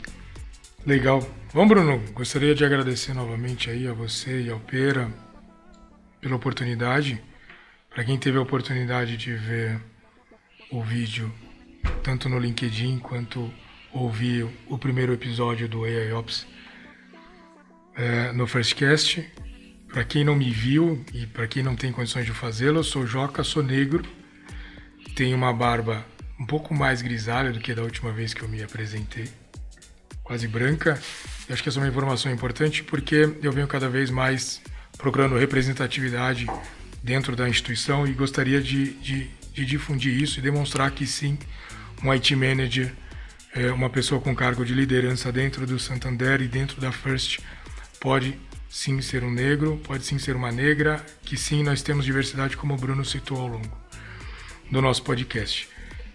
[0.85, 1.25] Legal.
[1.53, 5.09] Bom, Bruno, gostaria de agradecer novamente aí a você e ao Pera
[6.19, 7.21] pela oportunidade.
[7.93, 9.77] Para quem teve a oportunidade de ver
[10.71, 11.29] o vídeo,
[12.01, 13.53] tanto no LinkedIn quanto
[13.91, 16.47] ouvir o primeiro episódio do AI Ops
[17.93, 19.29] é, no Firstcast.
[19.89, 23.05] Para quem não me viu e para quem não tem condições de fazê-lo, eu sou
[23.05, 24.05] Joca, sou negro,
[25.13, 26.05] tenho uma barba
[26.39, 29.27] um pouco mais grisalha do que da última vez que eu me apresentei
[30.23, 30.97] quase branca.
[31.45, 34.61] Eu acho que essa é uma informação importante porque eu venho cada vez mais
[34.97, 36.47] procurando representatividade
[37.03, 41.37] dentro da instituição e gostaria de, de, de difundir isso e demonstrar que sim,
[42.03, 42.93] um IT manager,
[43.53, 47.39] é, uma pessoa com cargo de liderança dentro do Santander e dentro da First
[47.99, 48.37] pode
[48.69, 52.73] sim ser um negro, pode sim ser uma negra, que sim nós temos diversidade como
[52.73, 53.77] o Bruno citou ao longo
[54.71, 55.67] do nosso podcast.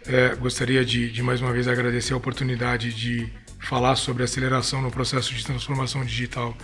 [0.07, 3.31] É, gostaria de, de mais uma vez agradecer a oportunidade de
[3.61, 6.57] falar sobre aceleração no processo de transformação digital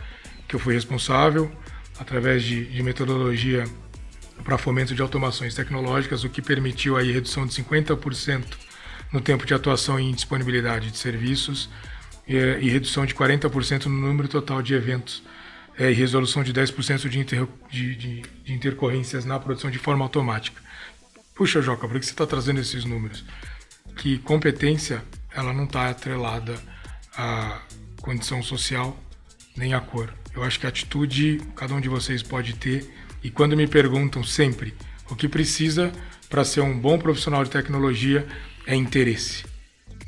[0.49, 1.51] que eu fui responsável,
[1.99, 3.65] através de, de metodologia
[4.43, 8.45] para fomento de automações tecnológicas, o que permitiu aí redução de 50%
[9.13, 11.69] no tempo de atuação em disponibilidade de serviços
[12.27, 15.23] e, e redução de 40% no número total de eventos
[15.79, 20.05] é, e resolução de 10% de, inter, de, de, de, intercorrências na produção de forma
[20.05, 20.61] automática.
[21.35, 23.25] Puxa, Joca, por que você está trazendo esses números?
[23.97, 25.03] Que competência
[25.35, 26.55] ela não está atrelada
[27.17, 27.61] à
[28.01, 28.99] condição social
[29.57, 30.13] nem à cor.
[30.35, 32.91] Eu acho que a atitude cada um de vocês pode ter
[33.23, 34.75] e quando me perguntam sempre
[35.11, 35.93] o que precisa
[36.29, 38.27] para ser um bom profissional de tecnologia
[38.67, 39.45] é interesse.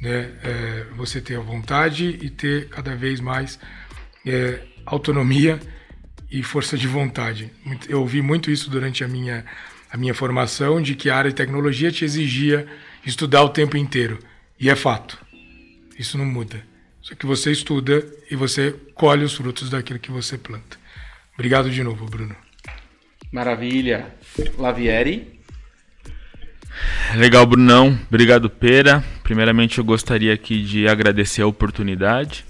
[0.01, 0.33] Né?
[0.43, 3.59] É você ter a vontade e ter cada vez mais
[4.25, 5.61] é, autonomia
[6.31, 7.51] e força de vontade.
[7.89, 9.45] Eu ouvi muito isso durante a minha,
[9.91, 12.67] a minha formação, de que a área de tecnologia te exigia
[13.05, 14.19] estudar o tempo inteiro.
[14.59, 15.19] E é fato.
[15.99, 16.65] Isso não muda.
[17.01, 20.79] Só que você estuda e você colhe os frutos daquilo que você planta.
[21.35, 22.35] Obrigado de novo, Bruno.
[23.35, 24.15] Maravilha.
[24.57, 25.41] Lavieri.
[27.17, 27.99] Legal, Brunão.
[28.07, 29.03] Obrigado, Pera.
[29.25, 32.45] Primeiramente, eu gostaria aqui de agradecer a oportunidade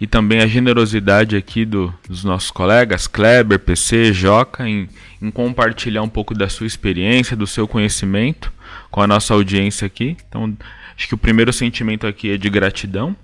[0.00, 4.88] e também a generosidade aqui do, dos nossos colegas, Kleber, PC, Joca, em,
[5.20, 8.52] em, compartilhar um pouco da sua experiência, do seu conhecimento
[8.88, 10.16] com a nossa audiência aqui.
[10.28, 10.56] Então,
[10.96, 13.16] acho que o primeiro sentimento aqui é de gratidão.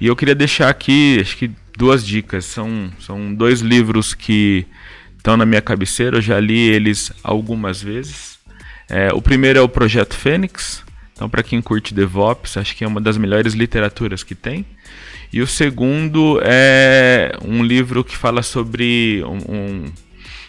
[0.00, 2.44] E eu queria deixar aqui, acho que duas dicas.
[2.44, 4.64] São, são dois livros que
[5.18, 8.38] estão na minha cabeceira, eu já li eles algumas vezes.
[8.88, 10.82] É, o primeiro é o Projeto Fênix.
[11.12, 14.64] Então, para quem curte DevOps, acho que é uma das melhores literaturas que tem.
[15.32, 19.84] E o segundo é um livro que fala sobre um, um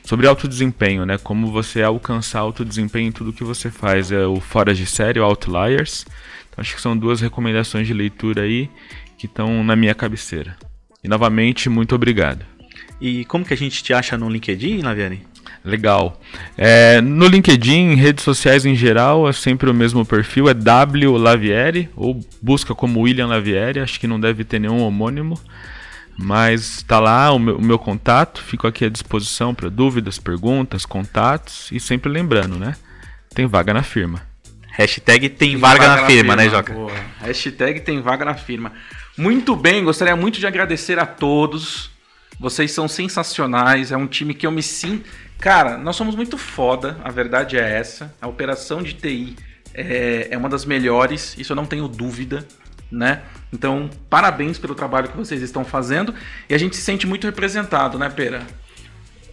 [0.04, 1.18] sobre alto desempenho, né?
[1.18, 4.12] Como você alcançar alto desempenho em tudo que você faz.
[4.12, 6.06] É o Fora de Série, o Outliers.
[6.50, 8.70] Então, acho que são duas recomendações de leitura aí
[9.18, 10.56] que estão na minha cabeceira.
[11.04, 12.46] E novamente, muito obrigado.
[13.02, 15.26] E como que a gente te acha no LinkedIn, Laviane?
[15.64, 16.20] Legal.
[16.58, 21.90] É, no LinkedIn, redes sociais em geral, é sempre o mesmo perfil, é W Lavieri,
[21.96, 25.40] ou busca como William Lavieri, acho que não deve ter nenhum homônimo.
[26.22, 30.86] Mas está lá o meu, o meu, contato, fico aqui à disposição para dúvidas, perguntas,
[30.86, 32.76] contatos e sempre lembrando, né?
[33.34, 34.22] Tem vaga na firma.
[34.72, 36.74] Hashtag tem, tem vaga, vaga, na, firma, firma, né, Joca?
[36.74, 36.92] Boa.
[37.22, 38.74] Hashtag tem vaga na firma.
[39.18, 41.90] Muito bem, gostaria muito de agradecer a todos.
[42.40, 45.10] Vocês são sensacionais, é um time que eu me sinto
[45.40, 48.14] Cara, nós somos muito foda, a verdade é essa.
[48.22, 49.38] A operação de TI
[49.74, 52.46] é, é uma das melhores, isso eu não tenho dúvida,
[52.92, 53.22] né?
[53.52, 56.14] Então, parabéns pelo trabalho que vocês estão fazendo
[56.50, 58.46] e a gente se sente muito representado, né, Pera?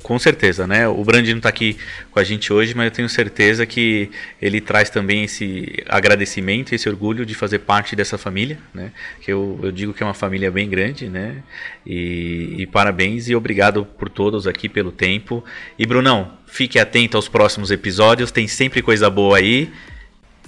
[0.07, 0.87] Com certeza, né?
[0.87, 1.77] O Brandi não está aqui
[2.12, 4.09] com a gente hoje, mas eu tenho certeza que
[4.41, 8.93] ele traz também esse agradecimento, esse orgulho de fazer parte dessa família, né?
[9.20, 11.43] Que eu, eu digo que é uma família bem grande, né?
[11.85, 15.45] E, e parabéns e obrigado por todos aqui pelo tempo.
[15.77, 19.73] E Brunão, fique atento aos próximos episódios, tem sempre coisa boa aí.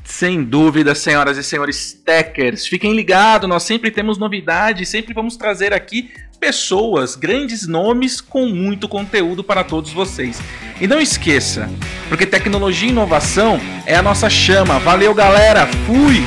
[0.05, 5.75] Sem dúvida, senhoras e senhores techers, fiquem ligados, nós sempre temos novidades, sempre vamos trazer
[5.75, 10.41] aqui pessoas, grandes nomes com muito conteúdo para todos vocês.
[10.81, 11.69] E não esqueça,
[12.09, 14.79] porque tecnologia e inovação é a nossa chama.
[14.79, 15.67] Valeu, galera.
[15.87, 16.25] Fui.